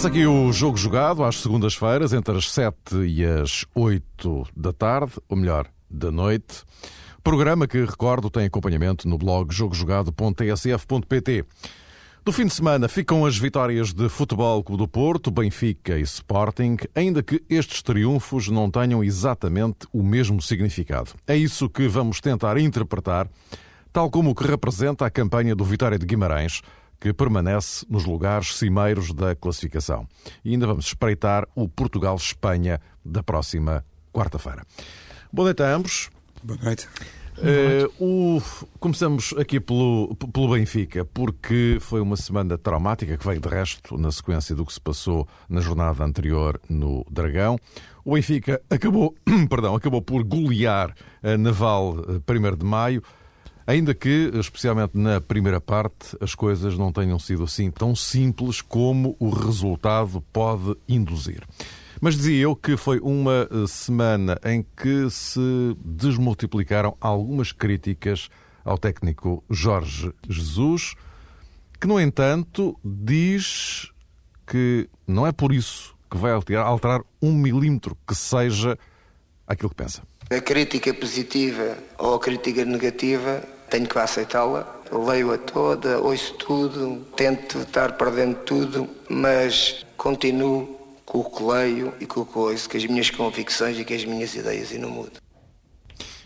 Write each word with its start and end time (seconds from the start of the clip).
Começa 0.00 0.16
aqui 0.16 0.26
o 0.26 0.50
jogo 0.50 0.78
jogado 0.78 1.22
às 1.22 1.42
segundas-feiras, 1.42 2.14
entre 2.14 2.34
as 2.34 2.50
7 2.50 3.04
e 3.04 3.22
as 3.22 3.66
8 3.74 4.46
da 4.56 4.72
tarde, 4.72 5.12
ou 5.28 5.36
melhor, 5.36 5.66
da 5.90 6.10
noite. 6.10 6.64
Programa 7.22 7.66
que, 7.68 7.84
recordo, 7.84 8.30
tem 8.30 8.46
acompanhamento 8.46 9.06
no 9.06 9.18
blog 9.18 9.54
jogojogado.tsf.pt. 9.54 11.44
Do 12.24 12.32
fim 12.32 12.46
de 12.46 12.54
semana 12.54 12.88
ficam 12.88 13.26
as 13.26 13.36
vitórias 13.36 13.92
de 13.92 14.08
Futebol 14.08 14.64
Clube 14.64 14.84
do 14.84 14.88
Porto, 14.88 15.30
Benfica 15.30 15.98
e 15.98 16.02
Sporting, 16.02 16.78
ainda 16.94 17.22
que 17.22 17.44
estes 17.46 17.82
triunfos 17.82 18.48
não 18.48 18.70
tenham 18.70 19.04
exatamente 19.04 19.86
o 19.92 20.02
mesmo 20.02 20.40
significado. 20.40 21.10
É 21.26 21.36
isso 21.36 21.68
que 21.68 21.86
vamos 21.86 22.22
tentar 22.22 22.56
interpretar, 22.56 23.28
tal 23.92 24.08
como 24.08 24.30
o 24.30 24.34
que 24.34 24.46
representa 24.46 25.04
a 25.04 25.10
campanha 25.10 25.54
do 25.54 25.62
Vitória 25.62 25.98
de 25.98 26.06
Guimarães, 26.06 26.62
que 27.00 27.12
permanece 27.12 27.86
nos 27.88 28.04
lugares 28.04 28.56
cimeiros 28.56 29.12
da 29.12 29.34
classificação. 29.34 30.06
E 30.44 30.52
ainda 30.52 30.66
vamos 30.66 30.86
espreitar 30.86 31.48
o 31.54 31.66
Portugal-Espanha 31.66 32.80
da 33.04 33.22
próxima 33.22 33.84
quarta-feira. 34.12 34.66
Boa 35.32 35.46
noite 35.46 35.62
a 35.62 35.74
ambos. 35.74 36.10
Boa 36.42 36.58
noite. 36.62 36.86
Uh, 37.38 38.04
o... 38.04 38.42
Começamos 38.78 39.34
aqui 39.38 39.58
pelo, 39.58 40.14
pelo 40.16 40.50
Benfica, 40.50 41.04
porque 41.06 41.78
foi 41.80 42.00
uma 42.00 42.16
semana 42.16 42.58
traumática 42.58 43.16
que 43.16 43.26
veio 43.26 43.40
de 43.40 43.48
resto 43.48 43.96
na 43.96 44.12
sequência 44.12 44.54
do 44.54 44.66
que 44.66 44.72
se 44.72 44.80
passou 44.80 45.26
na 45.48 45.60
jornada 45.60 46.04
anterior 46.04 46.60
no 46.68 47.04
Dragão. 47.10 47.58
O 48.04 48.14
Benfica 48.14 48.60
acabou, 48.68 49.14
perdão, 49.48 49.74
acabou 49.74 50.02
por 50.02 50.22
golear 50.22 50.94
a 51.22 51.38
Naval 51.38 51.96
1 52.28 52.56
de 52.56 52.64
Maio, 52.64 53.02
ainda 53.70 53.94
que, 53.94 54.32
especialmente 54.34 54.98
na 54.98 55.20
primeira 55.20 55.60
parte, 55.60 56.16
as 56.20 56.34
coisas 56.34 56.76
não 56.76 56.92
tenham 56.92 57.20
sido 57.20 57.44
assim 57.44 57.70
tão 57.70 57.94
simples 57.94 58.60
como 58.60 59.16
o 59.20 59.30
resultado 59.30 60.20
pode 60.32 60.76
induzir. 60.88 61.44
Mas 62.00 62.16
dizia 62.16 62.42
eu 62.42 62.56
que 62.56 62.76
foi 62.76 62.98
uma 62.98 63.48
eh, 63.48 63.66
semana 63.68 64.40
em 64.44 64.64
que 64.76 65.08
se 65.08 65.40
desmultiplicaram 65.84 66.96
algumas 67.00 67.52
críticas 67.52 68.28
ao 68.64 68.76
técnico 68.76 69.44
Jorge 69.48 70.12
Jesus, 70.28 70.94
que, 71.80 71.86
no 71.86 72.00
entanto, 72.00 72.76
diz 72.84 73.92
que 74.46 74.88
não 75.06 75.26
é 75.26 75.30
por 75.30 75.52
isso 75.52 75.94
que 76.10 76.16
vai 76.16 76.32
alterar 76.32 77.02
um 77.22 77.32
milímetro 77.32 77.96
que 78.06 78.16
seja 78.16 78.76
aquilo 79.46 79.70
que 79.70 79.76
pensa. 79.76 80.02
A 80.28 80.40
crítica 80.40 80.92
positiva 80.94 81.76
ou 81.98 82.14
a 82.14 82.20
crítica 82.20 82.64
negativa 82.64 83.42
tenho 83.70 83.88
que 83.88 83.98
aceitá-la. 83.98 84.80
Leio-a 84.92 85.38
toda, 85.38 86.00
ouço 86.00 86.34
tudo, 86.34 87.06
tento 87.16 87.58
estar 87.58 87.92
para 87.92 88.10
dentro 88.10 88.40
de 88.40 88.44
tudo, 88.44 88.88
mas 89.08 89.86
continuo 89.96 90.76
com 91.06 91.20
o 91.20 91.30
que 91.30 91.42
leio 91.42 91.94
e 92.00 92.06
com 92.06 92.20
o 92.20 92.26
que 92.26 92.36
ouço, 92.36 92.68
com 92.68 92.76
as 92.76 92.84
minhas 92.86 93.08
convicções 93.08 93.78
e 93.78 93.84
com 93.84 93.94
as 93.94 94.04
minhas 94.04 94.34
ideias, 94.34 94.72
e 94.72 94.78
não 94.78 94.90
mudo. 94.90 95.12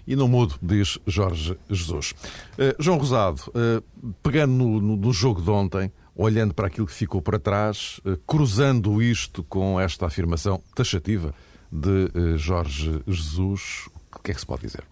E 0.07 0.17
não 0.17 0.29
mudo, 0.29 0.57
diz 0.63 0.99
Jorge 1.07 1.57
Jesus. 1.71 2.13
Uh, 2.59 2.75
João 2.79 2.99
Rosado, 2.99 3.43
uh, 3.49 4.13
pegando 4.23 4.53
no, 4.53 4.81
no, 4.81 4.97
no, 4.97 5.13
jogo 5.13 5.41
de 5.41 5.51
ontem, 5.51 5.91
olhando 6.15 6.53
para 6.53 6.67
aquilo 6.67 6.87
que 6.87 6.93
ficou 6.93 7.23
para 7.23 7.39
trás, 7.39 8.01
uh, 8.05 8.17
cruzando 8.27 9.03
isto 9.03 9.43
com 9.45 9.81
esta 9.81 10.07
afirmação 10.07 10.63
taxativa 10.75 11.35
de 11.73 12.37
Jorge 12.37 13.03
Jesus, 13.07 13.89
o 14.15 14.23
que 14.23 14.31
é 14.31 14.35
que 14.35 14.41
se 14.41 14.47
pode 14.47 14.63
dizer? 14.63 14.85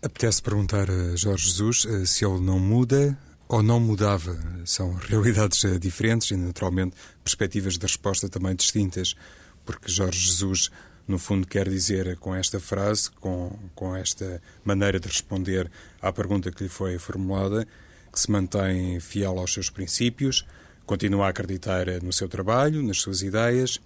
Apetece 0.00 0.40
perguntar 0.40 0.88
a 0.88 1.16
Jorge 1.16 1.48
Jesus 1.48 1.86
se 2.08 2.24
ele 2.24 2.40
não 2.40 2.58
muda 2.60 3.18
ou 3.48 3.62
não 3.62 3.80
mudava. 3.80 4.38
São 4.64 4.94
realidades 4.94 5.64
eh, 5.64 5.78
diferentes 5.78 6.30
e, 6.30 6.36
naturalmente, 6.36 6.94
perspectivas 7.24 7.74
de 7.74 7.82
resposta 7.82 8.28
também 8.28 8.54
distintas, 8.54 9.16
porque 9.64 9.90
Jorge 9.90 10.20
Jesus, 10.20 10.70
no 11.06 11.18
fundo, 11.18 11.46
quer 11.48 11.68
dizer 11.68 12.16
com 12.18 12.34
esta 12.34 12.60
frase, 12.60 13.10
com, 13.10 13.58
com 13.74 13.96
esta 13.96 14.40
maneira 14.64 15.00
de 15.00 15.08
responder 15.08 15.70
à 16.00 16.12
pergunta 16.12 16.52
que 16.52 16.62
lhe 16.62 16.68
foi 16.68 16.98
formulada, 16.98 17.66
que 18.12 18.20
se 18.20 18.30
mantém 18.30 19.00
fiel 19.00 19.38
aos 19.38 19.52
seus 19.52 19.70
princípios, 19.70 20.46
continua 20.86 21.26
a 21.26 21.30
acreditar 21.30 21.88
eh, 21.88 21.98
no 22.00 22.12
seu 22.12 22.28
trabalho, 22.28 22.82
nas 22.82 23.00
suas 23.00 23.22
ideias 23.22 23.80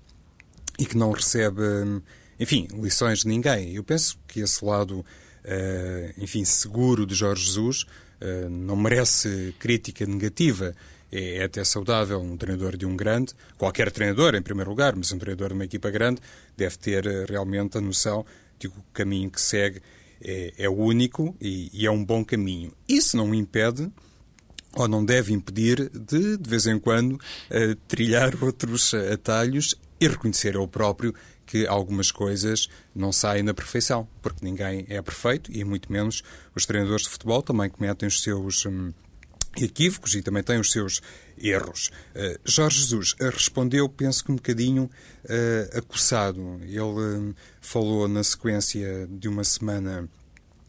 e 0.78 0.84
que 0.84 0.96
não 0.96 1.10
recebe, 1.12 1.62
enfim, 2.38 2.68
lições 2.72 3.20
de 3.20 3.28
ninguém. 3.28 3.74
Eu 3.74 3.84
penso 3.84 4.18
que 4.26 4.40
esse 4.40 4.64
lado, 4.64 5.04
eh, 5.04 5.31
enfim, 6.18 6.44
seguro 6.44 7.06
de 7.06 7.14
Jorge 7.14 7.44
Jesus 7.46 7.86
eh, 8.22 8.48
não 8.48 8.76
merece 8.76 9.52
crítica 9.58 10.06
negativa. 10.06 10.74
É, 11.10 11.38
é 11.38 11.44
até 11.44 11.64
saudável 11.64 12.20
um 12.20 12.36
treinador 12.36 12.76
de 12.76 12.86
um 12.86 12.96
grande, 12.96 13.34
qualquer 13.58 13.90
treinador, 13.90 14.36
em 14.36 14.42
primeiro 14.42 14.70
lugar, 14.70 14.94
mas 14.94 15.10
um 15.10 15.18
treinador 15.18 15.48
de 15.48 15.54
uma 15.54 15.64
equipa 15.64 15.90
grande, 15.90 16.20
deve 16.56 16.78
ter 16.78 17.04
eh, 17.04 17.24
realmente 17.28 17.76
a 17.76 17.80
noção 17.80 18.24
de 18.60 18.68
que 18.68 18.78
o 18.78 18.84
caminho 18.92 19.28
que 19.28 19.40
segue 19.40 19.82
é, 20.22 20.54
é 20.56 20.68
único 20.68 21.36
e, 21.40 21.68
e, 21.72 21.84
é 21.84 21.90
um 21.90 22.04
bom 22.04 22.24
caminho. 22.24 22.72
Isso 22.88 23.16
não 23.16 23.34
impede 23.34 23.90
ou 24.74 24.86
não 24.86 25.04
deve 25.04 25.32
impedir 25.32 25.90
de, 25.90 26.38
de 26.38 26.48
vez 26.48 26.66
em 26.66 26.78
quando, 26.78 27.14
uh, 27.14 27.74
trilhar 27.88 28.32
outros 28.42 28.94
atalhos 28.94 29.74
e 30.00 30.08
reconhecer 30.08 30.54
ele 30.54 30.66
próprio 30.66 31.12
que 31.46 31.66
algumas 31.66 32.10
coisas 32.10 32.68
não 32.94 33.12
saem 33.12 33.42
na 33.42 33.54
perfeição, 33.54 34.08
porque 34.20 34.44
ninguém 34.44 34.86
é 34.88 35.00
perfeito 35.02 35.50
e 35.52 35.64
muito 35.64 35.90
menos 35.90 36.22
os 36.54 36.66
treinadores 36.66 37.02
de 37.02 37.10
futebol 37.10 37.42
também 37.42 37.68
cometem 37.68 38.08
os 38.08 38.22
seus 38.22 38.64
hum, 38.66 38.92
equívocos 39.56 40.14
e 40.14 40.22
também 40.22 40.42
têm 40.42 40.58
os 40.58 40.70
seus 40.70 41.00
erros. 41.38 41.90
Uh, 42.14 42.38
Jorge 42.44 42.80
Jesus 42.80 43.14
respondeu, 43.18 43.88
penso 43.88 44.24
que 44.24 44.32
um 44.32 44.36
bocadinho 44.36 44.84
uh, 44.84 45.78
acossado. 45.78 46.60
Ele 46.62 46.80
uh, 46.80 47.34
falou 47.60 48.08
na 48.08 48.22
sequência 48.22 49.06
de 49.10 49.28
uma 49.28 49.44
semana 49.44 50.08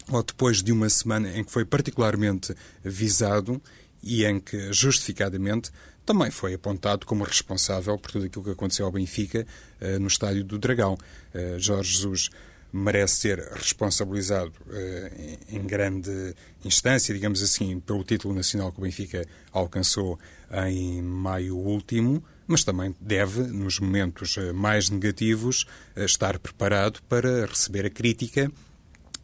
ou 0.10 0.22
depois 0.22 0.62
de 0.62 0.72
uma 0.72 0.90
semana 0.90 1.30
em 1.38 1.44
que 1.44 1.52
foi 1.52 1.64
particularmente 1.64 2.54
visado 2.84 3.62
e 4.02 4.26
em 4.26 4.38
que, 4.38 4.74
justificadamente, 4.74 5.72
também 6.06 6.32
foi 6.32 6.54
apontado 6.54 7.06
como 7.06 7.24
responsável 7.24 7.98
por 7.98 8.12
tudo 8.12 8.26
aquilo 8.26 8.44
que 8.44 8.52
aconteceu 8.52 8.86
ao 8.86 8.92
Benfica 8.92 9.46
uh, 9.82 10.00
no 10.00 10.08
estádio 10.08 10.44
do 10.44 10.58
Dragão. 10.58 10.98
Uh, 11.34 11.60
Jorge 11.60 11.94
Jesus 11.94 12.30
merece 12.72 13.16
ser 13.18 13.40
responsabilizado 13.54 14.52
uh, 14.68 15.38
em 15.50 15.62
grande 15.62 16.36
instância, 16.66 17.14
digamos 17.14 17.42
assim, 17.42 17.80
pelo 17.80 18.04
título 18.04 18.34
nacional 18.34 18.72
que 18.72 18.80
o 18.80 18.84
Benfica 18.84 19.26
alcançou 19.52 20.20
em 20.68 21.02
maio 21.02 21.56
último, 21.56 22.24
mas 22.46 22.64
também 22.64 22.96
deve, 23.00 23.42
nos 23.44 23.80
momentos 23.80 24.38
mais 24.54 24.90
negativos, 24.90 25.66
estar 25.96 26.38
preparado 26.38 27.02
para 27.08 27.46
receber 27.46 27.86
a 27.86 27.90
crítica 27.90 28.52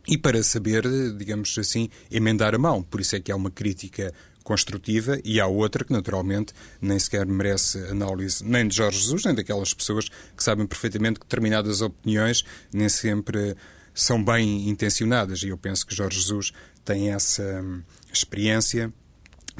e 0.07 0.17
para 0.17 0.41
saber, 0.41 0.83
digamos 1.17 1.55
assim, 1.57 1.89
emendar 2.09 2.55
a 2.55 2.57
mão. 2.57 2.81
Por 2.81 2.99
isso 2.99 3.15
é 3.15 3.19
que 3.19 3.31
há 3.31 3.35
uma 3.35 3.51
crítica 3.51 4.11
construtiva 4.49 5.21
e 5.23 5.39
há 5.39 5.45
outra 5.45 5.85
que, 5.85 5.93
naturalmente, 5.93 6.53
nem 6.81 6.97
sequer 6.97 7.23
merece 7.27 7.77
análise 7.85 8.43
nem 8.43 8.67
de 8.67 8.75
Jorge 8.75 8.97
Jesus, 8.97 9.23
nem 9.23 9.35
daquelas 9.35 9.75
pessoas 9.75 10.09
que 10.09 10.43
sabem 10.43 10.65
perfeitamente 10.65 11.19
que 11.19 11.25
determinadas 11.27 11.81
opiniões 11.81 12.43
nem 12.73 12.89
sempre 12.89 13.55
são 13.93 14.23
bem 14.23 14.67
intencionadas. 14.67 15.43
E 15.43 15.49
eu 15.49 15.57
penso 15.57 15.85
que 15.85 15.95
Jorge 15.95 16.19
Jesus 16.19 16.51
tem 16.83 17.11
essa 17.11 17.43
hum, 17.43 17.83
experiência, 18.11 18.91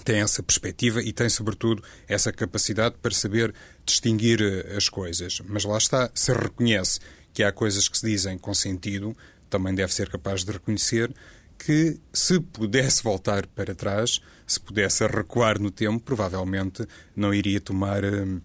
tem 0.03 0.21
essa 0.21 0.41
perspectiva 0.41 1.03
e 1.03 1.13
tem, 1.13 1.30
sobretudo, 1.30 1.83
essa 2.07 2.31
capacidade 2.33 2.95
para 3.00 3.13
saber 3.13 3.53
distinguir 3.85 4.42
eh, 4.42 4.75
as 4.75 4.89
coisas. 4.89 5.39
Mas 5.45 5.65
lá 5.65 5.77
está, 5.77 6.09
se 6.15 6.33
reconhece 6.33 7.00
que 7.31 7.44
há 7.44 7.51
coisas 7.51 7.88
que 7.88 7.95
se 7.95 8.07
dizem 8.07 8.39
com 8.39 8.56
sentido, 8.56 9.15
também 9.51 9.75
deve 9.75 9.94
ser 9.94 10.09
capaz 10.09 10.44
de 10.44 10.51
reconhecer 10.51 11.13
que, 11.59 12.00
se 12.13 12.39
pudesse 12.39 13.03
voltar 13.03 13.45
para 13.47 13.75
trás, 13.75 14.21
se 14.47 14.59
pudesse 14.59 15.06
recuar 15.06 15.59
no 15.59 15.69
tempo, 15.69 16.00
provavelmente 16.00 16.88
não 17.15 17.33
iria 17.33 17.59
tomar 17.59 18.03
uh, 18.03 18.41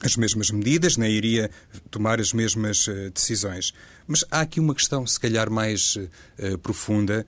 as 0.00 0.16
mesmas 0.16 0.50
medidas, 0.50 0.96
nem 0.96 1.10
iria 1.10 1.50
tomar 1.90 2.20
as 2.20 2.32
mesmas 2.32 2.86
uh, 2.88 3.10
decisões. 3.10 3.72
Mas 4.06 4.24
há 4.30 4.40
aqui 4.40 4.58
uma 4.60 4.74
questão, 4.74 5.06
se 5.06 5.18
calhar, 5.18 5.50
mais 5.50 5.96
uh, 5.96 6.58
profunda, 6.58 7.24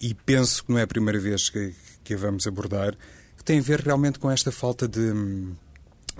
e 0.00 0.14
penso 0.14 0.64
que 0.64 0.72
não 0.72 0.78
é 0.78 0.82
a 0.82 0.86
primeira 0.86 1.20
vez 1.20 1.50
que, 1.50 1.74
que 2.02 2.14
a 2.14 2.16
vamos 2.16 2.46
abordar, 2.46 2.96
que 3.36 3.44
tem 3.44 3.58
a 3.58 3.62
ver 3.62 3.80
realmente 3.80 4.18
com 4.18 4.30
esta 4.30 4.50
falta 4.50 4.88
de. 4.88 5.12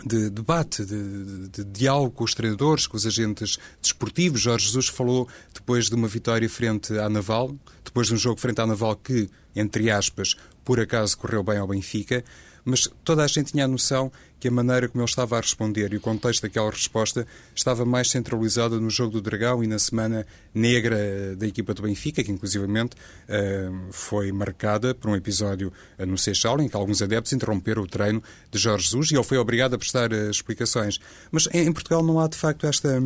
De 0.04 0.30
debate, 0.30 0.84
de, 0.84 1.24
de, 1.24 1.48
de, 1.48 1.64
diálogo 1.64 2.10
com 2.10 2.24
os 2.24 2.34
treinadores, 2.34 2.86
com 2.86 2.96
os 2.96 3.06
agentes 3.06 3.58
desportivos. 3.80 4.40
Jorge 4.40 4.66
Jesus 4.66 4.88
falou 4.88 5.28
depois 5.54 5.88
de 5.88 5.94
uma 5.94 6.08
vitória 6.08 6.48
frente 6.48 6.98
à 6.98 7.08
Naval, 7.08 7.54
depois 7.84 8.08
de 8.08 8.14
um 8.14 8.16
jogo 8.18 8.40
frente 8.40 8.60
à 8.60 8.66
Naval 8.66 8.96
que 8.96 9.28
entre 9.54 9.90
aspas, 9.90 10.36
por 10.64 10.80
acaso 10.80 11.18
correu 11.18 11.42
bem 11.42 11.58
ao 11.58 11.66
Benfica, 11.66 12.24
mas 12.64 12.88
toda 13.04 13.24
a 13.24 13.26
gente 13.26 13.52
tinha 13.52 13.64
a 13.64 13.68
noção 13.68 14.10
que 14.38 14.48
a 14.48 14.50
maneira 14.50 14.88
como 14.88 15.02
ele 15.02 15.08
estava 15.10 15.36
a 15.36 15.40
responder 15.40 15.92
e 15.92 15.96
o 15.96 16.00
contexto 16.00 16.42
daquela 16.42 16.70
resposta 16.70 17.26
estava 17.54 17.84
mais 17.84 18.10
centralizada 18.10 18.80
no 18.80 18.88
jogo 18.88 19.12
do 19.12 19.20
Dragão 19.20 19.62
e 19.62 19.66
na 19.66 19.78
semana 19.78 20.26
negra 20.54 21.36
da 21.36 21.46
equipa 21.46 21.74
do 21.74 21.82
Benfica, 21.82 22.24
que 22.24 22.32
inclusivamente 22.32 22.96
eh, 23.28 23.70
foi 23.90 24.32
marcada 24.32 24.94
por 24.94 25.10
um 25.10 25.16
episódio 25.16 25.70
no 25.98 26.16
Seixal, 26.16 26.58
em 26.60 26.68
que 26.68 26.76
alguns 26.76 27.02
adeptos 27.02 27.34
interromperam 27.34 27.82
o 27.82 27.86
treino 27.86 28.22
de 28.50 28.58
Jorge 28.58 28.84
Jesus 28.84 29.10
e 29.10 29.14
ele 29.14 29.24
foi 29.24 29.36
obrigado 29.36 29.74
a 29.74 29.78
prestar 29.78 30.10
eh, 30.10 30.30
explicações. 30.30 30.98
Mas 31.30 31.46
em 31.52 31.70
Portugal 31.70 32.02
não 32.02 32.18
há 32.18 32.26
de 32.26 32.36
facto 32.36 32.66
esta 32.66 32.98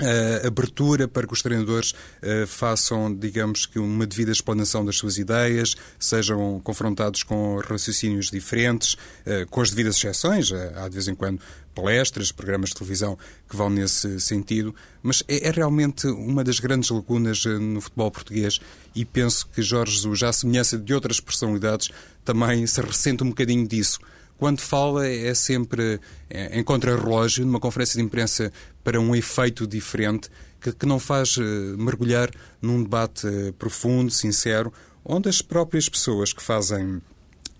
uh, 0.00 0.46
abertura 0.46 1.08
para 1.08 1.26
que 1.26 1.32
os 1.32 1.42
treinadores 1.42 1.92
uh, 1.92 2.46
façam, 2.46 3.14
digamos 3.14 3.66
que, 3.66 3.78
uma 3.78 4.06
devida 4.06 4.32
explanação 4.32 4.84
das 4.84 4.96
suas 4.96 5.18
ideias, 5.18 5.74
sejam 5.98 6.60
confrontados 6.62 7.22
com 7.22 7.58
raciocínios 7.58 8.30
diferentes, 8.30 8.94
uh, 8.94 9.46
com 9.50 9.60
as 9.60 9.70
devidas 9.70 9.96
exceções. 9.96 10.52
há 10.52 10.88
de 10.88 10.94
vez 10.94 11.08
em 11.08 11.14
quando 11.14 11.40
palestras, 11.74 12.32
programas 12.32 12.70
de 12.70 12.76
televisão 12.76 13.18
que 13.48 13.54
vão 13.54 13.68
nesse 13.68 14.18
sentido, 14.20 14.74
mas 15.02 15.22
é, 15.28 15.48
é 15.48 15.50
realmente 15.50 16.06
uma 16.06 16.42
das 16.42 16.58
grandes 16.58 16.88
lacunas 16.88 17.44
no 17.44 17.80
futebol 17.80 18.10
português 18.10 18.58
e 18.94 19.04
penso 19.04 19.46
que 19.48 19.60
Jorge 19.60 19.92
Jesus, 19.92 20.22
à 20.22 20.32
semelhança 20.32 20.78
de 20.78 20.94
outras 20.94 21.20
personalidades, 21.20 21.90
também 22.24 22.66
se 22.66 22.80
ressente 22.80 23.22
um 23.22 23.28
bocadinho 23.28 23.68
disso 23.68 23.98
quando 24.38 24.60
fala 24.60 25.06
é 25.06 25.34
sempre 25.34 26.00
é, 26.28 26.58
em 26.58 26.62
contrarrelógio, 26.62 27.44
numa 27.44 27.60
conferência 27.60 27.98
de 27.98 28.04
imprensa 28.04 28.52
para 28.84 29.00
um 29.00 29.14
efeito 29.14 29.66
diferente, 29.66 30.28
que, 30.60 30.72
que 30.72 30.86
não 30.86 30.98
faz 30.98 31.36
uh, 31.36 31.42
mergulhar 31.78 32.30
num 32.60 32.82
debate 32.82 33.26
uh, 33.26 33.52
profundo, 33.54 34.10
sincero, 34.10 34.72
onde 35.04 35.28
as 35.28 35.40
próprias 35.40 35.88
pessoas 35.88 36.32
que 36.32 36.42
fazem 36.42 37.00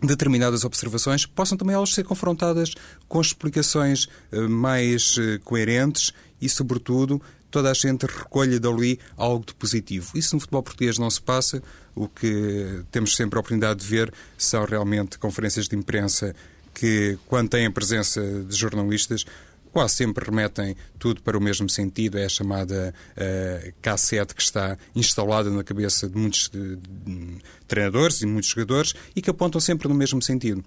determinadas 0.02 0.64
observações 0.64 1.24
possam 1.24 1.56
também 1.56 1.74
elas 1.74 1.90
ser 1.94 2.04
confrontadas 2.04 2.74
com 3.08 3.20
explicações 3.20 4.04
uh, 4.32 4.48
mais 4.48 5.16
coerentes 5.44 6.12
e, 6.40 6.48
sobretudo, 6.48 7.22
toda 7.50 7.70
a 7.70 7.74
gente 7.74 8.04
recolha 8.04 8.60
dali 8.60 8.98
algo 9.16 9.46
de 9.46 9.54
positivo. 9.54 10.12
Isso 10.14 10.34
no 10.34 10.40
futebol 10.40 10.62
português 10.62 10.98
não 10.98 11.08
se 11.08 11.22
passa. 11.22 11.62
O 11.94 12.08
que 12.08 12.82
temos 12.90 13.16
sempre 13.16 13.38
a 13.38 13.40
oportunidade 13.40 13.80
de 13.80 13.86
ver 13.86 14.12
são 14.36 14.64
realmente 14.64 15.18
conferências 15.18 15.66
de 15.66 15.74
imprensa 15.74 16.34
que, 16.78 17.18
quando 17.26 17.48
têm 17.48 17.64
a 17.64 17.70
presença 17.70 18.20
de 18.20 18.54
jornalistas, 18.54 19.24
quase 19.72 19.94
sempre 19.94 20.24
remetem 20.24 20.76
tudo 20.98 21.22
para 21.22 21.36
o 21.36 21.40
mesmo 21.40 21.68
sentido. 21.70 22.18
É 22.18 22.26
a 22.26 22.28
chamada 22.28 22.94
uh, 23.16 23.72
cassete 23.80 24.34
que 24.34 24.42
está 24.42 24.76
instalada 24.94 25.50
na 25.50 25.64
cabeça 25.64 26.06
de 26.06 26.16
muitos 26.16 26.50
de, 26.50 26.76
de, 26.76 27.38
treinadores 27.66 28.20
e 28.20 28.26
muitos 28.26 28.50
jogadores 28.50 28.94
e 29.14 29.22
que 29.22 29.30
apontam 29.30 29.60
sempre 29.60 29.88
no 29.88 29.94
mesmo 29.94 30.20
sentido. 30.20 30.62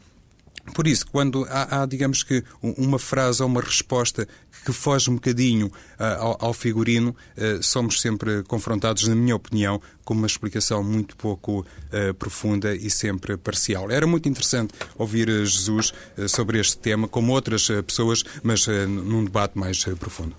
Por 0.73 0.87
isso, 0.87 1.05
quando 1.11 1.45
há, 1.49 1.81
há, 1.81 1.85
digamos 1.85 2.23
que, 2.23 2.43
uma 2.61 2.99
frase 2.99 3.41
ou 3.41 3.47
uma 3.47 3.61
resposta 3.61 4.27
que 4.65 4.71
foge 4.71 5.09
um 5.09 5.15
bocadinho 5.15 5.67
uh, 5.67 6.03
ao, 6.19 6.45
ao, 6.45 6.53
figurino, 6.53 7.15
uh, 7.37 7.63
somos 7.63 8.01
sempre 8.01 8.43
confrontados, 8.43 9.07
na 9.07 9.15
minha 9.15 9.35
opinião, 9.35 9.81
com 10.03 10.13
uma 10.13 10.27
explicação 10.27 10.83
muito 10.83 11.15
pouco 11.15 11.61
uh, 11.61 12.13
profunda 12.15 12.75
e 12.75 12.89
sempre 12.89 13.37
parcial. 13.37 13.89
Era 13.89 14.05
muito 14.05 14.27
interessante 14.29 14.73
ouvir 14.97 15.27
Jesus 15.27 15.93
sobre 16.27 16.59
este 16.59 16.77
tema, 16.77 17.07
como 17.07 17.33
outras 17.33 17.67
pessoas, 17.85 18.23
mas 18.43 18.67
num 18.67 19.23
debate 19.23 19.57
mais 19.57 19.83
profundo. 19.99 20.35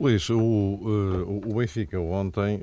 Luís, 0.00 0.28
o, 0.28 1.40
o 1.46 1.54
Benfica 1.54 2.00
ontem, 2.00 2.60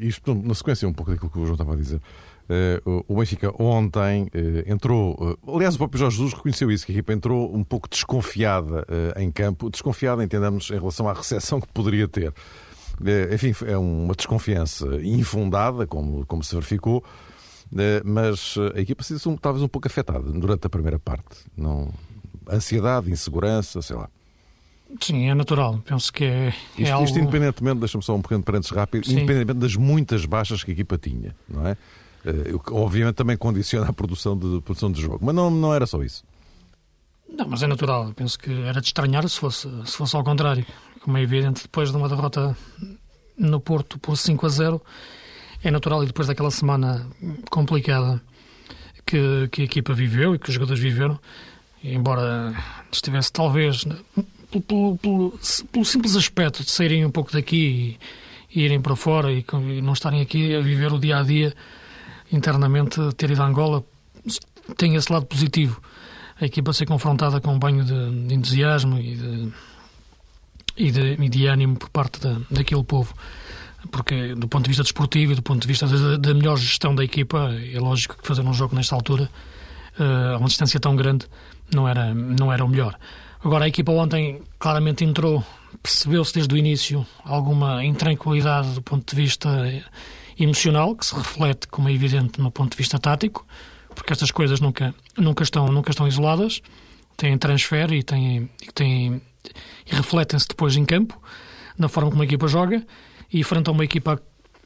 isto 0.00 0.34
na 0.34 0.54
sequência 0.54 0.86
um 0.86 0.92
pouco 0.92 1.12
daquilo 1.12 1.30
que 1.30 1.38
o 1.38 1.42
João 1.42 1.54
estava 1.54 1.72
a 1.72 1.76
dizer, 1.76 2.00
Uh, 2.44 3.04
o 3.08 3.16
Benfica 3.16 3.50
ontem 3.60 4.24
uh, 4.24 4.70
entrou, 4.70 5.38
uh, 5.42 5.56
aliás, 5.56 5.76
o 5.76 5.78
próprio 5.78 5.98
Jorge 5.98 6.16
Jesus 6.16 6.34
reconheceu 6.34 6.70
isso, 6.70 6.84
que 6.84 6.92
a 6.92 6.94
equipa 6.94 7.12
entrou 7.14 7.54
um 7.54 7.64
pouco 7.64 7.88
desconfiada 7.88 8.86
em 9.16 9.30
campo, 9.30 9.70
desconfiada, 9.70 10.22
entendamos, 10.22 10.70
em 10.70 10.78
relação 10.78 11.08
à 11.08 11.14
recepção 11.14 11.60
que 11.60 11.68
poderia 11.68 12.06
ter. 12.06 12.34
enfim, 13.32 13.54
é 13.66 13.76
uma 13.78 14.14
desconfiança 14.14 14.86
infundada, 15.02 15.86
como, 15.86 16.26
como 16.26 16.44
se 16.44 16.54
verificou, 16.54 17.02
mas 18.04 18.56
a 18.74 18.80
equipa 18.80 19.02
se 19.02 19.14
disse 19.14 19.36
talvez 19.38 19.62
um 19.62 19.68
pouco 19.68 19.88
afetada 19.88 20.30
durante 20.30 20.66
a 20.66 20.70
primeira 20.70 20.98
parte. 20.98 21.46
Não, 21.56 21.92
ansiedade, 22.50 23.10
insegurança, 23.10 23.80
sei 23.80 23.96
lá. 23.96 24.08
Sim, 25.00 25.28
é 25.28 25.34
natural. 25.34 25.82
Penso 25.84 26.12
que 26.12 26.24
é, 26.24 26.54
é 26.78 26.90
algo... 26.90 27.06
isto 27.06 27.18
independentemente, 27.18 27.80
deixa-me 27.80 28.04
só 28.04 28.14
um 28.14 28.22
pequeno 28.22 28.42
parênteses 28.42 28.70
rápido, 28.70 29.06
Sim. 29.06 29.14
independentemente 29.14 29.58
das 29.58 29.76
muitas 29.76 30.24
baixas 30.24 30.62
que 30.62 30.70
a 30.70 30.74
equipa 30.74 30.98
tinha, 30.98 31.34
não 31.48 31.66
é? 31.66 31.76
Eh, 32.24 32.54
obviamente 32.70 33.16
também 33.16 33.36
condiciona 33.36 33.88
a 33.88 33.92
produção 33.92 34.36
de, 34.36 34.60
produção 34.62 34.90
de 34.90 35.00
jogo. 35.00 35.20
Mas 35.22 35.34
não, 35.34 35.50
não 35.50 35.74
era 35.74 35.86
só 35.86 36.02
isso. 36.02 36.24
Não, 37.28 37.46
mas 37.48 37.62
é 37.62 37.66
natural. 37.66 38.08
Eu 38.08 38.14
penso 38.14 38.38
que 38.38 38.50
era 38.62 38.80
de 38.80 38.86
estranhar 38.86 39.28
se 39.28 39.38
fosse, 39.38 39.68
se 39.84 39.96
fosse 39.96 40.16
ao 40.16 40.24
contrário. 40.24 40.64
Como 41.00 41.16
é 41.18 41.22
evidente, 41.22 41.62
depois 41.62 41.90
de 41.90 41.96
uma 41.96 42.08
derrota 42.08 42.56
no 43.36 43.60
Porto 43.60 43.98
por 43.98 44.16
5 44.16 44.46
a 44.46 44.48
0, 44.48 44.82
é 45.62 45.70
natural 45.70 46.02
e 46.02 46.06
depois 46.06 46.28
daquela 46.28 46.50
semana 46.50 47.06
complicada 47.50 48.22
que, 49.04 49.48
que 49.50 49.62
a 49.62 49.64
equipa 49.64 49.92
viveu 49.92 50.34
e 50.34 50.38
que 50.38 50.48
os 50.48 50.54
jogadores 50.54 50.80
viveram, 50.80 51.18
embora 51.82 52.54
estivesse 52.90 53.32
talvez 53.32 53.84
pelo, 54.50 54.62
pelo, 54.62 54.96
pelo, 54.98 55.38
pelo 55.72 55.84
simples 55.84 56.16
aspecto 56.16 56.62
de 56.64 56.70
saírem 56.70 57.04
um 57.04 57.10
pouco 57.10 57.32
daqui 57.32 57.98
e, 58.54 58.60
e 58.60 58.64
irem 58.64 58.80
para 58.80 58.96
fora 58.96 59.32
e, 59.32 59.44
e 59.70 59.82
não 59.82 59.92
estarem 59.92 60.20
aqui 60.20 60.54
a 60.54 60.60
viver 60.60 60.92
o 60.92 60.98
dia 60.98 61.18
a 61.18 61.22
dia 61.22 61.54
internamente 62.34 63.00
ter 63.16 63.30
ido 63.30 63.42
a 63.42 63.46
Angola 63.46 63.84
tem 64.76 64.94
esse 64.94 65.12
lado 65.12 65.26
positivo. 65.26 65.80
A 66.40 66.46
equipa 66.46 66.72
ser 66.72 66.86
confrontada 66.86 67.40
com 67.40 67.54
um 67.54 67.58
banho 67.58 67.84
de, 67.84 68.26
de 68.26 68.34
entusiasmo 68.34 68.98
e 68.98 69.14
de, 69.14 69.52
e 70.76 70.90
de, 70.90 71.12
e 71.14 71.28
de 71.28 71.46
ânimo 71.46 71.76
por 71.76 71.88
parte 71.90 72.20
da, 72.20 72.36
daquele 72.50 72.82
povo. 72.82 73.14
Porque, 73.90 74.34
do 74.34 74.48
ponto 74.48 74.64
de 74.64 74.70
vista 74.70 74.82
desportivo 74.82 75.32
e 75.32 75.34
do 75.34 75.42
ponto 75.42 75.60
de 75.60 75.68
vista 75.68 75.86
da, 76.18 76.34
melhor 76.34 76.56
gestão 76.56 76.94
da 76.94 77.04
equipa, 77.04 77.50
é 77.72 77.78
lógico 77.78 78.16
que 78.16 78.26
fazer 78.26 78.40
um 78.40 78.52
jogo 78.52 78.74
nesta 78.74 78.94
altura, 78.94 79.30
uh, 79.98 80.34
a 80.34 80.38
uma 80.38 80.48
distância 80.48 80.80
tão 80.80 80.96
grande, 80.96 81.26
não 81.72 81.86
era, 81.86 82.14
não 82.14 82.52
era 82.52 82.64
o 82.64 82.68
melhor. 82.68 82.98
Agora, 83.44 83.66
a 83.66 83.68
equipa 83.68 83.92
ontem 83.92 84.40
claramente 84.58 85.04
entrou, 85.04 85.44
percebeu-se 85.82 86.32
desde 86.32 86.54
o 86.54 86.56
início 86.56 87.06
alguma 87.22 87.84
intranquilidade 87.84 88.72
do 88.72 88.80
ponto 88.80 89.14
de 89.14 89.22
vista 89.22 89.50
emocional, 90.38 90.94
que 90.96 91.06
se 91.06 91.14
reflete, 91.14 91.68
como 91.68 91.88
é 91.88 91.92
evidente, 91.92 92.40
no 92.40 92.50
ponto 92.50 92.72
de 92.72 92.76
vista 92.76 92.98
tático, 92.98 93.46
porque 93.94 94.12
estas 94.12 94.30
coisas 94.30 94.60
nunca, 94.60 94.94
nunca, 95.16 95.42
estão, 95.42 95.68
nunca 95.68 95.90
estão 95.90 96.06
isoladas, 96.06 96.60
têm 97.16 97.38
transfer 97.38 97.92
e, 97.92 98.02
têm, 98.02 98.50
e, 98.62 98.72
têm, 98.72 99.22
e 99.86 99.94
refletem-se 99.94 100.48
depois 100.48 100.76
em 100.76 100.84
campo, 100.84 101.20
na 101.78 101.88
forma 101.88 102.10
como 102.10 102.22
a 102.22 102.24
equipa 102.24 102.48
joga, 102.48 102.84
e 103.32 103.42
frente 103.44 103.68
a 103.68 103.72
uma 103.72 103.84
equipa 103.84 104.20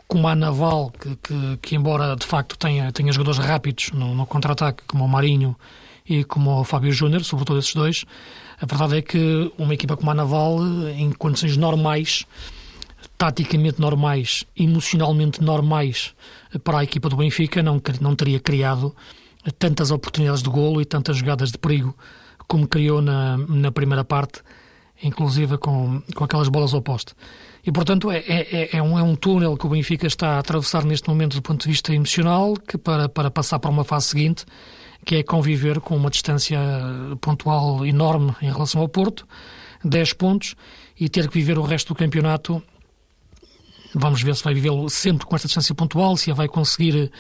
como 0.07 0.27
a 0.27 0.35
Naval, 0.35 0.91
que, 0.91 1.17
que, 1.17 1.59
que, 1.61 1.77
embora 1.77 2.17
de 2.17 2.25
facto 2.25 2.57
tenha, 2.57 2.91
tenha 2.93 3.13
jogadores 3.13 3.39
rápidos 3.39 3.91
no, 3.93 4.15
no 4.15 4.27
contra-ataque, 4.27 4.83
como 4.87 5.05
o 5.05 5.09
Marinho 5.09 5.55
e 6.09 6.25
como 6.25 6.61
o 6.61 6.65
Fábio 6.65 6.91
Júnior, 6.91 7.23
sobretudo 7.23 7.59
esses 7.59 7.75
dois, 7.75 8.05
a 8.59 8.65
verdade 8.65 8.97
é 8.97 9.03
que 9.03 9.53
uma 9.59 9.75
equipa 9.75 9.97
como 9.97 10.11
a 10.11 10.15
Naval, 10.15 10.59
em 10.97 11.13
condições 11.13 11.59
normais, 11.59 12.27
taticamente 13.19 13.81
normais, 13.81 14.45
emocionalmente 14.57 15.43
normais 15.43 16.15
para 16.63 16.79
a 16.79 16.85
equipa 16.85 17.09
do 17.09 17.17
Benfica, 17.17 17.63
não, 17.63 17.83
não 18.01 18.15
teria 18.15 18.39
criado 18.39 18.95
tantas 19.59 19.91
oportunidades 19.91 20.43
de 20.43 20.49
golo 20.49 20.81
e 20.81 20.85
tantas 20.85 21.17
jogadas 21.17 21.51
de 21.51 21.59
perigo 21.59 21.95
como 22.47 22.67
criou 22.67 23.03
na, 23.03 23.37
na 23.37 23.73
primeira 23.73 24.05
parte, 24.05 24.41
inclusive 25.03 25.59
com, 25.59 26.01
com 26.15 26.25
aquelas 26.25 26.49
bolas 26.49 26.73
ao 26.73 26.81
poste. 26.81 27.13
E, 27.67 27.73
portanto, 27.73 28.11
é, 28.11 28.19
é, 28.19 28.77
é, 28.77 28.83
um, 28.83 28.99
é 28.99 29.03
um 29.03 29.17
túnel 29.17 29.57
que 29.57 29.67
o 29.67 29.69
Benfica 29.69 30.07
está 30.07 30.37
a 30.37 30.39
atravessar 30.39 30.85
neste 30.85 31.09
momento 31.09 31.35
do 31.35 31.43
ponto 31.43 31.63
de 31.63 31.69
vista 31.69 31.93
emocional, 31.93 32.55
que 32.55 32.79
para, 32.79 33.09
para 33.09 33.31
passar 33.31 33.59
para 33.59 33.71
uma 33.71 33.85
fase 33.85 34.07
seguinte, 34.07 34.47
que 35.05 35.17
é 35.17 35.23
conviver 35.23 35.81
com 35.81 35.97
uma 35.97 36.09
distância 36.09 36.59
pontual 37.21 37.85
enorme 37.85 38.35
em 38.41 38.51
relação 38.51 38.81
ao 38.81 38.89
Porto, 38.89 39.27
10 39.85 40.13
pontos, 40.15 40.55
e 40.99 41.09
ter 41.09 41.29
que 41.29 41.35
viver 41.35 41.59
o 41.59 41.63
resto 41.63 41.89
do 41.89 41.95
campeonato 41.95 42.63
Vamos 43.95 44.23
ver 44.23 44.35
se 44.37 44.45
vai 44.45 44.55
vivê-lo 44.55 44.89
sempre 44.89 45.27
com 45.27 45.35
esta 45.35 45.49
distância 45.49 45.75
pontual, 45.75 46.17
se 46.17 46.31
a 46.31 46.35
vai 46.35 46.49
conseguir 46.49 47.11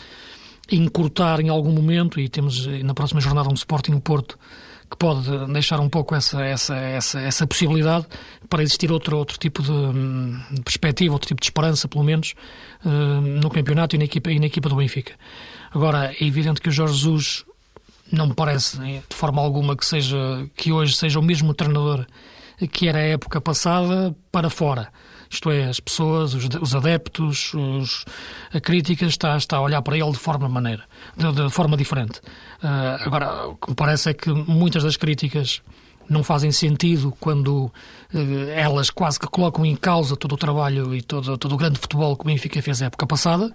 encurtar 0.70 1.40
em 1.40 1.48
algum 1.48 1.72
momento 1.72 2.20
e 2.20 2.28
temos 2.28 2.66
eh, 2.66 2.82
na 2.82 2.92
próxima 2.92 3.20
jornada 3.20 3.48
um 3.48 3.54
Sporting 3.54 3.98
Porto 4.00 4.38
que 4.90 4.96
pode 4.96 5.52
deixar 5.52 5.80
um 5.80 5.88
pouco 5.88 6.14
essa, 6.14 6.42
essa, 6.42 6.74
essa, 6.76 7.20
essa 7.20 7.46
possibilidade 7.46 8.06
para 8.48 8.62
existir 8.62 8.90
outro, 8.90 9.18
outro 9.18 9.38
tipo 9.38 9.62
de, 9.62 9.70
hum, 9.70 10.40
perspectiva, 10.64 11.12
outro 11.12 11.28
tipo 11.28 11.40
de 11.40 11.46
esperança, 11.46 11.86
pelo 11.86 12.02
menos, 12.02 12.34
no 13.42 13.50
campeonato 13.50 13.96
e 13.96 13.98
na, 13.98 14.04
equipa, 14.04 14.30
e 14.30 14.38
na 14.38 14.46
equipa 14.46 14.66
do 14.66 14.76
Benfica. 14.76 15.12
Agora, 15.70 16.10
é 16.18 16.24
evidente 16.24 16.62
que 16.62 16.70
o 16.70 16.72
Jorge 16.72 16.94
Jesus 16.94 17.44
não 18.10 18.28
me 18.28 18.34
parece, 18.34 18.80
eh, 18.82 19.02
de 19.06 19.14
forma 19.14 19.42
alguma, 19.42 19.76
que, 19.76 19.84
seja, 19.84 20.16
que 20.56 20.72
hoje 20.72 20.96
seja 20.96 21.18
o 21.18 21.22
mesmo 21.22 21.52
treinador 21.52 22.06
que 22.72 22.88
era 22.88 22.98
a 22.98 23.02
época 23.02 23.40
passada 23.40 24.16
para 24.32 24.50
fora 24.50 24.90
isto 25.30 25.50
é, 25.50 25.64
as 25.64 25.80
pessoas, 25.80 26.34
os, 26.34 26.48
os 26.60 26.74
adeptos, 26.74 27.52
os, 27.54 28.04
a 28.52 28.60
crítica 28.60 29.06
está, 29.06 29.36
está 29.36 29.56
a 29.58 29.60
olhar 29.60 29.82
para 29.82 29.96
ele 29.96 30.10
de 30.10 30.18
forma 30.18 30.48
maneira, 30.48 30.84
de, 31.16 31.32
de 31.32 31.50
forma 31.50 31.76
diferente. 31.76 32.20
Uh, 32.62 33.06
agora, 33.06 33.48
o 33.48 33.56
que 33.56 33.70
me 33.70 33.76
parece 33.76 34.10
é 34.10 34.14
que 34.14 34.30
muitas 34.30 34.82
das 34.82 34.96
críticas 34.96 35.62
não 36.08 36.24
fazem 36.24 36.50
sentido 36.50 37.14
quando 37.20 37.66
uh, 37.66 37.72
elas 38.54 38.90
quase 38.90 39.20
que 39.20 39.26
colocam 39.26 39.64
em 39.66 39.76
causa 39.76 40.16
todo 40.16 40.32
o 40.32 40.38
trabalho 40.38 40.94
e 40.94 41.02
todo, 41.02 41.36
todo 41.36 41.54
o 41.54 41.58
grande 41.58 41.78
futebol 41.78 42.16
que 42.16 42.22
o 42.22 42.26
Benfica 42.26 42.62
fez 42.62 42.80
na 42.80 42.86
época 42.86 43.06
passada, 43.06 43.52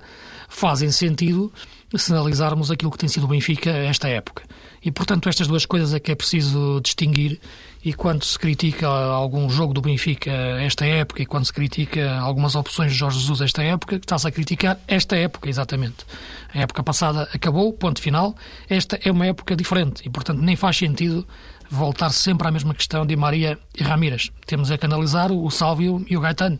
fazem 0.48 0.92
sentido 0.92 1.52
se 1.96 2.12
analisarmos 2.12 2.72
aquilo 2.72 2.92
que 2.92 2.98
tem 2.98 3.10
sido 3.10 3.26
o 3.26 3.28
Benfica 3.28 3.70
esta 3.70 4.08
época. 4.08 4.44
E, 4.84 4.92
portanto, 4.92 5.30
estas 5.30 5.48
duas 5.48 5.66
coisas 5.66 5.94
é 5.94 6.00
que 6.00 6.12
é 6.12 6.16
preciso 6.16 6.80
distinguir. 6.82 7.40
E 7.86 7.94
quando 7.94 8.24
se 8.24 8.40
critica 8.40 8.88
algum 8.88 9.50
jogo 9.50 9.74
do 9.74 9.82
Benfica 9.82 10.32
esta 10.32 10.86
época 10.86 11.22
e 11.22 11.26
quando 11.26 11.46
se 11.46 11.52
critica 11.52 12.18
algumas 12.18 12.56
opções 12.56 12.94
de 12.94 12.98
Jorge 12.98 13.20
Jesus 13.20 13.42
esta 13.42 13.62
época, 13.62 13.98
está-se 13.98 14.26
a 14.26 14.32
criticar 14.32 14.80
esta 14.88 15.18
época, 15.18 15.50
exatamente. 15.50 16.06
A 16.54 16.60
época 16.60 16.82
passada 16.82 17.28
acabou, 17.34 17.74
ponto 17.74 18.02
final. 18.02 18.36
Esta 18.70 18.98
é 19.04 19.12
uma 19.12 19.26
época 19.26 19.54
diferente 19.54 20.02
e, 20.06 20.10
portanto, 20.10 20.42
nem 20.42 20.56
faz 20.56 20.78
sentido 20.78 21.28
voltar 21.70 22.12
sempre 22.12 22.48
à 22.48 22.52
mesma 22.52 22.74
questão 22.74 23.06
de 23.06 23.18
Maria 23.18 23.60
e 23.78 23.84
Ramírez. 23.84 24.32
Temos 24.46 24.72
é 24.72 24.78
que 24.78 24.86
analisar 24.86 25.30
o 25.32 25.50
Sálvio 25.50 26.06
e 26.08 26.16
o 26.16 26.22
Gaetano, 26.22 26.60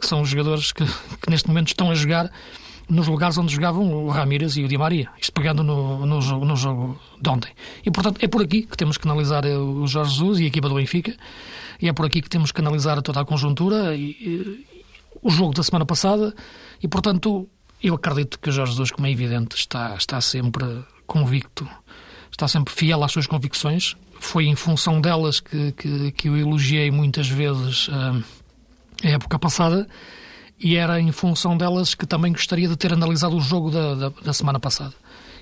que 0.00 0.06
são 0.06 0.22
os 0.22 0.28
jogadores 0.28 0.72
que, 0.72 0.84
que 0.84 1.30
neste 1.30 1.46
momento 1.46 1.68
estão 1.68 1.90
a 1.90 1.94
jogar 1.94 2.32
nos 2.88 3.08
lugares 3.08 3.38
onde 3.38 3.52
jogavam 3.52 4.04
o 4.04 4.10
Ramírez 4.10 4.56
e 4.56 4.64
o 4.64 4.68
Di 4.68 4.76
Maria, 4.76 5.08
isto 5.20 5.32
pegando 5.32 5.62
no, 5.62 6.04
no, 6.04 6.20
jogo, 6.20 6.44
no 6.44 6.56
jogo 6.56 7.00
de 7.20 7.30
ontem. 7.30 7.52
E, 7.84 7.90
portanto, 7.90 8.18
é 8.22 8.28
por 8.28 8.42
aqui 8.42 8.62
que 8.62 8.76
temos 8.76 8.98
que 8.98 9.08
analisar 9.08 9.44
o 9.46 9.86
Jorge 9.86 10.12
Jesus 10.12 10.40
e 10.40 10.44
a 10.44 10.46
equipa 10.46 10.68
do 10.68 10.74
Benfica, 10.74 11.16
e 11.80 11.88
é 11.88 11.92
por 11.92 12.06
aqui 12.06 12.20
que 12.20 12.28
temos 12.28 12.52
que 12.52 12.60
analisar 12.60 13.00
toda 13.02 13.20
a 13.20 13.24
conjuntura 13.24 13.94
e, 13.94 14.10
e 14.10 14.66
o 15.22 15.30
jogo 15.30 15.54
da 15.54 15.62
semana 15.62 15.86
passada, 15.86 16.34
e, 16.82 16.88
portanto, 16.88 17.48
eu 17.82 17.94
acredito 17.94 18.38
que 18.38 18.48
o 18.48 18.52
Jorge 18.52 18.72
Jesus, 18.72 18.90
como 18.90 19.06
é 19.06 19.10
evidente, 19.10 19.56
está, 19.56 19.94
está 19.96 20.20
sempre 20.20 20.64
convicto, 21.06 21.68
está 22.30 22.48
sempre 22.48 22.72
fiel 22.72 23.02
às 23.02 23.12
suas 23.12 23.26
convicções. 23.26 23.96
Foi 24.18 24.46
em 24.46 24.56
função 24.56 25.00
delas 25.00 25.40
que, 25.40 25.72
que, 25.72 26.12
que 26.12 26.28
eu 26.28 26.36
elogiei 26.36 26.90
muitas 26.90 27.28
vezes 27.28 27.88
uh, 27.88 28.24
a 29.02 29.08
época 29.08 29.38
passada 29.38 29.86
e 30.58 30.76
era 30.76 31.00
em 31.00 31.12
função 31.12 31.56
delas 31.56 31.94
que 31.94 32.06
também 32.06 32.32
gostaria 32.32 32.68
de 32.68 32.76
ter 32.76 32.92
analisado 32.92 33.36
o 33.36 33.40
jogo 33.40 33.70
da, 33.70 33.94
da, 33.94 34.08
da, 34.08 34.32
semana 34.32 34.60
passada. 34.60 34.94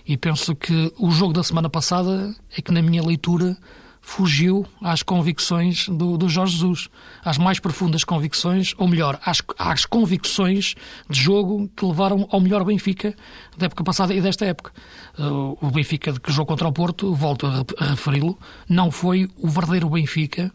E 0.06 0.16
penso 0.16 0.54
que 0.56 0.92
o 0.98 1.10
jogo 1.10 1.32
da 1.32 1.42
semana 1.42 1.70
passada 1.70 2.34
é 2.56 2.60
que, 2.60 2.72
na 2.72 2.82
minha 2.82 3.02
leitura, 3.02 3.56
fugiu 4.00 4.66
às 4.82 5.00
convicções 5.02 5.88
do, 5.88 6.18
do 6.18 6.28
Jorge 6.28 6.54
Jesus, 6.54 6.88
às 7.24 7.38
mais 7.38 7.60
profundas 7.60 8.02
convicções, 8.02 8.74
ou 8.76 8.88
melhor, 8.88 9.18
às, 9.24 9.40
às 9.56 9.86
convicções 9.86 10.74
de 11.08 11.20
jogo 11.20 11.70
que 11.76 11.86
levaram 11.86 12.26
ao 12.30 12.40
melhor 12.40 12.64
Benfica 12.64 13.14
da 13.56 13.66
época 13.66 13.84
passada 13.84 14.12
e 14.12 14.20
desta 14.20 14.44
época. 14.44 14.72
Uh, 15.16 15.56
o 15.60 15.70
Benfica 15.70 16.18
que 16.18 16.32
jogou 16.32 16.46
contra 16.46 16.66
o 16.66 16.72
Porto, 16.72 17.14
volto 17.14 17.46
a, 17.46 17.64
a 17.78 17.90
referi-lo, 17.90 18.36
não 18.68 18.90
foi 18.90 19.30
o 19.36 19.48
verdadeiro 19.48 19.88
Benfica 19.88 20.52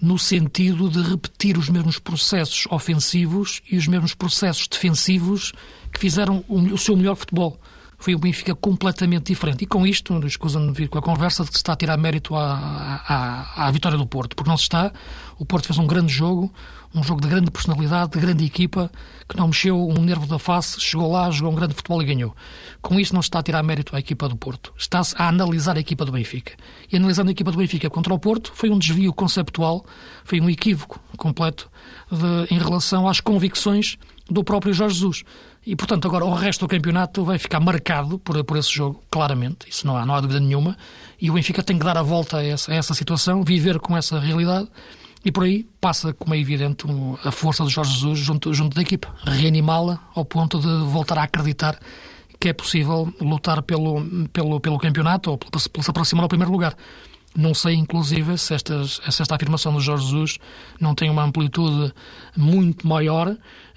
no 0.00 0.18
sentido 0.18 0.88
de 0.88 1.02
repetir 1.02 1.58
os 1.58 1.68
mesmos 1.68 1.98
processos 1.98 2.66
ofensivos 2.70 3.60
e 3.70 3.76
os 3.76 3.86
mesmos 3.86 4.14
processos 4.14 4.68
defensivos 4.68 5.52
que 5.92 6.00
fizeram 6.00 6.44
o 6.48 6.78
seu 6.78 6.96
melhor 6.96 7.16
futebol. 7.16 7.60
Foi 7.98 8.14
o 8.14 8.18
Benfica 8.18 8.54
completamente 8.54 9.32
diferente. 9.32 9.64
E 9.64 9.66
com 9.66 9.84
isto, 9.84 10.16
escusa-me 10.24 10.72
vir 10.72 10.88
com 10.88 10.98
a 10.98 11.02
conversa 11.02 11.42
de 11.42 11.50
que 11.50 11.56
se 11.56 11.60
está 11.60 11.72
a 11.72 11.76
tirar 11.76 11.96
mérito 11.96 12.36
à, 12.36 13.02
à, 13.06 13.66
à 13.66 13.70
vitória 13.72 13.98
do 13.98 14.06
Porto, 14.06 14.36
porque 14.36 14.48
não 14.48 14.56
se 14.56 14.62
está. 14.62 14.92
O 15.36 15.44
Porto 15.44 15.66
fez 15.66 15.78
um 15.78 15.86
grande 15.86 16.12
jogo, 16.12 16.52
um 16.94 17.02
jogo 17.02 17.20
de 17.20 17.28
grande 17.28 17.50
personalidade, 17.50 18.12
de 18.12 18.20
grande 18.20 18.44
equipa, 18.44 18.90
que 19.28 19.36
não 19.36 19.48
mexeu 19.48 19.76
um 19.76 20.00
nervo 20.00 20.26
da 20.26 20.38
face, 20.38 20.80
chegou 20.80 21.10
lá, 21.10 21.28
jogou 21.30 21.52
um 21.52 21.56
grande 21.56 21.74
futebol 21.74 22.00
e 22.00 22.06
ganhou. 22.06 22.34
Com 22.80 23.00
isso 23.00 23.12
não 23.12 23.20
se 23.20 23.26
está 23.26 23.40
a 23.40 23.42
tirar 23.42 23.62
mérito 23.62 23.94
à 23.94 23.98
equipa 23.98 24.28
do 24.28 24.36
Porto. 24.36 24.72
Está-se 24.78 25.14
a 25.18 25.28
analisar 25.28 25.76
a 25.76 25.80
equipa 25.80 26.04
do 26.04 26.12
Benfica. 26.12 26.52
E 26.90 26.96
analisando 26.96 27.28
a 27.28 27.32
equipa 27.32 27.50
do 27.50 27.58
Benfica 27.58 27.90
contra 27.90 28.14
o 28.14 28.18
Porto, 28.18 28.52
foi 28.54 28.70
um 28.70 28.78
desvio 28.78 29.12
conceptual, 29.12 29.84
foi 30.24 30.40
um 30.40 30.48
equívoco 30.48 31.00
completo 31.16 31.68
de, 32.10 32.54
em 32.54 32.58
relação 32.58 33.08
às 33.08 33.20
convicções 33.20 33.98
do 34.30 34.44
próprio 34.44 34.72
Jorge 34.72 34.94
Jesus. 34.94 35.24
E, 35.68 35.76
portanto, 35.76 36.08
agora 36.08 36.24
o 36.24 36.32
resto 36.32 36.60
do 36.60 36.68
campeonato 36.68 37.22
vai 37.22 37.38
ficar 37.38 37.60
marcado 37.60 38.18
por, 38.18 38.42
por 38.42 38.56
esse 38.56 38.72
jogo, 38.72 39.02
claramente, 39.10 39.68
isso 39.68 39.86
não 39.86 39.98
há, 39.98 40.06
não 40.06 40.14
há 40.14 40.20
dúvida 40.22 40.40
nenhuma. 40.40 40.74
E 41.20 41.30
o 41.30 41.34
Benfica 41.34 41.62
tem 41.62 41.78
que 41.78 41.84
dar 41.84 41.98
a 41.98 42.02
volta 42.02 42.38
a 42.38 42.42
essa, 42.42 42.72
a 42.72 42.74
essa 42.74 42.94
situação, 42.94 43.44
viver 43.44 43.78
com 43.78 43.94
essa 43.94 44.18
realidade 44.18 44.66
e 45.22 45.30
por 45.30 45.44
aí 45.44 45.68
passa, 45.78 46.14
como 46.14 46.34
é 46.34 46.38
evidente, 46.38 46.86
a 47.22 47.30
força 47.30 47.62
do 47.64 47.68
Jorge 47.68 47.92
Jesus 47.92 48.18
junto, 48.18 48.54
junto 48.54 48.74
da 48.74 48.80
equipa. 48.80 49.14
Reanimá-la 49.24 50.00
ao 50.14 50.24
ponto 50.24 50.58
de 50.58 50.90
voltar 50.90 51.18
a 51.18 51.24
acreditar 51.24 51.78
que 52.40 52.48
é 52.48 52.54
possível 52.54 53.12
lutar 53.20 53.60
pelo, 53.60 54.02
pelo, 54.32 54.60
pelo 54.60 54.78
campeonato 54.78 55.32
ou 55.32 55.38
se 55.58 55.90
aproximar 55.90 56.22
ao 56.22 56.30
primeiro 56.30 56.50
lugar. 56.50 56.74
Não 57.38 57.54
sei, 57.54 57.76
inclusive, 57.76 58.36
se, 58.36 58.52
estas, 58.52 59.00
se 59.08 59.22
esta 59.22 59.36
afirmação 59.36 59.72
do 59.72 59.80
Jorge 59.80 60.06
Jesus 60.06 60.38
não 60.80 60.92
tem 60.92 61.08
uma 61.08 61.22
amplitude 61.22 61.94
muito 62.36 62.84
maior, 62.84 63.36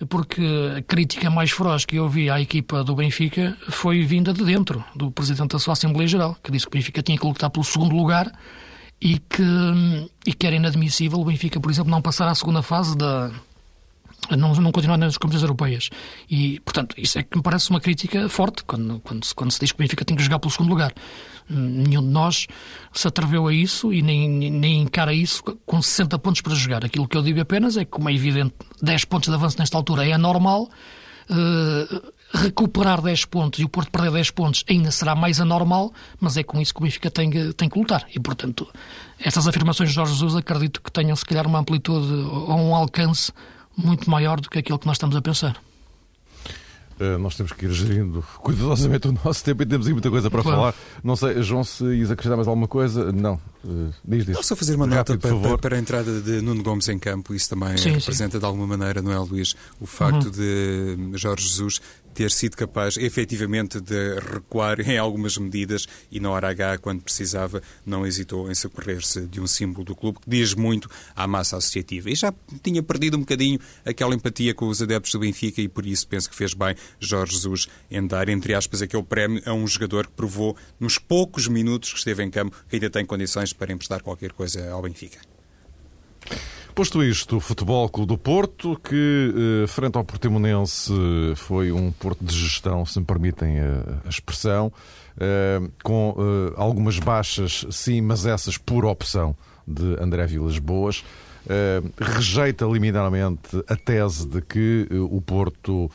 porque 0.10 0.42
a 0.76 0.82
crítica 0.82 1.30
mais 1.30 1.52
feroz 1.52 1.86
que 1.86 1.98
eu 1.98 2.10
vi 2.10 2.28
à 2.28 2.42
equipa 2.42 2.84
do 2.84 2.96
Benfica 2.96 3.56
foi 3.70 4.02
vinda 4.02 4.34
de 4.34 4.44
dentro, 4.44 4.84
do 4.96 5.12
Presidente 5.12 5.52
da 5.52 5.60
sua 5.60 5.74
Assembleia 5.74 6.08
Geral, 6.08 6.36
que 6.44 6.52
disse 6.52 6.66
que 6.66 6.76
o 6.76 6.80
Benfica 6.80 7.04
tinha 7.04 7.16
que 7.16 7.24
lutar 7.24 7.52
pelo 7.52 7.64
segundo 7.64 7.96
lugar 7.96 8.32
e 9.00 9.20
que, 9.20 9.44
e 10.26 10.34
que 10.34 10.48
era 10.48 10.56
inadmissível 10.56 11.20
o 11.20 11.26
Benfica, 11.26 11.60
por 11.60 11.70
exemplo, 11.70 11.92
não 11.92 12.02
passar 12.02 12.28
à 12.28 12.34
segunda 12.34 12.64
fase 12.64 12.98
da. 12.98 13.30
Não, 14.36 14.56
não 14.56 14.72
continuar 14.72 14.98
nas 14.98 15.18
competições 15.18 15.44
europeias. 15.44 15.90
E, 16.28 16.60
portanto, 16.62 16.96
isso 16.98 17.20
é 17.20 17.24
que 17.24 17.38
me 17.38 17.44
parece 17.44 17.70
uma 17.70 17.80
crítica 17.80 18.28
forte 18.28 18.64
quando, 18.64 19.00
quando, 19.02 19.24
se, 19.24 19.36
quando 19.36 19.52
se 19.52 19.60
diz 19.60 19.72
que 19.72 19.76
o 19.76 19.84
Benfica 19.84 20.04
tem 20.04 20.18
que 20.18 20.24
jogar 20.24 20.40
pelo 20.40 20.52
segundo 20.52 20.70
lugar. 20.70 20.92
Nenhum 21.50 22.02
de 22.02 22.08
nós 22.08 22.48
se 22.94 23.08
atreveu 23.08 23.48
a 23.48 23.54
isso 23.54 23.94
e 23.94 24.02
nem, 24.02 24.30
nem 24.30 24.82
encara 24.82 25.14
isso 25.14 25.44
com 25.66 25.82
60 25.82 26.18
pontos 26.20 26.42
para 26.42 26.56
jogar. 26.56 26.86
Aquilo 26.86 27.08
que 27.08 27.18
eu 27.18 27.22
digo 27.22 27.40
apenas 27.40 27.78
é 27.78 27.86
que, 27.86 27.92
como 27.92 28.10
é 28.10 28.14
evidente, 28.14 28.54
10 28.82 29.06
pontos 29.06 29.30
de 29.30 29.36
avanço 29.36 29.58
nesta 29.60 29.78
altura 29.78 30.08
é 30.08 30.14
anormal. 30.14 30.70
Uh, 31.30 32.12
recuperar 32.34 33.02
10 33.02 33.26
pontos 33.26 33.60
e 33.60 33.64
o 33.64 33.70
Porto 33.70 33.92
perder 33.92 34.12
10 34.12 34.32
pontos 34.32 34.64
ainda 34.70 34.90
será 34.92 35.16
mais 35.16 35.40
anormal, 35.40 35.94
mas 36.20 36.38
é 36.38 36.44
com 36.44 36.62
isso 36.62 36.74
que 36.74 36.80
o 36.80 36.84
Benfica 36.84 37.12
tem, 37.12 37.30
tem 37.54 37.70
que 37.70 37.78
lutar. 37.78 38.06
E, 38.14 38.20
portanto, 38.20 38.68
essas 39.20 39.48
afirmações 39.48 39.90
de 39.90 39.96
Jorge 39.96 40.14
Jesus 40.14 40.36
acredito 40.36 40.82
que 40.82 40.92
tenham, 40.92 41.16
se 41.16 41.26
calhar, 41.26 41.46
uma 41.46 41.60
amplitude 41.60 42.12
ou 42.12 42.58
um 42.58 42.76
alcance 42.76 43.32
muito 43.76 44.10
maior 44.10 44.40
do 44.40 44.50
que 44.50 44.60
aquilo 44.60 44.80
que 44.80 44.88
nós 44.88 44.96
estamos 44.96 45.16
a 45.16 45.22
pensar. 45.22 45.58
Uh, 47.02 47.18
nós 47.18 47.36
temos 47.36 47.52
que 47.52 47.66
ir 47.66 47.72
gerindo 47.72 48.24
cuidadosamente 48.38 49.08
o 49.08 49.18
nosso 49.26 49.44
tempo 49.44 49.64
e 49.64 49.66
temos 49.66 49.88
aqui 49.88 49.94
muita 49.94 50.12
coisa 50.12 50.30
para 50.30 50.44
claro. 50.44 50.58
falar. 50.60 50.76
Não 51.04 51.16
sei, 51.16 51.42
João, 51.42 51.64
se 51.64 51.84
ias 51.84 52.12
acrescentar 52.12 52.38
mais 52.38 52.48
alguma 52.48 52.68
coisa? 52.68 53.12
Não. 53.12 53.42
Uh, 53.66 53.92
diz, 54.06 54.24
diz. 54.24 54.36
Não, 54.36 54.44
só 54.44 54.56
fazer 54.56 54.76
uma 54.76 54.86
Rápido, 54.86 55.16
nota 55.16 55.18
para, 55.18 55.40
para, 55.40 55.58
para, 55.58 55.76
a 55.78 55.80
entrada 55.80 56.22
de 56.22 56.42
Nuno 56.42 56.62
Gomes 56.62 56.88
em 56.90 57.00
campo. 57.00 57.34
Isso 57.34 57.50
também 57.50 57.76
sim, 57.76 57.90
representa 57.90 58.34
sim. 58.34 58.40
de 58.40 58.46
alguma 58.46 58.68
maneira, 58.68 59.02
não 59.02 59.12
é, 59.12 59.18
Luís? 59.18 59.56
O 59.80 59.88
facto 59.88 60.26
uhum. 60.26 60.32
de 60.32 61.18
Jorge 61.18 61.48
Jesus 61.48 61.82
ter 62.14 62.32
sido 62.32 62.56
capaz 62.56 62.98
efetivamente 62.98 63.80
de 63.80 64.20
recuar 64.20 64.80
em 64.82 64.98
algumas 64.98 65.38
medidas 65.38 65.88
e 66.12 66.20
na 66.20 66.30
hora 66.30 66.50
H, 66.50 66.78
quando 66.80 67.02
precisava, 67.02 67.62
não 67.86 68.06
hesitou 68.06 68.50
em 68.52 68.56
socorrer-se 68.56 69.28
de 69.28 69.40
um 69.40 69.48
símbolo 69.48 69.86
do 69.86 69.96
clube 69.96 70.20
que 70.20 70.30
diz 70.30 70.54
muito 70.54 70.90
à 71.16 71.28
massa 71.28 71.58
associativa. 71.58 72.10
E 72.10 72.16
já 72.16 72.34
tinha 72.62 72.84
perdido 72.84 73.18
um 73.18 73.22
bocadinho 73.22 73.60
aquela 73.86 74.14
empatia 74.14 74.54
com 74.54 74.68
os 74.68 74.82
adeptos 74.82 75.12
do 75.12 75.20
Benfica 75.20 75.62
e 75.62 75.68
por 75.68 75.86
isso 75.86 76.08
penso 76.08 76.30
que 76.30 76.36
fez 76.36 76.54
bem 76.54 76.76
Jorge 77.00 77.34
Jesus 77.34 77.68
em 77.90 78.06
dar, 78.06 78.30
entre 78.30 78.54
aspas, 78.54 78.82
aquele 78.82 79.04
prémio 79.04 79.42
a 79.46 79.54
um 79.54 79.68
jogador 79.68 80.08
que 80.08 80.14
provou 80.14 80.56
nos 80.80 80.98
poucos 80.98 81.48
minutos 81.48 81.92
que 81.92 81.98
esteve 82.00 82.24
em 82.24 82.30
campo 82.30 82.56
que 82.70 82.76
ainda 82.76 82.90
tem 82.90 83.06
condições 83.06 83.54
para 83.54 83.72
emprestar 83.72 84.02
qualquer 84.02 84.32
coisa 84.32 84.70
ao 84.70 84.82
Benfica. 84.82 85.31
Posto 86.82 87.04
isto, 87.04 87.38
o 87.38 87.40
Futebol 87.40 87.88
Clube 87.90 88.08
do 88.08 88.18
Porto, 88.18 88.76
que 88.84 89.64
eh, 89.64 89.68
frente 89.68 89.98
ao 89.98 90.04
Portimonense 90.04 90.92
foi 91.36 91.72
um 91.72 91.92
Porto 91.92 92.26
de 92.26 92.36
gestão, 92.36 92.84
se 92.88 93.00
me 93.00 93.06
permitem 93.06 93.60
a 94.04 94.10
expressão, 94.10 94.74
eh, 95.20 95.62
com 95.84 96.16
eh, 96.18 96.54
algumas 96.58 96.98
baixas, 96.98 97.68
sim, 97.70 98.02
mas 98.02 98.26
essas 98.26 98.58
por 98.58 98.84
opção 98.84 99.36
de 99.68 99.96
André 100.02 100.26
Vilas 100.26 100.58
Boas, 100.58 101.06
rejeita 102.00 102.66
liminarmente 102.66 103.64
a 103.68 103.76
tese 103.76 104.28
de 104.28 104.42
que 104.42 104.88
o 104.92 105.20
Porto 105.22 105.90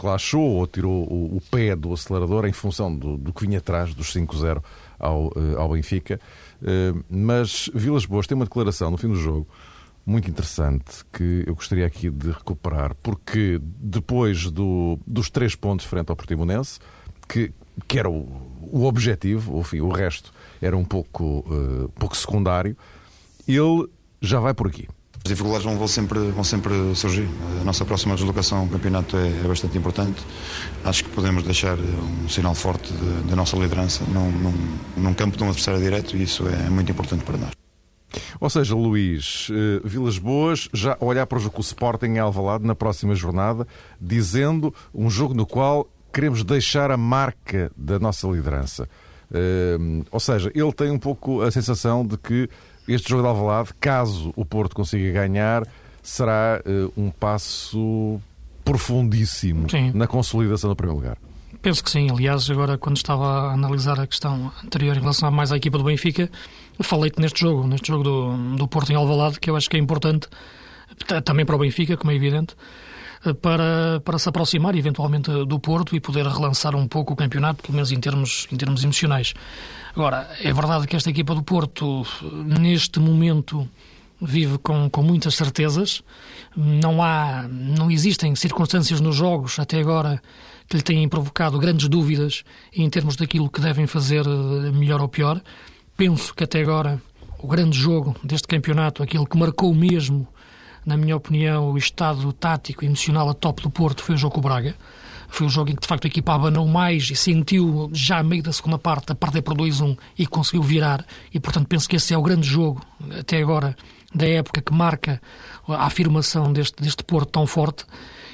relaxou 0.00 0.56
ou 0.56 0.66
tirou 0.66 1.02
o 1.04 1.42
pé 1.50 1.76
do 1.76 1.92
acelerador 1.92 2.46
em 2.46 2.52
função 2.52 2.94
do, 2.94 3.32
que 3.34 3.46
vinha 3.46 3.58
atrás 3.58 3.94
dos 3.94 4.14
5-0 4.14 4.62
ao, 4.98 5.30
ao 5.58 5.68
Benfica. 5.70 6.18
Eh, 6.64 6.94
mas 7.10 7.70
Vilas 7.74 8.06
Boas 8.06 8.26
tem 8.26 8.34
uma 8.34 8.46
declaração 8.46 8.90
no 8.90 8.96
fim 8.96 9.08
do 9.08 9.16
jogo 9.16 9.46
muito 10.06 10.28
interessante 10.30 11.04
que 11.12 11.44
eu 11.46 11.54
gostaria 11.54 11.86
aqui 11.86 12.10
de 12.10 12.30
recuperar, 12.30 12.94
porque 13.02 13.60
depois 13.62 14.50
do, 14.50 14.98
dos 15.06 15.30
três 15.30 15.54
pontos 15.54 15.86
frente 15.86 16.10
ao 16.10 16.16
Portimonense, 16.16 16.78
que, 17.28 17.52
que 17.88 17.98
era 17.98 18.08
o, 18.10 18.28
o 18.60 18.84
objetivo, 18.84 19.58
enfim, 19.60 19.80
o 19.80 19.88
resto 19.88 20.32
era 20.60 20.76
um 20.76 20.84
pouco, 20.84 21.44
uh, 21.48 21.88
pouco 21.98 22.16
secundário, 22.16 22.76
ele 23.48 23.88
já 24.20 24.40
vai 24.40 24.52
por 24.52 24.66
aqui. 24.66 24.88
As 25.26 25.30
dificuldades 25.30 25.64
vão, 25.64 25.88
sempre, 25.88 26.18
vão 26.32 26.44
sempre 26.44 26.94
surgir. 26.94 27.26
A 27.58 27.64
nossa 27.64 27.82
próxima 27.86 28.14
deslocação 28.14 28.58
ao 28.58 28.66
campeonato 28.68 29.16
é, 29.16 29.28
é 29.28 29.48
bastante 29.48 29.78
importante. 29.78 30.22
Acho 30.84 31.02
que 31.02 31.08
podemos 31.08 31.42
deixar 31.42 31.78
um 31.78 32.28
sinal 32.28 32.54
forte 32.54 32.92
da 33.26 33.34
nossa 33.34 33.56
liderança 33.56 34.04
num, 34.04 34.30
num, 34.30 34.78
num 34.98 35.14
campo 35.14 35.38
de 35.38 35.42
um 35.42 35.46
adversário 35.46 35.80
direto 35.80 36.14
e 36.14 36.24
isso 36.24 36.46
é 36.46 36.68
muito 36.68 36.92
importante 36.92 37.24
para 37.24 37.38
nós. 37.38 37.52
Ou 38.38 38.50
seja, 38.50 38.74
Luís, 38.74 39.48
uh, 39.48 39.88
Vilas 39.88 40.18
Boas 40.18 40.68
já 40.74 40.94
olhar 41.00 41.26
para 41.26 41.38
o 41.38 41.40
jogo 41.40 41.54
com 41.54 41.62
o 41.62 41.64
Sporting 41.64 42.06
em 42.06 42.18
Alvalade 42.18 42.66
na 42.66 42.74
próxima 42.74 43.14
jornada, 43.14 43.66
dizendo 43.98 44.74
um 44.94 45.08
jogo 45.08 45.32
no 45.32 45.46
qual 45.46 45.88
queremos 46.12 46.44
deixar 46.44 46.90
a 46.90 46.98
marca 46.98 47.72
da 47.74 47.98
nossa 47.98 48.28
liderança. 48.28 48.86
Uh, 49.30 50.04
ou 50.10 50.20
seja, 50.20 50.52
ele 50.54 50.72
tem 50.74 50.90
um 50.90 50.98
pouco 50.98 51.40
a 51.40 51.50
sensação 51.50 52.04
de 52.06 52.18
que 52.18 52.46
este 52.86 53.10
jogo 53.10 53.22
de 53.22 53.28
Alvalade, 53.28 53.70
caso 53.80 54.32
o 54.36 54.44
Porto 54.44 54.74
consiga 54.74 55.12
ganhar, 55.12 55.66
será 56.02 56.60
uh, 56.64 56.92
um 56.96 57.10
passo 57.10 58.20
profundíssimo 58.64 59.68
Sim. 59.70 59.92
na 59.94 60.06
consolidação 60.06 60.70
do 60.70 60.76
primeiro 60.76 61.00
lugar. 61.00 61.18
Penso 61.60 61.82
que 61.82 61.90
sim. 61.90 62.10
Aliás, 62.10 62.50
agora 62.50 62.76
quando 62.76 62.96
estava 62.96 63.24
a 63.24 63.52
analisar 63.54 63.98
a 63.98 64.06
questão 64.06 64.52
anterior 64.62 64.96
em 64.96 65.00
relação 65.00 65.30
mais 65.30 65.50
à 65.50 65.56
equipa 65.56 65.78
do 65.78 65.84
Benfica, 65.84 66.30
falei-te 66.82 67.18
neste 67.18 67.40
jogo, 67.40 67.66
neste 67.66 67.88
jogo 67.88 68.04
do, 68.04 68.56
do 68.56 68.68
Porto 68.68 68.92
em 68.92 68.96
Alvalade, 68.96 69.40
que 69.40 69.48
eu 69.48 69.56
acho 69.56 69.70
que 69.70 69.76
é 69.76 69.80
importante 69.80 70.28
também 71.24 71.46
para 71.46 71.56
o 71.56 71.58
Benfica, 71.58 71.96
como 71.96 72.10
é 72.10 72.14
evidente, 72.14 72.54
para, 73.32 74.00
para 74.04 74.18
se 74.18 74.28
aproximar 74.28 74.76
eventualmente 74.76 75.30
do 75.46 75.58
Porto 75.58 75.96
e 75.96 76.00
poder 76.00 76.26
relançar 76.26 76.74
um 76.76 76.86
pouco 76.86 77.14
o 77.14 77.16
campeonato, 77.16 77.62
pelo 77.62 77.74
menos 77.74 77.90
em 77.92 78.00
termos, 78.00 78.46
em 78.52 78.56
termos 78.56 78.84
emocionais. 78.84 79.34
Agora, 79.94 80.28
é 80.42 80.52
verdade 80.52 80.86
que 80.86 80.96
esta 80.96 81.08
equipa 81.08 81.34
do 81.34 81.42
Porto, 81.42 82.04
neste 82.60 82.98
momento, 82.98 83.68
vive 84.20 84.58
com, 84.58 84.90
com 84.90 85.02
muitas 85.02 85.34
certezas. 85.34 86.02
Não 86.56 87.02
há, 87.02 87.46
não 87.48 87.90
existem 87.90 88.34
circunstâncias 88.34 89.00
nos 89.00 89.16
jogos 89.16 89.58
até 89.58 89.80
agora 89.80 90.20
que 90.68 90.76
lhe 90.76 90.82
tenham 90.82 91.08
provocado 91.08 91.58
grandes 91.58 91.88
dúvidas 91.88 92.42
em 92.74 92.88
termos 92.88 93.16
daquilo 93.16 93.50
que 93.50 93.60
devem 93.60 93.86
fazer 93.86 94.26
eh, 94.26 94.70
melhor 94.72 95.00
ou 95.00 95.08
pior. 95.08 95.40
Penso 95.96 96.34
que 96.34 96.44
até 96.44 96.60
agora 96.60 97.00
o 97.38 97.46
grande 97.46 97.76
jogo 97.76 98.16
deste 98.24 98.48
campeonato, 98.48 99.02
aquilo 99.02 99.26
que 99.26 99.36
marcou 99.36 99.74
mesmo, 99.74 100.26
na 100.84 100.96
minha 100.96 101.16
opinião, 101.16 101.70
o 101.70 101.78
estado 101.78 102.32
tático 102.32 102.84
e 102.84 102.86
emocional 102.86 103.28
a 103.28 103.34
top 103.34 103.62
do 103.62 103.70
Porto 103.70 104.02
foi 104.02 104.14
o 104.14 104.18
jogo 104.18 104.34
com 104.34 104.40
o 104.40 104.42
Braga. 104.42 104.74
Foi 105.28 105.46
o 105.46 105.50
jogo 105.50 105.70
em 105.70 105.74
que 105.74 105.80
de 105.80 105.88
facto 105.88 106.04
a 106.04 106.08
equipa 106.08 106.34
abanou 106.34 106.66
mais 106.68 107.10
e 107.10 107.16
sentiu 107.16 107.90
já 107.92 108.18
a 108.18 108.22
meio 108.22 108.42
da 108.42 108.52
segunda 108.52 108.78
parte 108.78 109.10
a 109.10 109.14
perder 109.14 109.42
por 109.42 109.56
2-1 109.56 109.96
e 110.18 110.26
conseguiu 110.26 110.62
virar. 110.62 111.04
E 111.32 111.40
portanto 111.40 111.66
penso 111.66 111.88
que 111.88 111.96
esse 111.96 112.14
é 112.14 112.18
o 112.18 112.22
grande 112.22 112.46
jogo 112.46 112.80
até 113.18 113.38
agora 113.40 113.76
da 114.14 114.28
época 114.28 114.60
que 114.60 114.72
marca 114.72 115.20
a 115.66 115.86
afirmação 115.86 116.52
deste, 116.52 116.80
deste 116.80 117.02
Porto 117.02 117.30
tão 117.30 117.46
forte. 117.46 117.84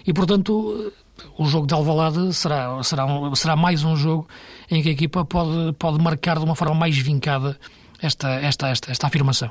E 0.06 0.12
portanto 0.12 0.92
o 1.38 1.46
jogo 1.46 1.66
de 1.66 1.74
Alvalade 1.74 2.34
será, 2.34 2.82
será, 2.82 3.06
um, 3.06 3.34
será 3.34 3.56
mais 3.56 3.84
um 3.84 3.96
jogo 3.96 4.28
em 4.70 4.82
que 4.82 4.88
a 4.88 4.92
equipa 4.92 5.24
pode, 5.24 5.72
pode 5.78 6.02
marcar 6.02 6.38
de 6.38 6.44
uma 6.44 6.54
forma 6.54 6.74
mais 6.74 6.96
vincada 6.98 7.58
esta, 8.02 8.28
esta, 8.40 8.68
esta, 8.68 8.90
esta 8.90 9.06
afirmação. 9.06 9.50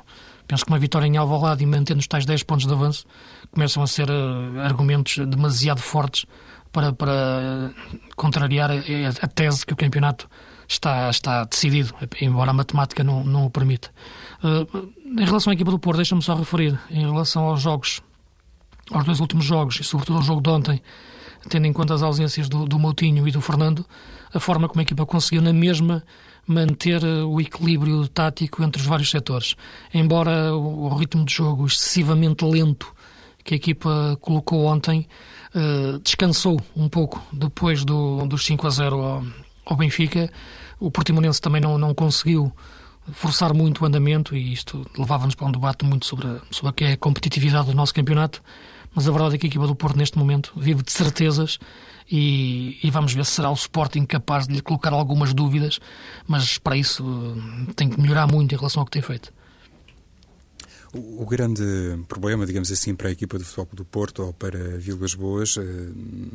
Penso 0.49 0.65
que 0.65 0.71
uma 0.71 0.79
vitória 0.79 1.05
em 1.05 1.15
Alvalade 1.15 1.63
e 1.63 1.67
mantendo 1.67 1.99
os 1.99 2.07
tais 2.07 2.25
10 2.25 2.41
pontos 2.41 2.65
de 2.65 2.73
avanço 2.73 3.05
começam 3.51 3.83
a 3.83 3.87
ser 3.87 4.09
uh, 4.09 4.59
argumentos 4.61 5.19
demasiado 5.27 5.79
fortes 5.79 6.25
para, 6.71 6.91
para 6.91 7.71
contrariar 8.15 8.71
a, 8.71 8.75
a, 9.21 9.27
tese 9.27 9.63
que 9.63 9.73
o 9.73 9.75
campeonato 9.75 10.27
está, 10.67 11.07
está 11.11 11.43
decidido, 11.43 11.93
embora 12.19 12.49
a 12.49 12.53
matemática 12.53 13.03
não, 13.03 13.23
não 13.23 13.45
o 13.45 13.51
permita. 13.51 13.91
Uh, 14.43 14.91
em 15.21 15.23
relação 15.23 15.51
à 15.51 15.53
equipa 15.53 15.69
do 15.69 15.77
Porto, 15.77 15.97
deixa-me 15.97 16.23
só 16.23 16.33
referir, 16.33 16.79
em 16.89 17.01
relação 17.01 17.43
aos 17.43 17.61
jogos, 17.61 18.01
aos 18.89 19.05
dois 19.05 19.19
últimos 19.19 19.45
jogos 19.45 19.79
e 19.79 19.83
sobretudo 19.83 20.15
ao 20.15 20.23
jogo 20.23 20.41
de 20.41 20.49
ontem, 20.49 20.81
tendo 21.47 21.67
em 21.67 21.73
conta 21.73 21.93
as 21.93 22.01
ausências 22.01 22.49
do, 22.49 22.65
do 22.65 22.79
Moutinho 22.79 23.27
e 23.27 23.31
do 23.31 23.39
Fernando, 23.39 23.85
a 24.33 24.39
forma 24.39 24.67
como 24.67 24.79
a 24.79 24.83
equipa 24.83 25.05
conseguiu 25.05 25.43
na 25.43 25.53
mesma 25.53 26.03
manter 26.49 27.03
eh, 27.03 27.23
o 27.23 27.39
equilíbrio 27.39 28.07
tático 28.07 28.63
entre 28.63 28.81
os 28.81 28.87
vários 28.87 29.09
setores. 29.11 29.55
Embora 29.93 30.53
o 30.55 30.89
ritmo 30.95 31.23
de 31.23 31.33
jogo 31.33 31.67
excessivamente 31.67 32.43
lento 32.43 32.93
que 33.43 33.53
a 33.53 33.57
equipa 33.57 34.17
colocou 34.19 34.65
ontem 34.65 35.07
uh, 35.55 35.99
descansou 35.99 36.61
um 36.75 36.89
pouco 36.89 37.23
depois 37.31 37.85
do, 37.85 38.25
dos 38.27 38.45
5 38.45 38.67
a 38.67 38.69
0 38.69 39.01
ao, 39.01 39.23
ao 39.65 39.77
Benfica, 39.77 40.29
o 40.79 40.91
Portimonense 40.91 41.41
também 41.41 41.61
não, 41.61 41.77
não 41.77 41.93
conseguiu 41.93 42.51
forçar 43.11 43.53
muito 43.53 43.83
o 43.83 43.87
andamento 43.87 44.35
e 44.35 44.53
isto 44.53 44.85
levava-nos 44.97 45.35
para 45.35 45.47
um 45.47 45.51
debate 45.51 45.85
muito 45.85 46.05
sobre, 46.05 46.27
sobre 46.51 46.69
a 46.69 46.73
que 46.73 46.83
é 46.83 46.91
a 46.93 46.97
competitividade 46.97 47.67
do 47.67 47.75
nosso 47.75 47.93
campeonato 47.93 48.41
mas 48.93 49.07
a 49.07 49.11
verdade 49.11 49.35
é 49.35 49.37
que 49.37 49.47
a 49.47 49.49
equipa 49.49 49.67
do 49.67 49.75
Porto 49.75 49.97
neste 49.97 50.17
momento 50.17 50.53
vive 50.55 50.83
de 50.83 50.91
certezas 50.91 51.59
e, 52.11 52.79
e, 52.81 52.89
vamos 52.89 53.13
ver 53.13 53.23
se 53.23 53.33
será 53.33 53.51
o 53.51 53.53
Sporting 53.53 54.03
capaz 54.03 54.47
de 54.47 54.55
lhe 54.55 54.61
colocar 54.61 54.91
algumas 54.91 55.31
dúvidas, 55.31 55.79
mas 56.27 56.57
para 56.57 56.75
isso 56.75 57.03
eh, 57.07 57.73
tem 57.75 57.87
que 57.87 58.01
melhorar 58.01 58.25
muito 58.25 58.51
em 58.53 58.57
relação 58.57 58.81
ao 58.81 58.85
que 58.85 58.91
tem 58.91 59.01
feito. 59.01 59.31
O, 60.91 61.23
grande 61.23 61.63
problema, 62.07 62.47
digamos 62.47 62.71
assim, 62.71 62.95
para 62.95 63.09
a 63.09 63.11
equipa 63.11 63.37
do 63.37 63.45
Futebol 63.45 63.67
do 63.73 63.85
Porto 63.85 64.23
ou 64.23 64.33
para 64.33 64.57
Vilas 64.79 65.13
Boas 65.13 65.55
eh, 65.55 65.61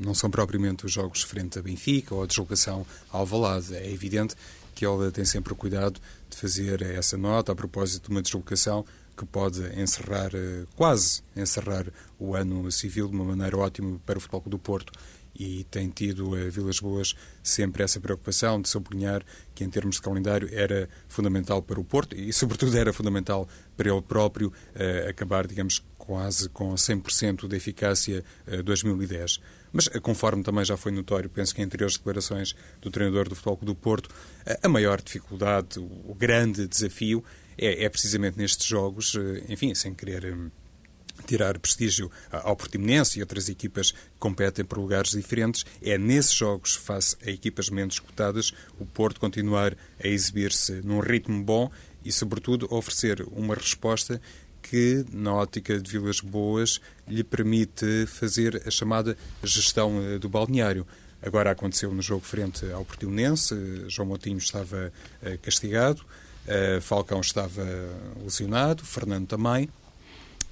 não 0.01 0.14
são 0.14 0.31
propriamente 0.31 0.87
os 0.87 0.93
jogos 0.93 1.23
frente 1.23 1.59
a 1.59 1.62
Benfica 1.62 2.14
ou 2.14 2.23
a 2.23 2.27
deslocação 2.27 2.87
ao 3.11 3.23
Alvalade. 3.23 3.75
É 3.75 3.93
evidente 3.93 4.37
que 4.73 4.85
ela 4.85 5.11
tem 5.11 5.25
sempre 5.25 5.53
o 5.53 5.57
cuidado 5.57 6.01
de 6.31 6.37
fazer 6.37 6.83
essa 6.83 7.17
nota 7.17 7.51
a 7.51 7.55
propósito 7.57 8.05
de 8.05 8.11
uma 8.11 8.23
deslocação 8.23 8.85
que 9.16 9.24
pode 9.24 9.62
encerrar, 9.81 10.31
eh, 10.35 10.64
quase 10.77 11.22
encerrar 11.37 11.87
o 12.18 12.35
ano 12.35 12.70
civil 12.70 13.09
de 13.09 13.14
uma 13.14 13.24
maneira 13.24 13.57
ótima 13.57 14.00
para 14.05 14.18
o 14.18 14.20
Futebol 14.20 14.42
do 14.46 14.59
Porto 14.59 14.92
e 15.37 15.64
tem 15.64 15.88
tido 15.88 16.35
a 16.35 16.40
eh, 16.40 16.48
Vilas 16.48 16.79
Boas 16.79 17.14
sempre 17.42 17.83
essa 17.83 18.00
preocupação 18.00 18.61
de 18.61 18.68
sublinhar 18.68 19.22
que, 19.55 19.64
em 19.64 19.70
termos 19.70 19.96
de 19.96 20.03
calendário, 20.03 20.48
era 20.53 20.88
fundamental 21.09 21.61
para 21.61 21.81
o 21.81 21.85
Porto 21.85 22.16
e, 22.16 22.33
sobretudo, 22.33 22.77
era 22.77 22.92
fundamental 22.92 23.48
para 23.77 23.90
ele 23.90 24.03
próprio 24.03 24.48
uh, 24.48 25.09
acabar, 25.09 25.46
digamos, 25.46 25.85
quase 25.98 26.48
com 26.50 26.72
100% 26.74 27.48
de 27.48 27.57
eficácia 27.57 28.24
uh, 28.46 28.62
2010. 28.62 29.40
Mas, 29.72 29.88
conforme 29.88 30.44
também 30.44 30.64
já 30.64 30.77
foi 30.77 30.92
notório, 30.92 31.29
penso 31.29 31.53
que 31.53 31.61
em 31.61 31.64
anteriores 31.64 31.96
declarações 31.96 32.55
do 32.81 32.90
treinador 32.90 33.29
do 33.29 33.35
Futebol 33.35 33.59
do 33.62 33.74
Porto, 33.74 34.09
a 34.62 34.68
maior 34.68 35.03
dificuldade, 35.03 35.81
o 35.81 36.14
grande 36.14 36.68
desafio 36.68 37.24
é, 37.59 37.85
é 37.85 37.88
precisamente 37.88 38.38
nestes 38.38 38.67
jogos, 38.67 39.14
eh, 39.17 39.45
enfim, 39.49 39.75
sem 39.75 39.95
querer 39.95 40.35
hum, 40.35 40.51
tirar 41.27 41.59
prestígio 41.59 42.11
ao 42.31 42.57
Portimonense 42.57 43.19
e 43.19 43.23
outras 43.23 43.49
equipas 43.49 43.93
que 43.93 43.99
competem 44.19 44.64
por 44.64 44.79
lugares 44.79 45.12
diferentes, 45.12 45.64
é 45.83 45.97
nesses 45.97 46.35
jogos, 46.35 46.75
face 46.75 47.17
a 47.25 47.31
equipas 47.31 47.71
menos 47.71 47.99
cotadas, 47.99 48.53
o 48.79 48.85
Porto 48.85 49.21
continuar 49.21 49.77
a 50.03 50.07
exibir-se 50.07 50.83
num 50.83 51.01
ritmo 51.01 51.43
bom 51.43 51.71
e, 52.05 52.12
sobretudo, 52.12 52.67
oferecer 52.71 53.25
uma 53.33 53.55
resposta 53.55 54.21
que, 54.61 55.05
na 55.12 55.33
ótica 55.35 55.79
de 55.79 55.90
Vilas 55.90 56.21
Boas, 56.21 56.81
lhe 57.07 57.23
permite 57.23 58.07
fazer 58.07 58.62
a 58.67 58.71
chamada 58.71 59.17
gestão 59.43 60.03
eh, 60.03 60.19
do 60.19 60.29
balneário. 60.29 60.87
Agora 61.23 61.51
aconteceu 61.51 61.93
no 61.93 62.03
jogo 62.03 62.25
frente 62.25 62.71
ao 62.71 62.85
Portimonense, 62.85 63.55
João 63.88 64.09
Moutinho 64.09 64.38
estava 64.38 64.93
eh, 65.23 65.38
castigado, 65.38 66.05
Uh, 66.46 66.80
Falcão 66.80 67.20
estava 67.20 67.64
lesionado, 68.22 68.85
Fernando 68.85 69.26
também, 69.26 69.68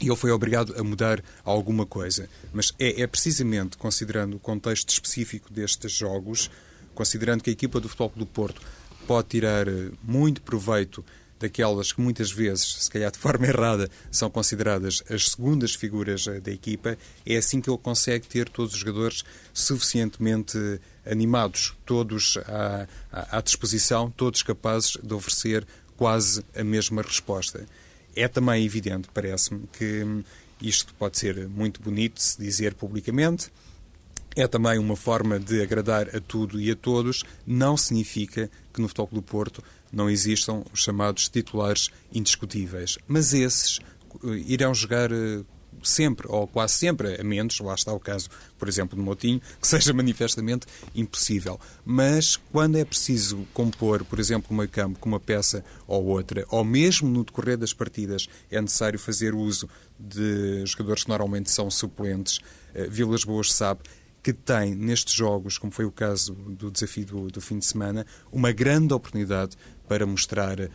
e 0.00 0.06
ele 0.06 0.16
foi 0.16 0.30
obrigado 0.30 0.74
a 0.78 0.82
mudar 0.82 1.22
alguma 1.44 1.86
coisa. 1.86 2.28
Mas 2.52 2.72
é, 2.78 3.02
é, 3.02 3.06
precisamente 3.06 3.76
considerando 3.76 4.36
o 4.36 4.40
contexto 4.40 4.90
específico 4.90 5.52
destes 5.52 5.92
jogos, 5.92 6.50
considerando 6.94 7.42
que 7.42 7.50
a 7.50 7.52
equipa 7.52 7.78
do 7.78 7.88
Futebol 7.88 8.12
do 8.16 8.26
Porto 8.26 8.60
pode 9.06 9.28
tirar 9.28 9.68
eh, 9.68 9.90
muito 10.02 10.42
proveito 10.42 11.04
daquelas 11.38 11.90
que 11.92 12.00
muitas 12.00 12.30
vezes, 12.30 12.84
se 12.84 12.90
calhar 12.90 13.10
de 13.10 13.18
forma 13.20 13.46
errada, 13.46 13.90
são 14.10 14.30
consideradas 14.30 15.02
as 15.10 15.30
segundas 15.30 15.74
figuras 15.74 16.26
eh, 16.26 16.40
da 16.40 16.50
equipa, 16.50 16.96
é 17.26 17.36
assim 17.36 17.60
que 17.60 17.68
ele 17.68 17.78
consegue 17.78 18.26
ter 18.26 18.48
todos 18.48 18.74
os 18.74 18.80
jogadores 18.80 19.24
suficientemente 19.52 20.58
animados, 21.04 21.74
todos 21.84 22.38
à, 22.46 22.86
à 23.12 23.40
disposição, 23.40 24.10
todos 24.10 24.42
capazes 24.42 24.96
de 25.02 25.12
oferecer 25.14 25.66
quase 26.02 26.44
a 26.56 26.64
mesma 26.64 27.00
resposta. 27.00 27.64
É 28.16 28.26
também 28.26 28.64
evidente, 28.64 29.08
parece-me, 29.14 29.68
que 29.72 30.24
isto 30.60 30.92
pode 30.94 31.16
ser 31.16 31.48
muito 31.48 31.80
bonito 31.80 32.20
se 32.20 32.42
dizer 32.42 32.74
publicamente, 32.74 33.52
é 34.34 34.48
também 34.48 34.80
uma 34.80 34.96
forma 34.96 35.38
de 35.38 35.62
agradar 35.62 36.08
a 36.08 36.20
tudo 36.20 36.60
e 36.60 36.72
a 36.72 36.74
todos, 36.74 37.22
não 37.46 37.76
significa 37.76 38.50
que 38.74 38.80
no 38.80 38.88
Futebol 38.88 39.10
do 39.12 39.22
Porto 39.22 39.62
não 39.92 40.10
existam 40.10 40.64
os 40.72 40.82
chamados 40.82 41.28
titulares 41.28 41.88
indiscutíveis. 42.12 42.98
Mas 43.06 43.32
esses 43.32 43.78
eh, 44.24 44.42
irão 44.44 44.74
jogar 44.74 45.12
eh, 45.12 45.44
sempre, 45.82 46.26
ou 46.28 46.46
quase 46.46 46.74
sempre, 46.74 47.20
a 47.20 47.24
menos, 47.24 47.58
lá 47.60 47.74
está 47.74 47.92
o 47.92 48.00
caso, 48.00 48.28
por 48.58 48.68
exemplo, 48.68 48.96
do 48.96 49.02
Motinho, 49.02 49.40
que 49.60 49.66
seja 49.66 49.92
manifestamente 49.92 50.66
impossível. 50.94 51.58
Mas 51.84 52.36
quando 52.36 52.76
é 52.76 52.84
preciso 52.84 53.46
compor, 53.52 54.04
por 54.04 54.18
exemplo, 54.18 54.48
o 54.50 54.54
meio 54.54 54.68
campo 54.68 54.98
com 54.98 55.08
uma 55.08 55.20
peça 55.20 55.64
ou 55.86 56.04
outra, 56.04 56.44
ou 56.50 56.64
mesmo 56.64 57.08
no 57.08 57.24
decorrer 57.24 57.56
das 57.56 57.72
partidas 57.72 58.28
é 58.50 58.60
necessário 58.60 58.98
fazer 58.98 59.34
uso 59.34 59.68
de 59.98 60.64
jogadores 60.66 61.04
que 61.04 61.08
normalmente 61.08 61.50
são 61.50 61.70
suplentes, 61.70 62.38
uh, 62.74 62.90
Vilas 62.90 63.24
Boas 63.24 63.52
sabe 63.52 63.80
que 64.22 64.32
tem 64.32 64.74
nestes 64.74 65.14
jogos, 65.14 65.58
como 65.58 65.72
foi 65.72 65.84
o 65.84 65.90
caso 65.90 66.34
do 66.34 66.70
desafio 66.70 67.04
do, 67.04 67.28
do 67.28 67.40
fim 67.40 67.58
de 67.58 67.66
semana, 67.66 68.06
uma 68.30 68.52
grande 68.52 68.94
oportunidade 68.94 69.56
para 69.88 70.06
mostrar 70.06 70.60
uh, 70.60 70.70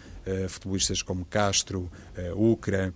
futebolistas 0.49 1.01
como 1.01 1.23
Castro, 1.25 1.89
uh, 2.33 2.51
Ucra, 2.51 2.93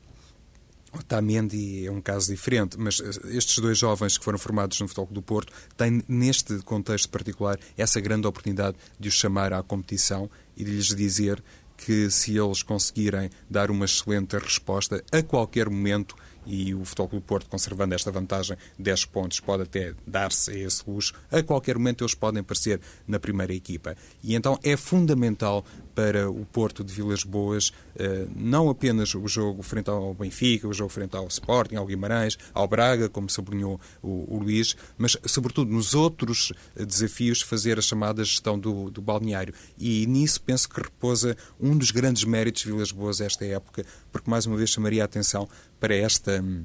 Otamendi 0.94 1.86
é 1.86 1.92
um 1.92 2.02
caso 2.02 2.32
diferente, 2.32 2.78
mas 2.78 3.00
estes 3.26 3.60
dois 3.60 3.78
jovens 3.78 4.18
que 4.18 4.26
foram 4.26 4.38
formados 4.38 4.80
no 4.82 4.88
Futebol 4.88 5.14
do 5.14 5.22
Porto 5.22 5.54
têm, 5.78 6.04
neste 6.08 6.60
contexto 6.60 7.10
particular, 7.10 7.58
essa 7.78 8.02
grande 8.02 8.28
oportunidade 8.28 8.78
de 9.00 9.08
os 9.08 9.16
chamar 9.16 9.54
à 9.54 9.64
competição 9.64 10.30
e 10.56 10.64
de 10.64 10.72
lhes 10.72 10.94
dizer 10.94 11.42
que 11.78 12.12
se 12.12 12.38
eles 12.38 12.62
conseguirem 12.62 13.30
dar 13.50 13.72
uma 13.72 13.86
excelente 13.86 14.38
resposta 14.38 15.04
a 15.12 15.24
qualquer 15.24 15.70
momento 15.70 16.16
e 16.46 16.74
o 16.74 16.84
Futebol 16.84 17.10
Clube 17.10 17.26
Porto, 17.26 17.50
conservando 17.50 17.94
esta 17.94 18.12
vantagem, 18.12 18.58
10 18.78 19.06
pontos, 19.06 19.40
pode 19.40 19.64
até 19.64 19.94
dar-se 20.06 20.52
a 20.52 20.56
esse 20.56 20.84
luxo. 20.88 21.14
A 21.32 21.42
qualquer 21.44 21.78
momento 21.78 22.04
eles 22.04 22.14
podem 22.14 22.42
aparecer 22.42 22.80
na 23.08 23.20
primeira 23.20 23.54
equipa. 23.54 23.96
E 24.24 24.36
então 24.36 24.60
é 24.64 24.76
fundamental 24.76 25.66
para 25.94 26.30
o 26.30 26.46
Porto 26.46 26.84
de 26.84 26.94
Vilas 26.94 27.24
Boas 27.24 27.72
eh, 27.96 28.26
não 28.36 28.70
apenas 28.70 29.14
o 29.14 29.28
jogo 29.28 29.62
frente 29.62 29.90
ao 29.90 30.14
Benfica, 30.14 30.68
o 30.68 30.74
jogo 30.74 30.90
frente 30.90 31.16
ao 31.16 31.28
Sporting, 31.28 31.76
ao 31.76 31.86
Guimarães, 31.86 32.38
ao 32.54 32.68
Braga, 32.68 33.10
como 33.10 33.30
sublinhou 33.30 33.80
o, 34.02 34.40
Luís, 34.42 34.76
mas 34.98 35.18
sobretudo 35.26 35.72
nos 35.72 35.94
outros 35.94 36.52
desafios 36.76 37.42
fazer 37.42 37.78
a 37.78 37.82
chamada 37.82 38.24
gestão 38.24 38.58
do, 38.58 38.90
do 38.90 39.02
balneário. 39.02 39.54
E 39.78 40.06
nisso 40.08 40.42
penso 40.42 40.68
que 40.68 40.82
repousa 40.82 41.38
um 41.60 41.78
dos 41.78 41.92
grandes 41.92 42.24
méritos 42.24 42.64
de 42.64 42.72
Vilas 42.72 42.92
Boas 42.92 43.22
esta 43.22 43.46
época, 43.46 43.86
porque 44.12 44.30
mais 44.30 44.46
uma 44.46 44.58
vez 44.58 44.70
chamaria 44.70 45.04
a 45.04 45.06
atenção 45.06 45.48
para 45.82 45.96
esta 45.96 46.42
hum, 46.42 46.64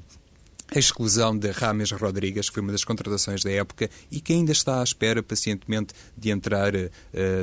a 0.74 0.78
exclusão 0.78 1.36
de 1.36 1.50
Rames 1.50 1.92
Rodrigues, 1.92 2.48
que 2.48 2.54
foi 2.54 2.62
uma 2.62 2.72
das 2.72 2.84
contratações 2.84 3.42
da 3.42 3.50
época 3.50 3.88
e 4.10 4.20
que 4.20 4.32
ainda 4.32 4.52
está 4.52 4.80
à 4.80 4.82
espera 4.82 5.22
pacientemente 5.22 5.94
de 6.16 6.30
entrar 6.30 6.74
uh, 6.74 6.90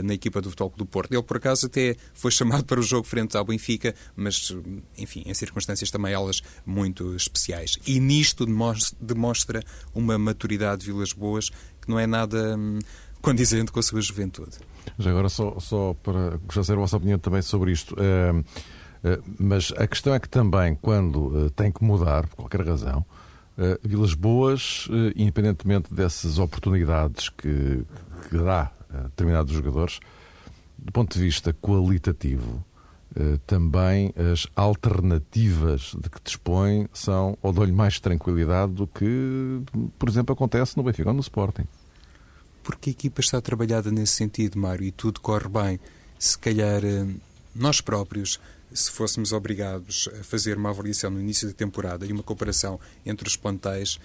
na 0.03 0.13
equipa 0.13 0.41
do 0.41 0.49
Futebol 0.49 0.73
do 0.75 0.85
Porto. 0.85 1.13
Ele, 1.13 1.23
por 1.23 1.37
acaso, 1.37 1.67
até 1.67 1.95
foi 2.13 2.31
chamado 2.31 2.65
para 2.65 2.79
o 2.79 2.83
jogo 2.83 3.07
frente 3.07 3.37
ao 3.37 3.45
Benfica, 3.45 3.95
mas, 4.15 4.55
enfim, 4.97 5.23
em 5.25 5.33
circunstâncias 5.33 5.89
também 5.89 6.13
elas 6.13 6.41
muito 6.65 7.15
especiais. 7.15 7.77
E 7.87 7.99
nisto 7.99 8.45
demonstra 8.99 9.63
uma 9.95 10.17
maturidade 10.17 10.81
de 10.81 10.87
Vilas 10.91 11.13
Boas 11.13 11.49
que 11.81 11.89
não 11.89 11.99
é 11.99 12.05
nada 12.05 12.57
hum, 12.57 12.79
condizente 13.21 13.71
com 13.71 13.79
a 13.79 13.83
sua 13.83 14.01
juventude. 14.01 14.57
Já 14.99 15.09
agora, 15.09 15.29
só, 15.29 15.57
só 15.59 15.93
para 16.03 16.39
fazer 16.49 16.73
a 16.73 16.77
vossa 16.77 16.97
opinião 16.97 17.17
também 17.17 17.41
sobre 17.41 17.71
isto. 17.71 17.95
Uh 17.95 18.43
mas 19.37 19.73
a 19.77 19.85
questão 19.85 20.13
é 20.13 20.19
que 20.19 20.29
também, 20.29 20.75
quando 20.75 21.45
eh, 21.45 21.49
tem 21.55 21.71
que 21.71 21.83
mudar, 21.83 22.25
por 22.27 22.37
qualquer 22.37 22.65
razão, 22.65 23.05
eh, 23.57 23.77
Vilas 23.83 24.13
Boas, 24.13 24.87
independentemente 25.15 25.93
dessas 25.93 26.39
oportunidades 26.39 27.29
que, 27.29 27.85
que 28.29 28.37
dá 28.37 28.71
a 28.89 29.03
determinados 29.03 29.53
jogadores, 29.53 29.99
do 30.77 30.91
ponto 30.91 31.17
de 31.17 31.23
vista 31.23 31.53
qualitativo, 31.53 32.63
também 33.45 34.11
as 34.17 34.47
alternativas 34.55 35.95
de 36.01 36.09
que 36.09 36.19
dispõe 36.23 36.87
são 36.91 37.37
ou 37.43 37.53
dão-lhe 37.53 37.71
mais 37.71 37.99
tranquilidade 37.99 38.73
do 38.73 38.87
que, 38.87 39.61
por 39.99 40.09
exemplo, 40.09 40.33
acontece 40.33 40.75
no 40.75 40.81
Benfica 40.81 41.09
ou 41.09 41.13
no 41.13 41.21
Sporting. 41.21 41.65
Porque 42.63 42.89
a 42.89 42.91
equipa 42.91 43.21
está 43.21 43.39
trabalhada 43.39 43.91
nesse 43.91 44.13
sentido, 44.13 44.57
Mário, 44.57 44.83
e 44.83 44.91
tudo 44.91 45.19
corre 45.21 45.47
bem. 45.47 45.79
Se 46.17 46.37
calhar 46.37 46.81
nós 47.55 47.81
próprios 47.81 48.39
se 48.73 48.91
fôssemos 48.91 49.31
obrigados 49.31 50.09
a 50.19 50.23
fazer 50.23 50.57
uma 50.57 50.69
avaliação 50.69 51.11
no 51.11 51.19
início 51.19 51.47
da 51.47 51.53
temporada 51.53 52.05
e 52.05 52.11
uma 52.11 52.23
comparação 52.23 52.79
entre 53.05 53.27
os 53.27 53.35
plantéis, 53.35 53.99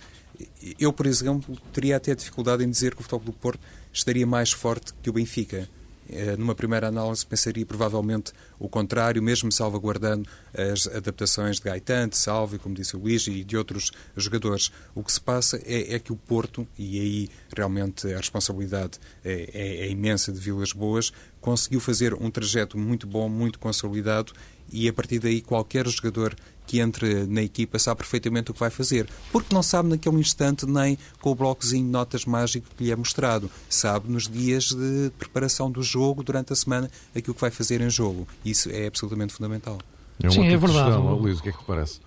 eu, 0.79 0.93
por 0.93 1.07
exemplo, 1.07 1.57
teria 1.73 1.97
até 1.97 2.15
dificuldade 2.15 2.65
em 2.65 2.71
dizer 2.71 2.95
que 2.95 3.01
o 3.01 3.03
Futebol 3.03 3.27
do 3.27 3.33
Porto 3.33 3.61
estaria 3.93 4.27
mais 4.27 4.53
forte 4.53 4.93
que 5.03 5.11
o 5.11 5.13
Benfica. 5.13 5.69
Eh, 6.11 6.37
numa 6.37 6.55
primeira 6.55 6.89
análise, 6.89 7.27
pensaria 7.27 7.67
provavelmente 7.67 8.33
o 8.59 8.69
contrário, 8.69 9.23
mesmo 9.23 9.53
salvaguardando 9.53 10.27
as 10.55 10.87
adaptações 10.87 11.57
de 11.57 11.63
Gaetan, 11.63 12.09
de 12.09 12.17
Salve, 12.17 12.59
como 12.59 12.75
disse 12.75 12.97
o 12.97 13.01
Luís, 13.01 13.27
e 13.27 13.45
de 13.45 13.57
outros 13.57 13.91
jogadores. 14.17 14.73
O 14.95 15.05
que 15.05 15.13
se 15.13 15.21
passa 15.21 15.61
é, 15.67 15.95
é 15.95 15.99
que 15.99 16.13
o 16.13 16.17
Porto, 16.17 16.67
e 16.79 16.99
aí 17.01 17.31
realmente 17.55 18.11
a 18.13 18.17
responsabilidade 18.17 18.99
é, 19.23 19.51
é, 19.53 19.87
é 19.87 19.91
imensa 19.91 20.33
de 20.33 20.39
Vilas 20.39 20.73
Boas, 20.73 21.13
conseguiu 21.41 21.81
fazer 21.81 22.15
um 22.15 22.31
trajeto 22.31 22.79
muito 22.79 23.07
bom, 23.07 23.29
muito 23.29 23.59
consolidado 23.59 24.33
e 24.73 24.89
a 24.89 24.93
partir 24.93 25.19
daí 25.19 25.41
qualquer 25.41 25.87
jogador 25.89 26.37
que 26.67 26.81
entre 26.81 27.27
na 27.27 27.43
equipa 27.43 27.79
sabe 27.79 27.99
perfeitamente 27.99 28.51
o 28.51 28.55
que 28.55 28.61
vai 28.61 28.69
fazer, 28.69 29.09
porque 29.33 29.55
não 29.55 29.63
sabe 29.63 29.89
naquele 29.89 30.17
instante 30.17 30.67
nem 30.67 30.99
com 31.21 31.31
o 31.31 31.35
blocozinho 31.35 31.85
de 31.85 31.91
notas 31.91 32.27
mágico 32.27 32.67
que 32.77 32.85
lhe 32.85 32.93
é 32.93 32.97
mostrado, 32.97 33.51
sabe 33.71 34.11
nos 34.11 34.29
dias 34.29 34.67
de 34.67 35.11
preparação 35.19 35.71
do 35.71 35.83
jogo, 35.83 36.23
durante 36.23 36.53
a 36.53 36.57
semana, 36.57 36.91
aquilo 37.17 37.35
que 37.35 37.41
vai 37.41 37.51
fazer 37.51 37.81
em 37.81 37.89
jogo. 37.89 38.29
Isso 38.45 38.71
é 38.71 38.87
absolutamente 38.87 39.33
fundamental. 39.33 39.79
É 40.23 40.29
Sim, 40.29 40.47
é 40.47 40.57
verdade. 40.57 40.97
Luís, 40.97 41.39
o 41.39 41.43
que 41.43 41.49
é 41.49 41.53
que 41.53 41.59
te 41.59 41.65
parece? 41.65 42.01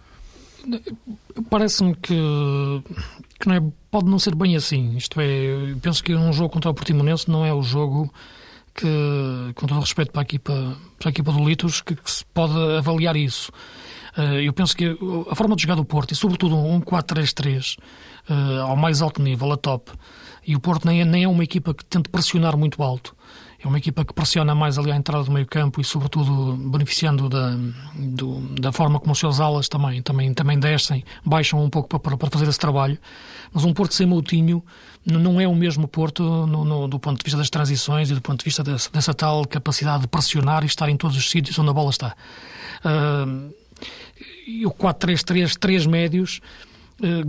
Parece-me 1.50 1.96
que, 1.96 2.14
que 3.40 3.48
não 3.48 3.56
é, 3.56 3.64
pode 3.90 4.06
não 4.06 4.20
ser 4.20 4.36
bem 4.36 4.56
assim. 4.56 4.96
Isto 4.96 5.20
é, 5.20 5.74
penso 5.82 6.04
que 6.04 6.14
um 6.14 6.32
jogo 6.32 6.54
contra 6.54 6.70
o 6.70 6.74
Portimonense 6.74 7.30
não 7.32 7.44
é 7.44 7.52
o 7.52 7.64
jogo 7.64 8.14
que, 8.74 9.54
com 9.56 9.68
todo 9.68 9.80
respeito 9.80 10.12
para 10.12 10.22
a 10.22 10.24
equipa, 10.24 10.78
para 11.00 11.10
a 11.10 11.12
equipa 11.12 11.32
do 11.32 11.44
Litos, 11.44 11.82
que, 11.82 11.96
que 11.96 12.12
se 12.12 12.26
pode 12.26 12.54
avaliar 12.78 13.16
isso. 13.16 13.52
Uh, 14.18 14.42
eu 14.44 14.52
penso 14.52 14.76
que 14.76 14.98
a 15.30 15.36
forma 15.36 15.56
de 15.56 15.62
jogar 15.64 15.76
do 15.76 15.86
Porto, 15.86 16.12
e 16.12 16.16
sobretudo 16.16 16.56
um 16.56 16.82
4-3-3, 16.82 17.78
uh, 17.78 17.82
eh, 18.30 18.62
ao 18.62 18.76
mais 18.76 19.02
alto 19.02 19.22
nível, 19.22 19.52
a 19.52 19.58
top, 19.58 19.92
e 20.46 20.56
o 20.56 20.60
Porto 20.60 20.86
nem 20.86 21.02
é, 21.02 21.06
nem 21.06 21.24
é 21.24 21.28
uma 21.28 21.44
equipa 21.44 21.74
que 21.74 21.86
tente 21.86 22.10
pressionar 22.10 22.58
muito 22.58 22.84
alto. 22.84 23.16
É 23.64 23.68
uma 23.68 23.78
equipa 23.78 24.04
que 24.04 24.12
pressiona 24.12 24.56
mais 24.56 24.80
ali 24.80 24.92
à 24.92 24.96
entrada 24.96 25.24
do 25.24 25.32
meio 25.32 25.46
campo 25.46 25.80
e, 25.80 25.84
sobretudo, 25.84 26.54
beneficiando 26.72 27.30
da, 27.30 27.56
do, 27.96 28.40
da 28.60 28.72
forma 28.72 29.00
como 29.00 29.12
os 29.12 29.20
seus 29.20 29.40
alas 29.40 29.70
também, 29.70 30.02
também, 30.02 30.34
também 30.34 30.60
descem, 30.60 31.04
baixam 31.24 31.64
um 31.64 31.70
pouco 31.70 32.00
para, 32.00 32.18
para 32.18 32.30
fazer 32.32 32.48
esse 32.48 32.58
trabalho. 32.58 32.98
Mas 33.54 33.64
um 33.64 33.72
Porto 33.72 33.94
sem 33.94 34.08
Moutinho 34.08 34.64
não 35.06 35.40
é 35.40 35.48
o 35.48 35.54
mesmo 35.54 35.88
Porto 35.88 36.24
no, 36.24 36.66
no, 36.66 36.88
do 36.88 37.00
ponto 37.00 37.20
de 37.20 37.24
vista 37.24 37.38
das 37.38 37.52
transições 37.52 38.10
e 38.10 38.16
do 38.16 38.22
ponto 38.22 38.40
de 38.40 38.46
vista 38.46 38.64
dessa, 38.64 38.90
dessa 38.90 39.14
tal 39.14 39.46
capacidade 39.46 40.02
de 40.02 40.08
pressionar 40.08 40.64
e 40.64 40.66
estar 40.66 40.90
em 40.90 40.98
todos 40.98 41.16
os 41.16 41.30
sítios 41.30 41.58
onde 41.60 41.70
a 41.70 41.74
bola 41.74 41.92
está. 41.92 42.16
Uh, 42.84 43.54
e 44.48 44.66
o 44.66 44.72
4-3-3, 44.72 45.56
três 45.56 45.86
médios. 45.86 46.42
Uh, 47.00 47.26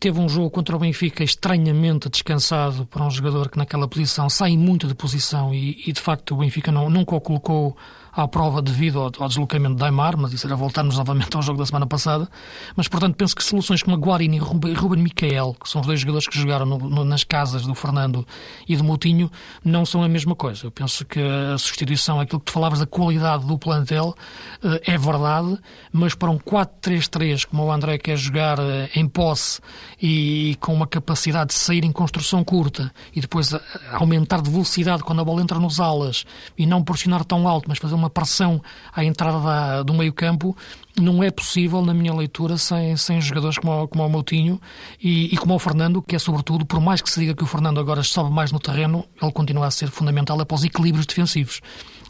teve 0.00 0.18
um 0.18 0.28
jogo 0.28 0.50
contra 0.50 0.76
o 0.76 0.78
Benfica 0.78 1.22
estranhamente 1.22 2.08
descansado 2.08 2.86
para 2.86 3.04
um 3.04 3.10
jogador 3.10 3.48
que 3.48 3.58
naquela 3.58 3.88
posição 3.88 4.28
sai 4.28 4.56
muito 4.56 4.86
de 4.86 4.94
posição 4.94 5.54
e, 5.54 5.82
e 5.86 5.92
de 5.92 6.00
facto 6.00 6.34
o 6.34 6.38
Benfica 6.38 6.72
não, 6.72 6.88
nunca 6.90 7.14
o 7.14 7.20
colocou 7.20 7.76
à 8.14 8.28
prova 8.28 8.62
devido 8.62 9.00
ao, 9.00 9.10
ao 9.18 9.28
deslocamento 9.28 9.76
de 9.76 9.84
Aymar, 9.84 10.16
mas 10.16 10.32
isso 10.32 10.46
era 10.46 10.54
voltarmos 10.54 10.96
novamente 10.96 11.34
ao 11.36 11.42
jogo 11.42 11.58
da 11.58 11.66
semana 11.66 11.86
passada. 11.86 12.28
Mas, 12.76 12.88
portanto, 12.88 13.16
penso 13.16 13.34
que 13.34 13.42
soluções 13.42 13.82
como 13.82 13.96
a 13.96 13.98
Guarini 13.98 14.36
e 14.36 14.40
Ruben 14.40 15.02
Micael, 15.02 15.56
que 15.60 15.68
são 15.68 15.80
os 15.80 15.86
dois 15.86 16.00
jogadores 16.00 16.28
que 16.28 16.38
jogaram 16.38 16.66
no, 16.66 16.78
no, 16.78 17.04
nas 17.04 17.24
casas 17.24 17.62
do 17.62 17.74
Fernando 17.74 18.26
e 18.68 18.76
do 18.76 18.84
Moutinho, 18.84 19.30
não 19.64 19.84
são 19.84 20.02
a 20.02 20.08
mesma 20.08 20.34
coisa. 20.34 20.66
Eu 20.66 20.70
penso 20.70 21.04
que 21.04 21.20
a 21.20 21.58
substituição, 21.58 22.20
aquilo 22.20 22.38
que 22.40 22.46
tu 22.46 22.52
falavas 22.52 22.78
da 22.78 22.86
qualidade 22.86 23.46
do 23.46 23.58
plantel, 23.58 24.14
eh, 24.62 24.94
é 24.94 24.98
verdade, 24.98 25.58
mas 25.92 26.14
para 26.14 26.30
um 26.30 26.38
4-3-3, 26.38 27.46
como 27.46 27.64
o 27.64 27.72
André 27.72 27.98
quer 27.98 28.16
jogar 28.16 28.58
eh, 28.58 28.90
em 28.94 29.08
posse 29.08 29.60
e 30.00 30.56
com 30.60 30.72
uma 30.72 30.86
capacidade 30.86 31.48
de 31.48 31.54
sair 31.54 31.84
em 31.84 31.92
construção 31.92 32.44
curta 32.44 32.92
e 33.14 33.20
depois 33.20 33.52
eh, 33.52 33.60
aumentar 33.92 34.40
de 34.40 34.50
velocidade 34.50 35.02
quando 35.02 35.20
a 35.20 35.24
bola 35.24 35.42
entra 35.42 35.58
nos 35.58 35.80
alas 35.80 36.24
e 36.56 36.66
não 36.66 36.82
pressionar 36.82 37.24
tão 37.24 37.48
alto, 37.48 37.68
mas 37.68 37.78
fazer 37.78 37.94
uma 37.94 38.03
uma 38.04 38.10
pressão 38.10 38.62
à 38.92 39.04
entrada 39.04 39.40
da, 39.40 39.82
do 39.82 39.94
meio 39.94 40.12
campo, 40.12 40.56
não 41.00 41.24
é 41.24 41.30
possível, 41.30 41.82
na 41.82 41.92
minha 41.92 42.14
leitura, 42.14 42.56
sem, 42.56 42.96
sem 42.96 43.20
jogadores 43.20 43.58
como, 43.58 43.88
como 43.88 44.06
o 44.06 44.08
Moutinho 44.08 44.60
e, 45.02 45.34
e 45.34 45.36
como 45.36 45.54
o 45.54 45.58
Fernando, 45.58 46.00
que 46.00 46.14
é 46.14 46.18
sobretudo, 46.18 46.64
por 46.64 46.80
mais 46.80 47.00
que 47.02 47.10
se 47.10 47.18
diga 47.18 47.34
que 47.34 47.42
o 47.42 47.46
Fernando 47.46 47.80
agora 47.80 48.02
sobe 48.02 48.30
mais 48.30 48.52
no 48.52 48.60
terreno, 48.60 49.04
ele 49.20 49.32
continua 49.32 49.66
a 49.66 49.70
ser 49.70 49.90
fundamental 49.90 50.40
após 50.40 50.62
equilíbrios 50.62 51.06
defensivos. 51.06 51.60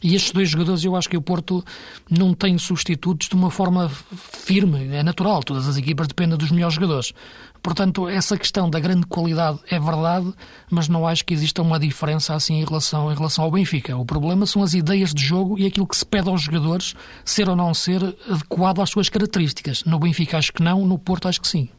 E 0.02 0.14
estes 0.14 0.32
dois 0.32 0.50
jogadores, 0.50 0.84
eu 0.84 0.94
acho 0.96 1.08
que 1.08 1.16
o 1.16 1.22
Porto 1.22 1.64
não 2.10 2.34
tem 2.34 2.58
substitutos 2.58 3.26
de 3.26 3.34
uma 3.34 3.50
forma 3.50 3.88
firme, 3.88 4.94
é 4.94 5.02
natural, 5.02 5.42
todas 5.42 5.66
as 5.66 5.78
equipas 5.78 6.06
dependem 6.06 6.36
dos 6.36 6.50
melhores 6.50 6.74
jogadores. 6.74 7.14
Portanto, 7.64 8.06
essa 8.06 8.36
questão 8.36 8.68
da 8.68 8.78
grande 8.78 9.06
qualidade 9.06 9.58
é 9.70 9.80
verdade, 9.80 10.30
mas 10.70 10.86
não 10.86 11.08
acho 11.08 11.24
que 11.24 11.32
exista 11.32 11.62
uma 11.62 11.78
diferença 11.78 12.34
assim 12.34 12.60
em 12.60 12.64
relação, 12.64 13.10
em 13.10 13.14
relação 13.14 13.42
ao 13.42 13.50
Benfica. 13.50 13.96
O 13.96 14.04
problema 14.04 14.44
são 14.44 14.62
as 14.62 14.74
ideias 14.74 15.14
de 15.14 15.24
jogo 15.24 15.58
e 15.58 15.64
aquilo 15.64 15.86
que 15.86 15.96
se 15.96 16.04
pede 16.04 16.28
aos 16.28 16.42
jogadores 16.42 16.94
ser 17.24 17.48
ou 17.48 17.56
não 17.56 17.72
ser 17.72 18.02
adequado 18.28 18.82
às 18.82 18.90
suas 18.90 19.08
características. 19.08 19.82
No 19.84 19.98
Benfica 19.98 20.36
acho 20.36 20.52
que 20.52 20.62
não, 20.62 20.84
no 20.84 20.98
Porto 20.98 21.26
acho 21.26 21.40
que 21.40 21.48
sim. 21.48 21.70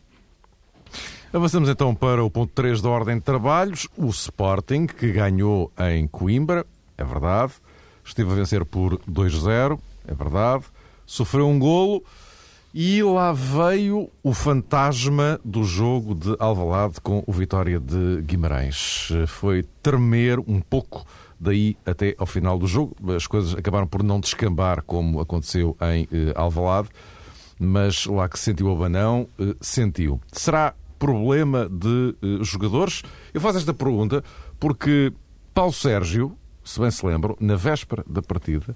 Avançamos 1.31 1.69
então 1.69 1.93
para 1.93 2.23
o 2.23 2.31
ponto 2.31 2.51
3 2.55 2.81
da 2.81 2.89
ordem 2.89 3.17
de 3.17 3.21
trabalhos, 3.21 3.87
o 3.95 4.07
Sporting, 4.07 4.87
que 4.87 5.11
ganhou 5.11 5.71
em 5.93 6.07
Coimbra, 6.07 6.65
é 6.97 7.03
verdade, 7.03 7.53
esteve 8.03 8.31
a 8.31 8.33
vencer 8.33 8.65
por 8.65 8.97
2-0, 9.07 9.79
é 10.07 10.15
verdade, 10.15 10.63
sofreu 11.05 11.47
um 11.47 11.59
golo 11.59 12.03
e 12.77 13.01
lá 13.01 13.31
veio 13.31 14.11
o 14.21 14.33
fantasma 14.33 15.39
do 15.45 15.63
jogo 15.63 16.13
de 16.13 16.35
Alvalade 16.37 16.99
com 16.99 17.23
o 17.25 17.31
Vitória 17.31 17.79
de 17.79 18.21
Guimarães. 18.21 19.07
Foi 19.27 19.63
tremer 19.81 20.39
um 20.39 20.59
pouco 20.59 21.05
daí 21.39 21.77
até 21.85 22.13
ao 22.17 22.25
final 22.25 22.59
do 22.59 22.67
jogo. 22.67 22.93
As 23.15 23.27
coisas 23.27 23.55
acabaram 23.55 23.87
por 23.87 24.03
não 24.03 24.19
descambar 24.19 24.83
como 24.83 25.21
aconteceu 25.21 25.77
em 25.93 26.05
eh, 26.11 26.33
Alvalade, 26.35 26.89
mas 27.57 28.05
lá 28.07 28.27
que 28.27 28.37
sentiu 28.37 28.67
o 28.67 28.75
banão, 28.75 29.29
eh, 29.39 29.55
sentiu. 29.61 30.19
Será 30.33 30.73
problema 30.99 31.69
de 31.69 32.13
eh, 32.21 32.43
jogadores? 32.43 33.03
Eu 33.33 33.39
faço 33.39 33.57
esta 33.57 33.73
pergunta 33.73 34.21
porque 34.59 35.13
Paulo 35.53 35.71
Sérgio, 35.71 36.37
se 36.61 36.77
bem 36.77 36.91
se 36.91 37.05
lembram, 37.05 37.37
na 37.39 37.55
véspera 37.55 38.03
da 38.05 38.21
partida, 38.21 38.75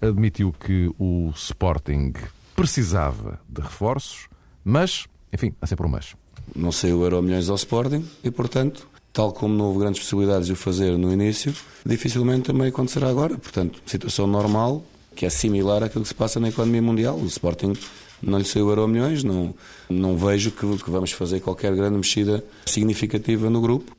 admitiu 0.00 0.52
que 0.52 0.90
o 0.98 1.30
Sporting 1.34 2.12
precisava 2.58 3.38
de 3.48 3.62
reforços, 3.62 4.26
mas, 4.64 5.06
enfim, 5.32 5.54
há 5.62 5.66
sempre 5.66 5.86
um 5.86 5.88
mas. 5.88 6.16
Não 6.56 6.72
sei 6.72 6.92
o 6.92 7.04
euro 7.04 7.22
milhões 7.22 7.48
ao 7.48 7.54
Sporting 7.54 8.04
e, 8.24 8.32
portanto, 8.32 8.88
tal 9.12 9.32
como 9.32 9.54
não 9.54 9.66
houve 9.66 9.78
grandes 9.78 10.00
possibilidades 10.00 10.48
de 10.48 10.54
o 10.54 10.56
fazer 10.56 10.98
no 10.98 11.12
início, 11.12 11.54
dificilmente 11.86 12.46
também 12.46 12.66
acontecerá 12.66 13.08
agora. 13.08 13.38
Portanto, 13.38 13.80
situação 13.86 14.26
normal, 14.26 14.82
que 15.14 15.24
é 15.24 15.30
similar 15.30 15.84
àquilo 15.84 16.02
que 16.02 16.08
se 16.08 16.14
passa 16.14 16.40
na 16.40 16.48
economia 16.48 16.82
mundial. 16.82 17.16
O 17.16 17.26
Sporting 17.26 17.74
não 18.20 18.38
lhe 18.38 18.44
saiu 18.44 18.68
euro 18.68 18.88
milhões, 18.88 19.22
não, 19.22 19.54
não 19.88 20.16
vejo 20.16 20.50
que, 20.50 20.78
que 20.78 20.90
vamos 20.90 21.12
fazer 21.12 21.38
qualquer 21.38 21.72
grande 21.76 21.96
mexida 21.96 22.44
significativa 22.66 23.48
no 23.48 23.60
grupo. 23.60 23.96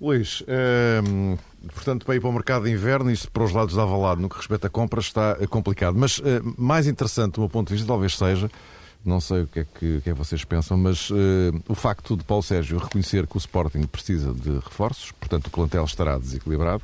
Luís, 0.00 0.42
ehm, 0.46 1.36
portanto, 1.66 2.04
para 2.06 2.16
ir 2.16 2.20
para 2.20 2.30
o 2.30 2.32
mercado 2.32 2.64
de 2.64 2.70
inverno, 2.70 3.10
isto 3.10 3.30
para 3.30 3.44
os 3.44 3.52
lados 3.52 3.74
da 3.74 3.82
Avalado, 3.82 4.20
no 4.20 4.28
que 4.28 4.36
respeita 4.36 4.66
a 4.66 4.70
compras, 4.70 5.06
está 5.06 5.36
complicado. 5.48 5.96
Mas 5.98 6.20
eh, 6.24 6.40
mais 6.56 6.86
interessante, 6.86 7.34
do 7.34 7.40
meu 7.40 7.48
ponto 7.48 7.68
de 7.68 7.74
vista, 7.74 7.86
talvez 7.86 8.16
seja 8.16 8.50
não 9.04 9.20
sei 9.20 9.42
o 9.42 9.46
que 9.46 9.60
é 9.60 9.64
que, 9.64 10.00
que, 10.00 10.10
é 10.10 10.12
vocês 10.12 10.44
pensam, 10.44 10.76
mas 10.76 11.10
uh, 11.10 11.14
o 11.68 11.74
facto 11.74 12.16
de 12.16 12.24
Paulo 12.24 12.42
Sérgio 12.42 12.78
reconhecer 12.78 13.26
que 13.26 13.36
o 13.36 13.38
Sporting 13.38 13.84
precisa 13.84 14.32
de 14.32 14.50
reforços, 14.58 15.12
portanto 15.12 15.46
o 15.46 15.50
plantel 15.50 15.84
estará 15.84 16.18
desequilibrado, 16.18 16.82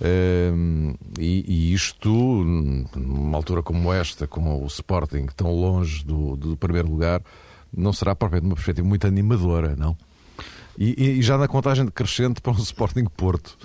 uh, 0.00 0.98
e, 1.18 1.44
e, 1.46 1.74
isto, 1.74 2.10
numa 2.10 3.36
altura 3.36 3.62
como 3.62 3.92
esta, 3.92 4.26
com 4.26 4.62
o 4.62 4.66
Sporting 4.66 5.26
tão 5.36 5.52
longe 5.52 6.04
do, 6.04 6.36
do 6.36 6.56
primeiro 6.56 6.90
lugar, 6.90 7.22
não 7.72 7.92
será 7.92 8.14
propriamente 8.14 8.48
uma 8.48 8.56
perspectiva 8.56 8.88
muito 8.88 9.06
animadora, 9.06 9.76
não? 9.76 9.96
E, 10.80 11.18
e 11.18 11.22
já 11.22 11.36
na 11.36 11.46
contagem 11.46 11.84
decrescente 11.84 12.40
para 12.40 12.52
o 12.52 12.56
Sporting 12.56 13.04
Porto. 13.04 13.58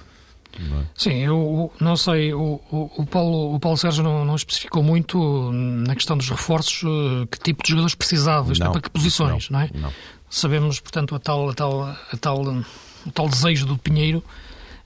É? 0.58 0.86
Sim, 0.96 1.14
eu 1.20 1.72
não 1.80 1.98
sei, 1.98 2.34
o, 2.34 2.62
o, 2.72 3.06
Paulo, 3.06 3.56
o 3.56 3.60
Paulo 3.60 3.78
Sérgio 3.78 4.04
não, 4.04 4.24
não, 4.24 4.36
especificou 4.36 4.82
muito 4.82 5.52
na 5.52 5.96
questão 5.96 6.18
dos 6.18 6.30
reforços 6.30 6.84
eh, 6.84 7.28
que 7.30 7.40
tipo 7.40 7.62
de 7.62 7.70
jogadores 7.70 7.94
precisava, 7.94 8.54
isto 8.54 8.64
é, 8.64 8.70
para 8.70 8.80
que 8.80 8.90
posições, 8.90 9.50
não, 9.50 9.60
não 9.60 9.66
é? 9.66 9.70
Não. 9.74 9.94
Sabemos, 10.30 10.80
portanto, 10.80 11.14
a 11.14 11.20
tal, 11.20 11.50
a 11.50 11.54
tal, 11.54 11.84
a 11.84 12.18
tal, 12.20 12.42
o 12.42 13.12
tal 13.14 13.28
desejo 13.28 13.66
do 13.66 13.78
Pinheiro, 13.78 14.24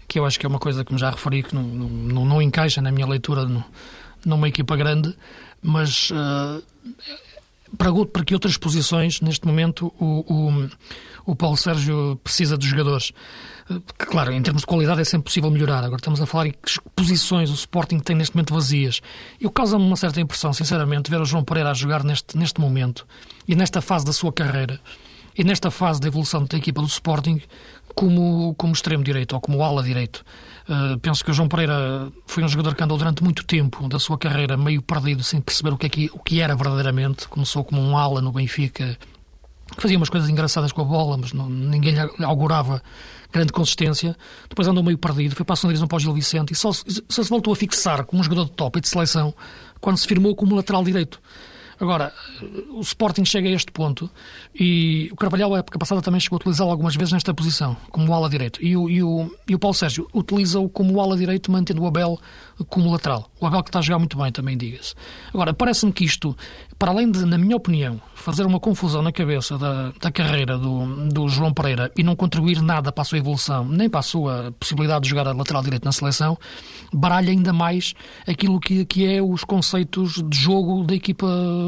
que 0.08 0.18
eu 0.18 0.26
acho 0.26 0.40
que 0.40 0.46
é 0.46 0.50
uma 0.50 0.60
coisa 0.60 0.84
que 0.84 0.92
me 0.92 1.00
já 1.00 1.12
referi, 1.12 1.44
que 1.44 1.54
não, 1.54 1.64
não, 1.64 2.26
não 2.26 2.42
encaixa 2.42 2.82
na 2.82 2.92
minha 2.92 3.06
leitura 3.06 3.46
no, 3.46 3.64
numa 4.26 4.50
equipa 4.50 4.76
grande, 4.76 5.16
mas 5.62 6.10
uh, 6.10 6.64
pergunto 6.96 7.29
para 7.78 8.26
que 8.26 8.34
outras 8.34 8.58
posições, 8.58 9.22
neste 9.22 9.46
momento, 9.46 9.94
o, 10.00 10.26
o, 10.28 10.70
o 11.26 11.36
Paulo 11.36 11.58
Sérgio 11.58 12.20
precisa 12.24 12.58
de 12.58 12.68
jogadores. 12.68 13.12
Claro, 13.98 14.32
em 14.34 14.42
termos 14.42 14.64
de 14.64 14.68
qualidade 14.68 15.02
é 15.02 15.04
sempre 15.04 15.26
possível 15.26 15.52
melhorar. 15.52 15.84
Agora 15.84 15.98
estamos 15.98 16.20
a 16.22 16.26
falar 16.26 16.48
em 16.48 16.52
que 16.52 16.80
posições 16.96 17.52
o 17.52 17.54
Sporting 17.54 18.00
tem 18.00 18.16
neste 18.16 18.36
momento 18.36 18.54
vazias. 18.54 19.02
Eu 19.40 19.52
causa-me 19.52 19.84
uma 19.84 19.96
certa 19.96 20.20
impressão, 20.20 20.52
sinceramente, 20.54 21.12
ver 21.12 21.22
o 21.22 21.26
João 21.26 21.44
Pereira 21.44 21.72
a 21.72 21.74
jogar 21.74 22.04
neste, 22.04 22.38
neste 22.38 22.60
momento 22.60 23.06
e 23.48 23.56
nesta 23.56 23.82
fase 23.82 24.06
da 24.06 24.14
sua 24.14 24.34
carreira 24.34 24.80
e 25.38 25.44
nesta 25.44 25.70
fase 25.70 26.02
da 26.02 26.08
evolução 26.08 26.44
da 26.44 26.58
equipa 26.58 26.82
do 26.82 26.88
Sporting 26.88 27.42
como, 27.96 28.54
como 28.56 28.74
extremo 28.74 29.04
direito 29.04 29.34
ou 29.34 29.42
como 29.42 29.64
ala 29.64 29.84
direito. 29.84 30.26
Uh, 30.70 31.00
penso 31.00 31.26
que 31.26 31.32
o 31.32 31.34
João 31.34 31.48
Pereira 31.48 32.12
foi 32.28 32.44
um 32.44 32.48
jogador 32.48 32.76
que 32.76 32.84
andou 32.84 32.96
durante 32.96 33.24
muito 33.24 33.44
tempo 33.44 33.90
da 33.90 33.98
sua 33.98 34.20
carreira 34.20 34.56
meio 34.56 34.84
perdido, 34.84 35.24
sem 35.24 35.42
perceber 35.42 35.74
o 35.74 35.78
que, 35.78 35.88
é 35.88 35.90
que, 35.90 36.12
o 36.14 36.20
que 36.20 36.40
era 36.40 36.56
verdadeiramente. 36.56 37.28
Começou 37.28 37.64
como 37.64 37.82
um 37.82 37.98
ala 37.98 38.22
no 38.22 38.32
Benfica, 38.32 38.96
fazia 39.80 39.98
umas 39.98 40.10
coisas 40.10 40.30
engraçadas 40.30 40.72
com 40.72 40.82
a 40.82 40.86
bola, 40.86 41.18
mas 41.18 41.34
não, 41.34 41.50
ninguém 41.50 41.96
lhe 41.96 42.24
augurava 42.24 42.84
grande 43.34 43.52
consistência. 43.52 44.16
Depois 44.48 44.68
andou 44.68 44.84
meio 44.84 45.00
perdido, 45.00 45.36
foi 45.36 45.44
para 45.44 45.54
a 45.54 45.58
São 45.58 45.88
para 45.88 45.96
o 45.96 46.00
Gil 46.00 46.14
Vicente 46.14 46.54
e 46.54 46.56
só, 46.56 46.72
só 46.72 47.24
se 47.24 47.30
voltou 47.32 47.52
a 47.52 47.56
fixar 47.56 48.06
como 48.06 48.20
um 48.20 48.24
jogador 48.24 48.46
de 48.46 48.52
top 48.52 48.78
e 48.78 48.82
de 48.82 48.88
seleção 48.88 49.34
quando 49.82 49.98
se 49.98 50.08
firmou 50.08 50.36
como 50.36 50.56
lateral 50.56 50.84
direito. 50.84 51.20
Agora, 51.80 52.14
o 52.72 52.82
Sporting 52.82 53.24
chega 53.24 53.48
a 53.48 53.52
este 53.52 53.72
ponto 53.72 54.10
e 54.54 55.10
o 55.14 55.16
Carvalhal, 55.16 55.56
a 55.56 55.60
época 55.60 55.80
passada, 55.80 56.02
também 56.02 56.20
chegou 56.20 56.36
a 56.36 56.40
utilizá-lo 56.40 56.72
algumas 56.72 56.96
vezes 56.96 57.14
nesta 57.14 57.34
posição, 57.34 57.78
como 57.90 58.14
ala 58.14 58.30
direito. 58.30 58.64
E 58.64 58.76
o, 58.76 58.90
e 58.90 59.02
o, 59.02 59.34
e 59.48 59.56
o 59.56 59.60
Paulo 59.60 59.74
Sérgio 59.74 60.08
utiliza-o 60.14 60.68
como 60.68 61.00
ala 61.00 61.16
direito, 61.16 61.50
mantendo 61.50 61.82
o 61.82 61.88
Abel 61.88 62.20
como 62.68 62.92
lateral. 62.92 63.32
O 63.40 63.48
Abel 63.48 63.64
que 63.64 63.70
está 63.70 63.80
a 63.80 63.82
jogar 63.82 64.00
muito 64.00 64.18
bem, 64.18 64.30
também 64.32 64.58
diga-se. 64.58 64.94
Agora, 65.34 65.54
parece-me 65.54 65.94
que 65.94 66.04
isto, 66.04 66.36
para 66.80 66.92
além 66.92 67.12
de, 67.12 67.26
na 67.26 67.38
minha 67.38 67.58
opinião, 67.58 68.02
fazer 68.16 68.46
uma 68.46 68.58
confusão 68.58 69.02
na 69.02 69.12
cabeça 69.12 69.58
da, 69.58 69.92
da 70.00 70.10
carreira 70.10 70.58
do, 70.58 71.10
do 71.10 71.28
João 71.28 71.54
Pereira 71.54 71.92
e 71.96 72.04
não 72.04 72.16
contribuir 72.16 72.62
nada 72.62 72.90
para 72.90 73.02
a 73.02 73.06
sua 73.06 73.18
evolução, 73.18 73.66
nem 73.66 73.90
para 73.90 74.00
a 74.00 74.04
sua 74.04 74.54
possibilidade 74.58 75.04
de 75.04 75.10
jogar 75.10 75.28
a 75.28 75.34
lateral 75.34 75.62
direito 75.62 75.84
na 75.84 75.92
seleção, 75.92 76.38
baralha 76.94 77.32
ainda 77.32 77.52
mais 77.52 77.94
aquilo 78.26 78.62
que, 78.62 78.86
que 78.86 79.06
é 79.06 79.22
os 79.22 79.44
conceitos 79.44 80.24
de 80.24 80.38
jogo 80.38 80.86
da 80.86 80.96
equipa 80.96 81.28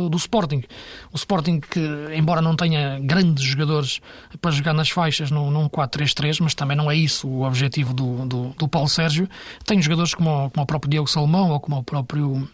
do 0.09 0.15
Sporting. 0.15 0.63
O 1.11 1.17
Sporting 1.17 1.59
que, 1.59 1.81
embora 2.15 2.41
não 2.41 2.55
tenha 2.55 2.97
grandes 3.01 3.43
jogadores 3.43 3.99
para 4.41 4.51
jogar 4.51 4.73
nas 4.73 4.89
faixas 4.89 5.29
num, 5.29 5.51
num 5.51 5.67
4-3-3, 5.67 6.39
mas 6.41 6.55
também 6.55 6.77
não 6.77 6.89
é 6.89 6.95
isso 6.95 7.27
o 7.27 7.43
objetivo 7.43 7.93
do, 7.93 8.25
do, 8.25 8.49
do 8.57 8.67
Paulo 8.67 8.87
Sérgio, 8.87 9.27
tem 9.65 9.81
jogadores 9.81 10.13
como, 10.13 10.49
como 10.51 10.63
o 10.63 10.65
próprio 10.65 10.89
Diogo 10.89 11.09
Salomão 11.09 11.49
ou 11.49 11.59
como 11.59 11.77
o 11.79 11.83
próprio 11.83 12.47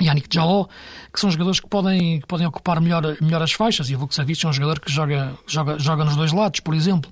Yannick 0.00 0.28
Jaló, 0.32 0.66
que 1.12 1.20
são 1.20 1.30
jogadores 1.30 1.60
que 1.60 1.68
podem, 1.68 2.20
que 2.20 2.26
podem 2.26 2.46
ocupar 2.46 2.80
melhor, 2.80 3.16
melhor 3.20 3.42
as 3.42 3.52
faixas, 3.52 3.90
e 3.90 3.94
o 3.94 3.98
Vukcevic 3.98 4.44
é 4.44 4.48
um 4.48 4.52
jogador 4.52 4.80
que 4.80 4.90
joga, 4.90 5.34
joga, 5.46 5.78
joga 5.78 6.04
nos 6.04 6.16
dois 6.16 6.32
lados, 6.32 6.60
por 6.60 6.74
exemplo. 6.74 7.10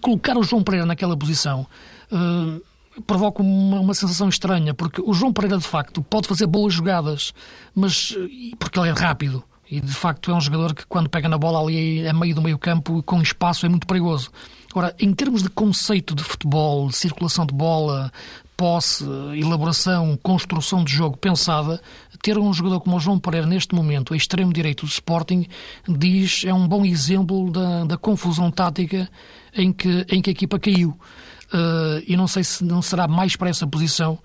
Colocar 0.00 0.36
o 0.36 0.42
João 0.42 0.62
Pereira 0.62 0.86
naquela 0.86 1.16
posição 1.16 1.66
uh, 2.10 3.02
provoca 3.02 3.42
uma, 3.42 3.80
uma, 3.80 3.94
sensação 3.94 4.28
estranha, 4.28 4.74
porque 4.74 5.02
o 5.04 5.12
João 5.12 5.32
Pereira, 5.32 5.58
de 5.58 5.66
facto, 5.66 6.02
pode 6.02 6.28
fazer 6.28 6.46
boas 6.46 6.74
jogadas, 6.74 7.32
mas 7.74 8.16
porque 8.58 8.78
ele 8.78 8.88
é 8.88 8.92
rápido. 8.92 9.42
E 9.70 9.80
de 9.80 9.92
facto 9.92 10.30
é 10.30 10.34
um 10.34 10.40
jogador 10.40 10.74
que, 10.74 10.84
quando 10.86 11.08
pega 11.08 11.30
na 11.30 11.38
bola 11.38 11.58
ali 11.58 12.06
a 12.06 12.12
meio 12.12 12.34
do 12.34 12.42
meio 12.42 12.58
campo, 12.58 13.02
com 13.04 13.22
espaço, 13.22 13.64
é 13.64 13.70
muito 13.70 13.86
perigoso. 13.86 14.30
Agora, 14.70 14.94
em 14.98 15.14
termos 15.14 15.42
de 15.42 15.48
conceito 15.48 16.14
de 16.14 16.22
futebol, 16.22 16.88
de 16.88 16.96
circulação 16.96 17.46
de 17.46 17.54
bola, 17.54 18.12
posse, 18.62 19.04
elaboração, 19.34 20.16
construção 20.22 20.84
de 20.84 20.92
jogo 20.92 21.16
pensada, 21.16 21.82
ter 22.22 22.38
um 22.38 22.52
jogador 22.52 22.78
como 22.78 22.96
o 22.96 23.00
João 23.00 23.18
Pereira 23.18 23.44
neste 23.44 23.74
momento, 23.74 24.14
a 24.14 24.16
extremo 24.16 24.52
direito 24.52 24.86
do 24.86 24.88
Sporting, 24.88 25.48
diz 25.88 26.44
é 26.46 26.54
um 26.54 26.68
bom 26.68 26.84
exemplo 26.84 27.50
da, 27.50 27.84
da 27.84 27.96
confusão 27.96 28.52
tática 28.52 29.10
em 29.52 29.72
que, 29.72 30.06
em 30.08 30.22
que 30.22 30.30
a 30.30 30.32
equipa 30.32 30.60
caiu. 30.60 30.90
Uh, 31.52 32.04
e 32.06 32.16
não 32.16 32.28
sei 32.28 32.44
se 32.44 32.62
não 32.62 32.80
será 32.80 33.08
mais 33.08 33.34
para 33.34 33.50
essa 33.50 33.66
posição 33.66 34.16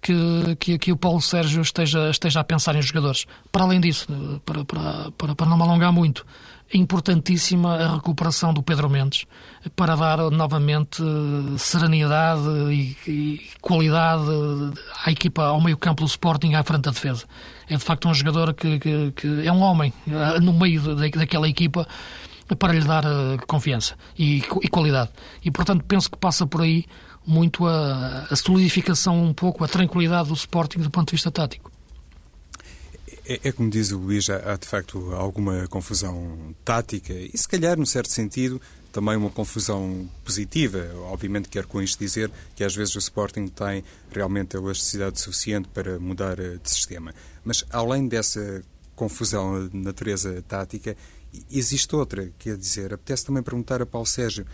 que, 0.00 0.56
que, 0.58 0.78
que 0.78 0.90
o 0.90 0.96
Paulo 0.96 1.20
Sérgio 1.20 1.60
esteja, 1.60 2.08
esteja 2.08 2.40
a 2.40 2.44
pensar 2.44 2.74
em 2.74 2.80
jogadores. 2.80 3.26
Para 3.52 3.64
além 3.64 3.78
disso, 3.78 4.06
para, 4.46 4.64
para, 4.64 5.10
para, 5.18 5.34
para 5.34 5.46
não 5.46 5.58
me 5.58 5.64
alongar 5.64 5.92
muito, 5.92 6.24
importantíssima 6.72 7.76
a 7.76 7.94
recuperação 7.94 8.52
do 8.52 8.62
Pedro 8.62 8.88
Mendes 8.88 9.26
para 9.76 9.94
dar 9.94 10.18
novamente 10.30 11.02
serenidade 11.58 12.42
e, 12.70 12.96
e 13.06 13.40
qualidade 13.60 14.24
à 15.04 15.10
equipa, 15.10 15.44
ao 15.44 15.60
meio 15.60 15.76
campo 15.76 16.02
do 16.02 16.08
Sporting, 16.08 16.54
à 16.54 16.62
frente 16.62 16.82
da 16.82 16.90
defesa. 16.90 17.24
É 17.68 17.76
de 17.76 17.82
facto 17.84 18.08
um 18.08 18.14
jogador 18.14 18.54
que, 18.54 18.78
que, 18.78 19.12
que 19.12 19.46
é 19.46 19.52
um 19.52 19.60
homem 19.60 19.92
eh, 20.06 20.40
no 20.40 20.52
meio 20.52 20.94
daquela 20.96 21.48
equipa 21.48 21.86
para 22.58 22.72
lhe 22.72 22.84
dar 22.84 23.04
eh, 23.04 23.38
confiança 23.46 23.96
e, 24.18 24.38
e, 24.38 24.68
qualidade. 24.68 25.10
E, 25.44 25.50
portanto, 25.50 25.84
penso 25.86 26.10
que 26.10 26.16
passa 26.16 26.46
por 26.46 26.62
aí 26.62 26.84
muito 27.26 27.66
a, 27.66 28.26
a, 28.30 28.36
solidificação, 28.36 29.22
um 29.22 29.32
pouco, 29.32 29.64
a 29.64 29.68
tranquilidade 29.68 30.28
do 30.28 30.34
Sporting 30.34 30.80
do 30.80 30.90
ponto 30.90 31.08
de 31.08 31.12
vista 31.12 31.30
tático. 31.30 31.71
É, 33.32 33.48
é 33.48 33.52
como 33.52 33.70
diz 33.70 33.92
o 33.92 33.98
Luís, 33.98 34.28
há, 34.28 34.52
há 34.52 34.56
de 34.56 34.66
facto 34.66 35.14
alguma 35.14 35.66
confusão 35.68 36.54
tática 36.62 37.14
e, 37.14 37.30
se 37.34 37.48
calhar, 37.48 37.78
num 37.78 37.86
certo 37.86 38.10
sentido, 38.10 38.60
também 38.92 39.16
uma 39.16 39.30
confusão 39.30 40.06
positiva. 40.22 40.90
Obviamente 41.10 41.48
quero 41.48 41.66
com 41.66 41.80
isto 41.80 41.98
dizer 41.98 42.30
que 42.54 42.62
às 42.62 42.74
vezes 42.74 42.94
o 42.94 42.98
Sporting 42.98 43.46
tem 43.48 43.82
realmente 44.10 44.54
a 44.54 44.60
elasticidade 44.60 45.18
suficiente 45.18 45.66
para 45.68 45.98
mudar 45.98 46.36
de 46.36 46.70
sistema. 46.70 47.14
Mas 47.42 47.64
além 47.70 48.06
dessa 48.06 48.62
confusão 48.94 49.66
de 49.66 49.78
natureza 49.78 50.44
tática, 50.46 50.94
existe 51.50 51.96
outra, 51.96 52.30
quer 52.38 52.58
dizer, 52.58 52.92
apetece 52.92 53.24
também 53.24 53.42
perguntar 53.42 53.80
a 53.80 53.86
Paulo 53.86 54.06
Sérgio, 54.06 54.44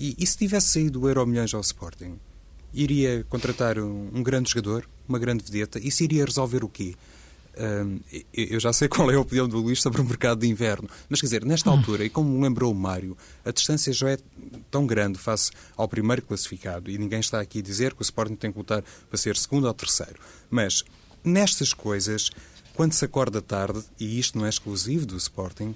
e, 0.00 0.16
e 0.18 0.26
se 0.26 0.38
tivesse 0.38 0.68
saído 0.68 1.02
o 1.02 1.08
Euro 1.08 1.26
Milhões 1.26 1.52
ao 1.52 1.60
Sporting? 1.60 2.18
Iria 2.72 3.26
contratar 3.28 3.78
um, 3.78 4.08
um 4.14 4.22
grande 4.22 4.48
jogador, 4.48 4.88
uma 5.06 5.18
grande 5.18 5.44
vedeta, 5.44 5.78
se 5.90 6.04
iria 6.04 6.24
resolver 6.24 6.64
o 6.64 6.68
quê? 6.68 6.94
Eu 8.32 8.58
já 8.58 8.72
sei 8.72 8.88
qual 8.88 9.10
é 9.10 9.14
a 9.14 9.20
opinião 9.20 9.48
do 9.48 9.58
Luís 9.58 9.80
sobre 9.80 10.00
o 10.00 10.04
mercado 10.04 10.40
de 10.40 10.48
inverno, 10.48 10.88
mas 11.08 11.20
quer 11.20 11.26
dizer, 11.26 11.44
nesta 11.44 11.70
altura, 11.70 12.04
e 12.04 12.10
como 12.10 12.40
lembrou 12.40 12.72
o 12.72 12.74
Mário, 12.74 13.16
a 13.44 13.50
distância 13.50 13.92
já 13.92 14.10
é 14.10 14.18
tão 14.70 14.86
grande 14.86 15.18
face 15.18 15.50
ao 15.76 15.88
primeiro 15.88 16.22
classificado, 16.22 16.90
e 16.90 16.98
ninguém 16.98 17.20
está 17.20 17.40
aqui 17.40 17.58
a 17.58 17.62
dizer 17.62 17.94
que 17.94 18.00
o 18.00 18.04
Sporting 18.04 18.36
tem 18.36 18.50
que 18.50 18.58
lutar 18.58 18.82
para 19.08 19.18
ser 19.18 19.36
segundo 19.36 19.66
ou 19.66 19.74
terceiro. 19.74 20.16
Mas 20.50 20.84
nestas 21.24 21.72
coisas, 21.72 22.30
quando 22.74 22.92
se 22.92 23.04
acorda 23.04 23.42
tarde, 23.42 23.82
e 24.00 24.18
isto 24.18 24.38
não 24.38 24.46
é 24.46 24.48
exclusivo 24.48 25.06
do 25.06 25.16
Sporting, 25.16 25.74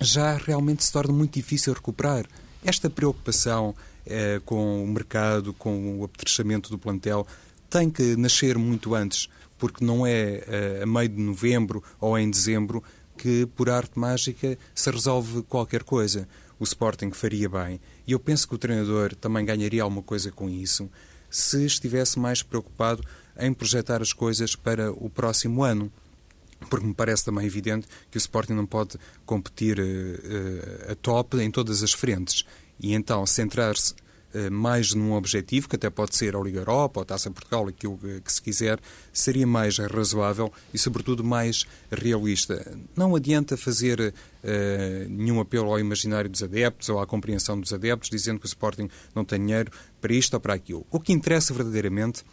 já 0.00 0.36
realmente 0.36 0.84
se 0.84 0.92
torna 0.92 1.12
muito 1.12 1.34
difícil 1.34 1.72
recuperar. 1.72 2.26
Esta 2.64 2.88
preocupação 2.88 3.74
eh, 4.06 4.40
com 4.44 4.84
o 4.84 4.86
mercado, 4.86 5.52
com 5.52 6.00
o 6.00 6.04
apetrechamento 6.04 6.70
do 6.70 6.78
plantel, 6.78 7.26
tem 7.68 7.90
que 7.90 8.16
nascer 8.16 8.56
muito 8.56 8.94
antes 8.94 9.28
porque 9.58 9.84
não 9.84 10.06
é 10.06 10.42
eh, 10.46 10.80
a 10.82 10.86
meio 10.86 11.08
de 11.08 11.20
novembro 11.20 11.82
ou 12.00 12.18
em 12.18 12.28
dezembro 12.30 12.82
que, 13.16 13.46
por 13.46 13.70
arte 13.70 13.98
mágica, 13.98 14.58
se 14.74 14.90
resolve 14.90 15.42
qualquer 15.42 15.82
coisa. 15.82 16.28
O 16.58 16.64
Sporting 16.64 17.10
faria 17.10 17.48
bem. 17.48 17.80
E 18.06 18.12
eu 18.12 18.20
penso 18.20 18.48
que 18.48 18.54
o 18.54 18.58
treinador 18.58 19.14
também 19.14 19.44
ganharia 19.44 19.82
alguma 19.82 20.02
coisa 20.02 20.30
com 20.30 20.48
isso 20.48 20.90
se 21.30 21.64
estivesse 21.66 22.18
mais 22.18 22.42
preocupado 22.42 23.04
em 23.36 23.52
projetar 23.52 24.00
as 24.00 24.12
coisas 24.12 24.54
para 24.54 24.92
o 24.92 25.10
próximo 25.10 25.64
ano. 25.64 25.92
Porque 26.70 26.86
me 26.86 26.94
parece 26.94 27.24
também 27.24 27.44
evidente 27.44 27.86
que 28.10 28.16
o 28.16 28.18
Sporting 28.18 28.52
não 28.52 28.66
pode 28.66 28.96
competir 29.26 29.78
uh, 29.78 30.92
a 30.92 30.94
top 30.94 31.38
em 31.38 31.50
todas 31.50 31.82
as 31.82 31.92
frentes. 31.92 32.44
E 32.80 32.94
então 32.94 33.26
centrar-se 33.26 33.94
mais 34.50 34.94
num 34.94 35.12
objetivo, 35.12 35.68
que 35.68 35.76
até 35.76 35.88
pode 35.90 36.16
ser 36.16 36.36
a 36.36 36.40
Liga 36.40 36.60
Europa, 36.60 37.02
a 37.02 37.04
Taça 37.04 37.30
Portugal, 37.30 37.66
aquilo 37.68 37.98
que 37.98 38.32
se 38.32 38.40
quiser, 38.40 38.78
seria 39.12 39.46
mais 39.46 39.78
razoável 39.78 40.52
e, 40.72 40.78
sobretudo, 40.78 41.22
mais 41.22 41.66
realista. 41.90 42.76
Não 42.96 43.14
adianta 43.14 43.56
fazer 43.56 44.00
uh, 44.00 45.08
nenhum 45.08 45.40
apelo 45.40 45.70
ao 45.70 45.78
imaginário 45.78 46.28
dos 46.28 46.42
adeptos 46.42 46.88
ou 46.88 47.00
à 47.00 47.06
compreensão 47.06 47.60
dos 47.60 47.72
adeptos, 47.72 48.10
dizendo 48.10 48.38
que 48.38 48.46
o 48.46 48.48
Sporting 48.48 48.88
não 49.14 49.24
tem 49.24 49.38
dinheiro 49.38 49.70
para 50.00 50.12
isto 50.12 50.34
ou 50.34 50.40
para 50.40 50.54
aquilo. 50.54 50.86
O 50.90 51.00
que 51.00 51.12
interessa 51.12 51.54
verdadeiramente 51.54 52.22
é 52.22 52.24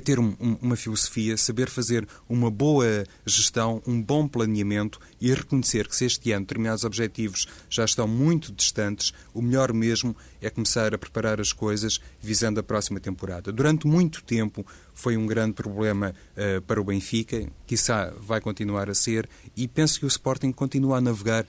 ter 0.00 0.18
um, 0.18 0.34
um, 0.40 0.56
uma 0.60 0.76
filosofia, 0.76 1.36
saber 1.36 1.68
fazer 1.68 2.06
uma 2.28 2.50
boa 2.50 3.04
gestão, 3.24 3.82
um 3.86 4.00
bom 4.00 4.26
planeamento 4.26 4.98
e 5.20 5.32
reconhecer 5.32 5.88
que 5.88 5.96
se 5.96 6.06
este 6.06 6.32
ano 6.32 6.46
determinados 6.46 6.84
objetivos 6.84 7.46
já 7.68 7.84
estão 7.84 8.08
muito 8.08 8.52
distantes, 8.52 9.12
o 9.32 9.42
melhor 9.42 9.72
mesmo 9.72 10.16
é 10.40 10.50
começar 10.50 10.94
a 10.94 10.98
preparar 10.98 11.40
as 11.40 11.52
coisas 11.52 12.00
visando 12.20 12.60
a 12.60 12.62
próxima 12.62 13.00
temporada. 13.00 13.52
Durante 13.52 13.86
muito 13.86 14.22
tempo 14.22 14.66
foi 14.94 15.16
um 15.16 15.26
grande 15.26 15.52
problema 15.52 16.14
uh, 16.36 16.62
para 16.62 16.80
o 16.80 16.84
Benfica, 16.84 17.46
quiçá 17.66 18.12
vai 18.18 18.40
continuar 18.40 18.88
a 18.88 18.94
ser, 18.94 19.28
e 19.56 19.66
penso 19.66 19.98
que 19.98 20.06
o 20.06 20.08
Sporting 20.08 20.52
continua 20.52 20.98
a 20.98 21.00
navegar 21.00 21.44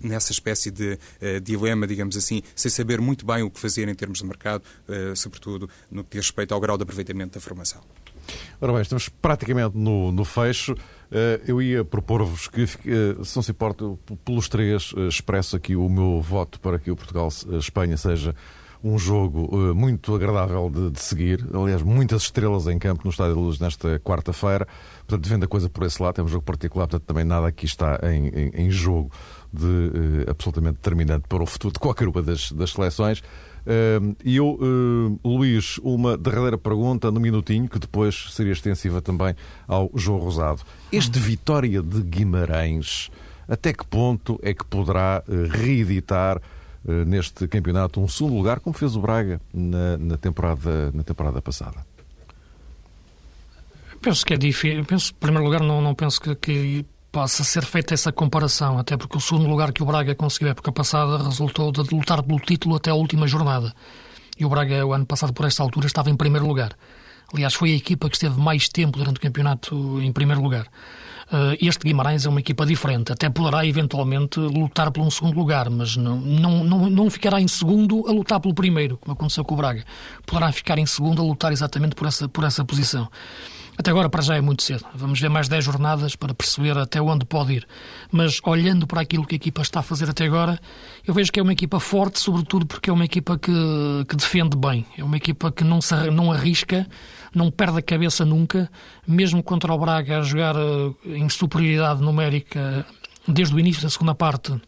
nessa 0.00 0.32
espécie 0.32 0.70
de 0.70 0.92
uh, 0.92 1.40
dilema, 1.40 1.86
digamos 1.86 2.16
assim, 2.16 2.42
sem 2.54 2.70
saber 2.70 3.00
muito 3.00 3.24
bem 3.24 3.42
o 3.42 3.50
que 3.50 3.58
fazer 3.58 3.88
em 3.88 3.94
termos 3.94 4.18
de 4.18 4.26
mercado, 4.26 4.62
uh, 4.88 5.16
sobretudo 5.16 5.68
no 5.90 6.04
que 6.04 6.18
diz 6.18 6.26
respeito 6.26 6.52
ao 6.52 6.60
grau 6.60 6.76
de 6.76 6.82
aproveitamento 6.82 7.34
da 7.34 7.40
formação. 7.40 7.80
Ora 8.60 8.72
bem, 8.72 8.82
estamos 8.82 9.08
praticamente 9.08 9.76
no, 9.76 10.12
no 10.12 10.24
fecho. 10.24 10.76
Eu 11.44 11.60
ia 11.60 11.84
propor-vos 11.84 12.46
que, 12.46 12.66
se 12.66 13.36
não 13.36 13.42
se 13.42 13.50
importa, 13.50 13.84
pelos 14.24 14.48
três, 14.48 14.94
expresso 15.08 15.56
aqui 15.56 15.74
o 15.74 15.88
meu 15.88 16.22
voto 16.22 16.60
para 16.60 16.78
que 16.78 16.90
o 16.90 16.96
Portugal-Espanha 16.96 17.96
seja 17.96 18.34
um 18.82 18.98
jogo 18.98 19.44
uh, 19.54 19.74
muito 19.74 20.14
agradável 20.14 20.68
de, 20.68 20.90
de, 20.90 21.00
seguir. 21.00 21.46
Aliás, 21.54 21.82
muitas 21.82 22.22
estrelas 22.22 22.66
em 22.66 22.78
campo 22.78 23.02
no 23.04 23.10
Estádio 23.10 23.34
de 23.34 23.40
Luz 23.40 23.58
nesta 23.58 23.98
quarta-feira. 24.00 24.66
Portanto, 25.06 25.28
vendo 25.28 25.44
a 25.44 25.48
coisa 25.48 25.68
por 25.68 25.84
esse 25.84 26.02
lado, 26.02 26.20
é 26.20 26.24
um 26.24 26.28
jogo 26.28 26.44
particular, 26.44 26.86
portanto, 26.86 27.06
também 27.06 27.24
nada 27.24 27.46
aqui 27.46 27.64
está 27.64 28.00
em, 28.02 28.28
em, 28.28 28.50
em 28.66 28.70
jogo 28.70 29.10
de 29.52 29.66
uh, 29.66 30.30
absolutamente 30.30 30.76
determinante 30.76 31.26
para 31.28 31.42
o 31.42 31.46
futuro 31.46 31.72
de 31.72 31.78
qualquer 31.78 32.08
uma 32.08 32.22
das, 32.22 32.50
das 32.52 32.70
seleções. 32.70 33.20
Uh, 33.20 34.16
e 34.24 34.36
eu, 34.36 34.58
Luís, 35.24 35.78
uma 35.78 36.16
derradeira 36.18 36.58
pergunta 36.58 37.10
no 37.12 37.20
minutinho, 37.20 37.68
que 37.68 37.78
depois 37.78 38.32
seria 38.32 38.52
extensiva 38.52 39.00
também 39.00 39.36
ao 39.68 39.90
João 39.94 40.18
Rosado. 40.18 40.62
Este 40.90 41.18
Vitória 41.20 41.80
de 41.80 42.02
Guimarães, 42.02 43.10
até 43.46 43.72
que 43.72 43.86
ponto 43.86 44.40
é 44.42 44.52
que 44.52 44.64
poderá 44.64 45.22
reeditar 45.50 46.38
eh, 46.38 46.40
neste 46.84 47.46
campeonato 47.46 48.00
um 48.00 48.08
segundo 48.08 48.36
lugar, 48.36 48.60
como 48.60 48.76
fez 48.76 48.96
o 48.96 49.00
Braga 49.00 49.40
na, 49.52 49.96
na 49.98 50.16
temporada, 50.16 50.90
na 50.92 51.02
temporada 51.02 51.40
passada? 51.40 51.84
Penso 54.00 54.26
que 54.26 54.34
é 54.34 54.36
difícil. 54.36 54.84
Penso, 54.84 55.12
em 55.12 55.14
primeiro 55.14 55.44
lugar, 55.44 55.62
não, 55.62 55.80
não 55.80 55.94
penso 55.94 56.20
que, 56.20 56.34
que 56.34 56.84
possa 57.12 57.44
ser 57.44 57.64
feita 57.64 57.94
essa 57.94 58.10
comparação, 58.10 58.78
até 58.78 58.96
porque 58.96 59.16
o 59.16 59.20
segundo 59.20 59.48
lugar 59.48 59.70
que 59.70 59.82
o 59.82 59.86
Braga 59.86 60.14
conseguiu 60.14 60.46
na 60.46 60.52
época 60.52 60.72
passada 60.72 61.22
resultou 61.22 61.70
de 61.70 61.94
lutar 61.94 62.22
pelo 62.22 62.40
título 62.40 62.74
até 62.74 62.90
a 62.90 62.94
última 62.94 63.28
jornada. 63.28 63.72
E 64.38 64.44
o 64.44 64.48
Braga, 64.48 64.84
o 64.84 64.92
ano 64.92 65.06
passado, 65.06 65.32
por 65.32 65.46
esta 65.46 65.62
altura, 65.62 65.86
estava 65.86 66.10
em 66.10 66.16
primeiro 66.16 66.46
lugar. 66.46 66.76
Aliás, 67.32 67.54
foi 67.54 67.72
a 67.72 67.76
equipa 67.76 68.08
que 68.08 68.16
esteve 68.16 68.40
mais 68.40 68.68
tempo 68.68 68.98
durante 68.98 69.18
o 69.18 69.20
campeonato 69.20 70.00
em 70.00 70.12
primeiro 70.12 70.42
lugar. 70.42 70.66
Uh, 71.32 71.56
este 71.62 71.86
Guimarães 71.86 72.26
é 72.26 72.28
uma 72.28 72.40
equipa 72.40 72.66
diferente, 72.66 73.10
até 73.10 73.30
poderá 73.30 73.64
eventualmente 73.64 74.38
lutar 74.38 74.90
por 74.90 75.02
um 75.02 75.10
segundo 75.10 75.34
lugar, 75.34 75.70
mas 75.70 75.96
não, 75.96 76.20
não, 76.20 76.62
não, 76.62 76.90
não 76.90 77.08
ficará 77.08 77.40
em 77.40 77.48
segundo 77.48 78.06
a 78.06 78.12
lutar 78.12 78.38
pelo 78.38 78.52
primeiro, 78.52 78.98
como 78.98 79.14
aconteceu 79.14 79.42
com 79.42 79.54
o 79.54 79.56
Braga. 79.56 79.82
Poderá 80.26 80.52
ficar 80.52 80.78
em 80.78 80.84
segundo 80.84 81.22
a 81.22 81.24
lutar 81.24 81.50
exatamente 81.50 81.94
por 81.94 82.06
essa, 82.06 82.28
por 82.28 82.44
essa 82.44 82.62
posição. 82.66 83.08
Até 83.78 83.90
agora, 83.90 84.10
para 84.10 84.20
já, 84.20 84.36
é 84.36 84.40
muito 84.40 84.62
cedo. 84.62 84.84
Vamos 84.94 85.18
ver 85.18 85.30
mais 85.30 85.48
10 85.48 85.64
jornadas 85.64 86.14
para 86.14 86.34
perceber 86.34 86.76
até 86.76 87.00
onde 87.00 87.24
pode 87.24 87.54
ir. 87.54 87.66
Mas, 88.10 88.38
olhando 88.44 88.86
para 88.86 89.00
aquilo 89.00 89.26
que 89.26 89.34
a 89.34 89.36
equipa 89.36 89.62
está 89.62 89.80
a 89.80 89.82
fazer 89.82 90.10
até 90.10 90.26
agora, 90.26 90.60
eu 91.06 91.14
vejo 91.14 91.32
que 91.32 91.40
é 91.40 91.42
uma 91.42 91.54
equipa 91.54 91.80
forte, 91.80 92.20
sobretudo 92.20 92.66
porque 92.66 92.90
é 92.90 92.92
uma 92.92 93.04
equipa 93.06 93.38
que, 93.38 93.52
que 94.06 94.14
defende 94.14 94.56
bem. 94.56 94.86
É 94.98 95.02
uma 95.02 95.16
equipa 95.16 95.50
que 95.50 95.64
não, 95.64 95.80
se, 95.80 95.94
não 96.10 96.30
arrisca, 96.30 96.86
não 97.34 97.50
perde 97.50 97.78
a 97.78 97.82
cabeça 97.82 98.24
nunca, 98.24 98.70
mesmo 99.06 99.42
contra 99.42 99.72
o 99.72 99.78
Braga 99.78 100.18
a 100.18 100.22
jogar 100.22 100.54
eh, 100.56 101.16
em 101.16 101.28
superioridade 101.28 102.02
numérica 102.02 102.86
desde 103.26 103.54
o 103.54 103.60
início 103.60 103.82
da 103.82 103.90
segunda 103.90 104.14
parte 104.14 104.60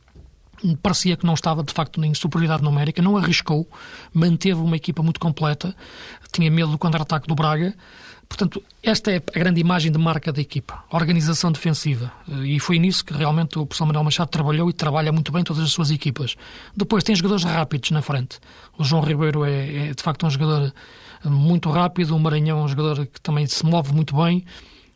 parecia 0.80 1.14
que 1.14 1.26
não 1.26 1.34
estava 1.34 1.62
de 1.62 1.74
facto 1.74 2.02
em 2.02 2.14
superioridade 2.14 2.62
numérica, 2.62 3.02
não 3.02 3.18
arriscou, 3.18 3.68
manteve 4.14 4.60
uma 4.60 4.76
equipa 4.76 5.02
muito 5.02 5.20
completa, 5.20 5.76
tinha 6.32 6.50
medo 6.50 6.70
do 6.70 6.78
contra-ataque 6.78 7.26
do 7.26 7.34
Braga 7.34 7.74
Portanto, 8.28 8.62
esta 8.82 9.12
é 9.12 9.16
a 9.16 9.38
grande 9.38 9.60
imagem 9.60 9.92
de 9.92 9.98
marca 9.98 10.32
da 10.32 10.40
equipa, 10.40 10.84
organização 10.90 11.52
defensiva. 11.52 12.12
E 12.42 12.58
foi 12.58 12.78
nisso 12.78 13.04
que 13.04 13.12
realmente 13.12 13.58
o 13.58 13.66
professor 13.66 13.86
Manuel 13.86 14.04
Machado 14.04 14.28
trabalhou 14.28 14.68
e 14.68 14.72
trabalha 14.72 15.12
muito 15.12 15.30
bem 15.30 15.44
todas 15.44 15.62
as 15.62 15.72
suas 15.72 15.90
equipas. 15.90 16.36
Depois 16.76 17.04
tem 17.04 17.14
jogadores 17.14 17.44
rápidos 17.44 17.90
na 17.90 18.02
frente. 18.02 18.38
O 18.76 18.84
João 18.84 19.02
Ribeiro 19.02 19.44
é, 19.44 19.88
é 19.88 19.94
de 19.94 20.02
facto 20.02 20.26
um 20.26 20.30
jogador 20.30 20.72
muito 21.28 21.70
rápido, 21.70 22.14
o 22.14 22.20
Maranhão 22.20 22.60
é 22.60 22.62
um 22.62 22.68
jogador 22.68 23.06
que 23.06 23.20
também 23.20 23.46
se 23.46 23.64
move 23.64 23.92
muito 23.92 24.16
bem. 24.16 24.44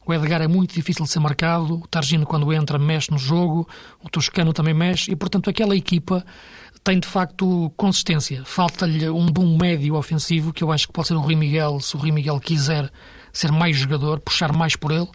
O 0.07 0.15
Edgar 0.15 0.41
é 0.41 0.49
muito 0.49 0.75
difícil 0.75 1.05
de 1.05 1.11
ser 1.11 1.21
marcado, 1.21 1.81
o 1.81 1.87
Targino, 1.87 2.25
quando 2.25 2.51
entra, 2.51 2.79
mexe 2.79 3.11
no 3.11 3.19
jogo, 3.19 3.69
o 4.03 4.09
Toscano 4.09 4.55
também 4.55 4.73
mexe, 4.73 5.11
e 5.11 5.17
portanto 5.17 5.51
aquela 5.51 5.77
equipa 5.77 6.25
tem 6.83 6.99
de 6.99 7.07
facto 7.07 7.71
consistência. 7.77 8.43
Falta-lhe 8.47 9.11
um 9.11 9.27
bom 9.27 9.59
médio 9.59 9.95
ofensivo, 9.97 10.51
que 10.51 10.65
eu 10.65 10.73
acho 10.73 10.87
que 10.87 10.93
pode 10.95 11.09
ser 11.09 11.15
o 11.15 11.21
Rui 11.21 11.35
Miguel, 11.35 11.79
se 11.81 11.95
o 11.95 11.99
Rui 11.99 12.11
Miguel 12.11 12.41
quiser 12.41 12.91
ser 13.33 13.53
mais 13.53 13.77
jogador, 13.77 14.19
puxar 14.21 14.51
mais 14.51 14.75
por 14.75 14.93
ele, 14.93 15.09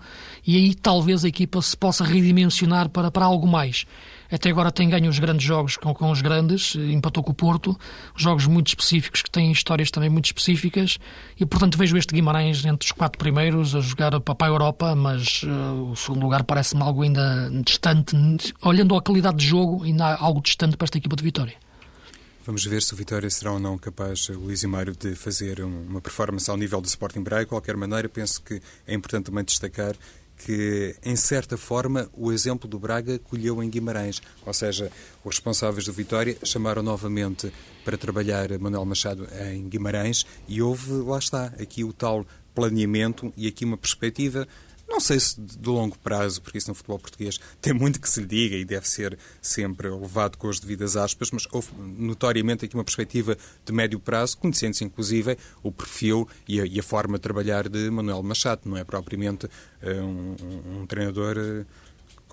e 0.45 0.57
aí 0.57 0.75
talvez 0.75 1.25
a 1.25 1.27
equipa 1.27 1.59
se 1.61 1.75
possa 1.75 2.03
redimensionar 2.03 2.87
para, 2.89 3.09
para 3.09 3.25
algo 3.25 3.47
mais. 3.47 3.85
Até 4.33 4.49
agora 4.49 4.71
tem 4.71 4.89
ganho 4.89 5.11
os 5.11 5.19
grandes 5.19 5.45
jogos 5.45 5.77
com, 5.77 5.93
com 5.93 6.09
os 6.09 6.19
grandes, 6.19 6.73
empatou 6.75 7.23
com 7.23 7.31
o 7.31 7.35
Porto, 7.35 7.77
jogos 8.15 8.47
muito 8.47 8.69
específicos 8.69 9.21
que 9.21 9.29
têm 9.29 9.51
histórias 9.51 9.91
também 9.91 10.09
muito 10.09 10.25
específicas, 10.25 10.97
e 11.39 11.45
portanto 11.45 11.77
vejo 11.77 11.95
este 11.95 12.15
Guimarães 12.15 12.65
entre 12.65 12.83
os 12.83 12.91
quatro 12.91 13.19
primeiros 13.19 13.75
a 13.75 13.79
jogar 13.79 14.19
para 14.19 14.35
a 14.39 14.49
Europa, 14.49 14.95
mas 14.95 15.43
uh, 15.43 15.91
o 15.91 15.95
segundo 15.95 16.23
lugar 16.23 16.43
parece-me 16.45 16.81
algo 16.81 17.03
ainda 17.03 17.47
distante, 17.63 18.15
olhando 18.63 18.95
a 18.95 19.01
qualidade 19.03 19.37
de 19.37 19.45
jogo, 19.45 19.83
ainda 19.83 20.15
algo 20.15 20.41
distante 20.41 20.75
para 20.77 20.85
esta 20.85 20.97
equipa 20.97 21.15
de 21.15 21.23
Vitória. 21.23 21.53
Vamos 22.43 22.65
ver 22.65 22.81
se 22.81 22.91
o 22.93 22.97
Vitória 22.97 23.29
será 23.29 23.53
ou 23.53 23.59
não 23.59 23.77
capaz, 23.77 24.27
Luís 24.29 24.63
e 24.63 24.67
Mário, 24.67 24.93
de 24.93 25.13
fazer 25.15 25.61
uma 25.61 26.01
performance 26.01 26.49
ao 26.49 26.57
nível 26.57 26.81
do 26.81 26.87
Sporting 26.87 27.21
Braga. 27.21 27.43
De 27.43 27.49
qualquer 27.49 27.77
maneira, 27.77 28.09
penso 28.09 28.41
que 28.41 28.59
é 28.85 28.93
importante 28.93 29.27
também 29.27 29.45
destacar 29.45 29.95
que, 30.45 30.95
em 31.03 31.15
certa 31.15 31.57
forma, 31.57 32.09
o 32.13 32.31
exemplo 32.31 32.67
do 32.67 32.77
Braga 32.77 33.17
colheu 33.17 33.63
em 33.63 33.69
Guimarães. 33.69 34.21
Ou 34.45 34.53
seja, 34.53 34.91
os 35.23 35.35
responsáveis 35.35 35.85
do 35.85 35.93
Vitória 35.93 36.37
chamaram 36.43 36.83
novamente 36.83 37.51
para 37.85 37.97
trabalhar 37.97 38.49
Manuel 38.59 38.85
Machado 38.85 39.27
em 39.53 39.67
Guimarães 39.69 40.25
e 40.47 40.61
houve, 40.61 40.91
lá 40.91 41.17
está, 41.17 41.45
aqui 41.59 41.83
o 41.83 41.93
tal 41.93 42.25
planeamento 42.53 43.33
e 43.37 43.47
aqui 43.47 43.63
uma 43.63 43.77
perspectiva 43.77 44.47
não 44.93 44.99
sei 44.99 45.19
se 45.19 45.41
de 45.41 45.67
longo 45.67 45.97
prazo, 45.97 46.39
porque 46.39 46.59
isso 46.59 46.69
no 46.69 46.75
futebol 46.75 46.99
português 46.99 47.39
tem 47.59 47.73
muito 47.73 47.99
que 47.99 48.07
se 48.07 48.19
lhe 48.19 48.27
diga 48.27 48.55
e 48.55 48.63
deve 48.63 48.87
ser 48.87 49.17
sempre 49.41 49.89
levado 49.89 50.37
com 50.37 50.47
as 50.47 50.59
devidas 50.59 50.95
aspas, 50.95 51.31
mas 51.31 51.47
houve 51.51 51.69
notoriamente 51.97 52.65
aqui 52.65 52.75
uma 52.75 52.83
perspectiva 52.83 53.35
de 53.65 53.73
médio 53.73 53.99
prazo, 53.99 54.37
conhecendo-se 54.37 54.83
inclusive 54.83 55.35
o 55.63 55.71
perfil 55.71 56.27
e 56.47 56.61
a, 56.61 56.65
e 56.65 56.79
a, 56.79 56.83
forma 56.83 57.17
de 57.17 57.21
trabalhar 57.21 57.67
de 57.67 57.89
Manuel 57.89 58.21
Machado. 58.21 58.61
Não 58.65 58.77
é 58.77 58.83
propriamente 58.83 59.47
uh, 59.47 60.03
um, 60.03 60.81
um, 60.81 60.85
treinador. 60.85 61.65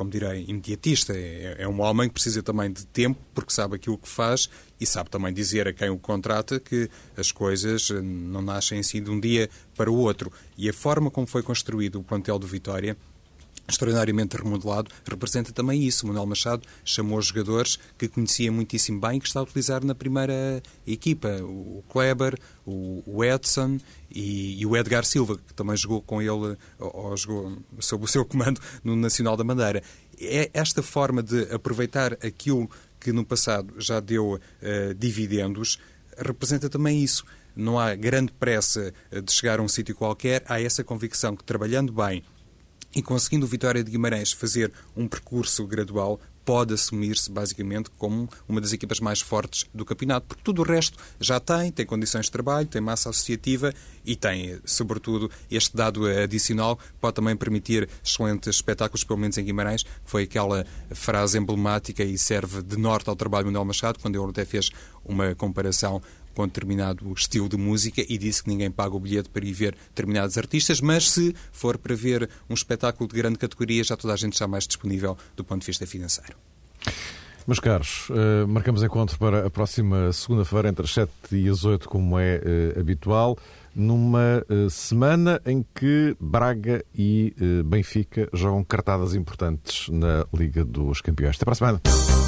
Como 0.00 0.10
direi, 0.10 0.46
imediatista. 0.48 1.12
É, 1.14 1.56
é 1.58 1.68
um 1.68 1.78
homem 1.82 2.08
que 2.08 2.14
precisa 2.14 2.42
também 2.42 2.72
de 2.72 2.86
tempo, 2.86 3.20
porque 3.34 3.52
sabe 3.52 3.76
aquilo 3.76 3.98
que 3.98 4.08
faz 4.08 4.48
e 4.80 4.86
sabe 4.86 5.10
também 5.10 5.30
dizer 5.30 5.68
a 5.68 5.74
quem 5.74 5.90
o 5.90 5.98
contrata 5.98 6.58
que 6.58 6.88
as 7.18 7.30
coisas 7.30 7.90
eh, 7.90 8.00
não 8.00 8.40
nascem 8.40 8.78
assim 8.78 9.02
de 9.02 9.10
um 9.10 9.20
dia 9.20 9.50
para 9.76 9.90
o 9.90 9.94
outro. 9.94 10.32
E 10.56 10.70
a 10.70 10.72
forma 10.72 11.10
como 11.10 11.26
foi 11.26 11.42
construído 11.42 12.00
o 12.00 12.02
plantel 12.02 12.38
do 12.38 12.46
Vitória 12.46 12.96
extraordinariamente 13.70 14.36
remodelado, 14.36 14.90
representa 15.08 15.52
também 15.52 15.82
isso. 15.82 16.06
Manuel 16.06 16.26
Machado 16.26 16.66
chamou 16.84 17.18
os 17.18 17.26
jogadores 17.26 17.78
que 17.96 18.08
conhecia 18.08 18.50
muitíssimo 18.50 19.00
bem 19.00 19.16
e 19.18 19.20
que 19.20 19.26
está 19.26 19.40
a 19.40 19.42
utilizar 19.42 19.84
na 19.84 19.94
primeira 19.94 20.62
equipa. 20.86 21.28
O 21.42 21.82
Kleber, 21.88 22.38
o 22.66 23.24
Edson 23.24 23.78
e, 24.10 24.64
o 24.66 24.76
Edgar 24.76 25.04
Silva, 25.04 25.38
que 25.38 25.54
também 25.54 25.76
jogou 25.76 26.02
com 26.02 26.20
ele, 26.20 26.56
ou, 26.78 27.16
jogou 27.16 27.58
sob 27.78 28.04
o 28.04 28.08
seu 28.08 28.24
comando 28.24 28.60
no 28.82 28.96
Nacional 28.96 29.36
da 29.36 29.44
Bandeira. 29.44 29.82
É 30.20 30.50
esta 30.52 30.82
forma 30.82 31.22
de 31.22 31.42
aproveitar 31.52 32.12
aquilo 32.14 32.68
que 33.00 33.12
no 33.12 33.24
passado 33.24 33.74
já 33.78 33.98
deu 33.98 34.34
uh, 34.34 34.94
dividendos, 34.94 35.78
representa 36.18 36.68
também 36.68 37.02
isso. 37.02 37.24
Não 37.56 37.78
há 37.78 37.94
grande 37.94 38.32
pressa 38.32 38.92
de 39.10 39.32
chegar 39.32 39.58
a 39.58 39.62
um 39.62 39.68
sítio 39.68 39.94
qualquer, 39.94 40.44
há 40.46 40.60
essa 40.60 40.84
convicção 40.84 41.34
que 41.34 41.42
trabalhando 41.42 41.92
bem 41.92 42.22
e 42.94 43.02
conseguindo 43.02 43.46
o 43.46 43.48
Vitória 43.48 43.82
de 43.82 43.90
Guimarães 43.90 44.32
fazer 44.32 44.72
um 44.96 45.06
percurso 45.06 45.66
gradual, 45.66 46.20
pode 46.44 46.74
assumir-se 46.74 47.30
basicamente 47.30 47.90
como 47.98 48.28
uma 48.48 48.60
das 48.60 48.72
equipas 48.72 48.98
mais 48.98 49.20
fortes 49.20 49.66
do 49.72 49.84
campeonato, 49.84 50.26
porque 50.26 50.42
tudo 50.42 50.62
o 50.62 50.64
resto 50.64 50.98
já 51.20 51.38
tem, 51.38 51.70
tem 51.70 51.86
condições 51.86 52.24
de 52.26 52.32
trabalho, 52.32 52.66
tem 52.66 52.80
massa 52.80 53.10
associativa 53.10 53.72
e 54.04 54.16
tem, 54.16 54.58
sobretudo, 54.64 55.30
este 55.50 55.76
dado 55.76 56.06
adicional 56.06 56.78
pode 57.00 57.14
também 57.14 57.36
permitir 57.36 57.88
excelentes 58.04 58.48
espetáculos, 58.56 59.04
pelo 59.04 59.18
menos 59.18 59.38
em 59.38 59.44
Guimarães, 59.44 59.84
foi 60.04 60.24
aquela 60.24 60.66
frase 60.90 61.38
emblemática 61.38 62.02
e 62.02 62.18
serve 62.18 62.62
de 62.62 62.76
norte 62.76 63.08
ao 63.08 63.16
trabalho 63.16 63.44
do 63.44 63.48
Manuel 63.48 63.66
Machado, 63.66 63.98
quando 64.00 64.20
ele 64.20 64.30
até 64.30 64.44
fez 64.44 64.70
uma 65.04 65.34
comparação 65.34 66.02
com 66.34 66.46
determinado 66.46 67.12
estilo 67.12 67.48
de 67.48 67.56
música 67.56 68.04
e 68.08 68.18
disse 68.18 68.42
que 68.42 68.48
ninguém 68.48 68.70
paga 68.70 68.94
o 68.94 69.00
bilhete 69.00 69.28
para 69.28 69.44
ir 69.44 69.52
ver 69.52 69.76
determinados 69.88 70.36
artistas, 70.38 70.80
mas 70.80 71.10
se 71.10 71.34
for 71.52 71.78
para 71.78 71.94
ver 71.94 72.28
um 72.48 72.54
espetáculo 72.54 73.08
de 73.08 73.16
grande 73.16 73.38
categoria, 73.38 73.82
já 73.84 73.96
toda 73.96 74.14
a 74.14 74.16
gente 74.16 74.34
está 74.34 74.46
mais 74.46 74.66
disponível 74.66 75.16
do 75.36 75.44
ponto 75.44 75.60
de 75.60 75.66
vista 75.66 75.86
financeiro. 75.86 76.36
Meus 77.46 77.58
caros, 77.58 78.08
uh, 78.10 78.46
marcamos 78.46 78.82
encontro 78.82 79.18
para 79.18 79.46
a 79.46 79.50
próxima 79.50 80.12
segunda-feira, 80.12 80.68
entre 80.68 80.84
as 80.84 80.92
7 80.92 81.10
e 81.32 81.48
as 81.48 81.64
8, 81.64 81.88
como 81.88 82.18
é 82.18 82.36
uh, 82.76 82.80
habitual, 82.80 83.36
numa 83.74 84.44
uh, 84.48 84.68
semana 84.68 85.40
em 85.46 85.64
que 85.74 86.16
Braga 86.20 86.84
e 86.94 87.34
Benfica 87.64 88.28
jogam 88.32 88.62
cartadas 88.62 89.14
importantes 89.14 89.88
na 89.88 90.26
Liga 90.32 90.64
dos 90.64 91.00
Campeões. 91.00 91.36
Até 91.36 91.44
para 91.44 91.52
a 91.52 91.56
semana. 91.56 92.19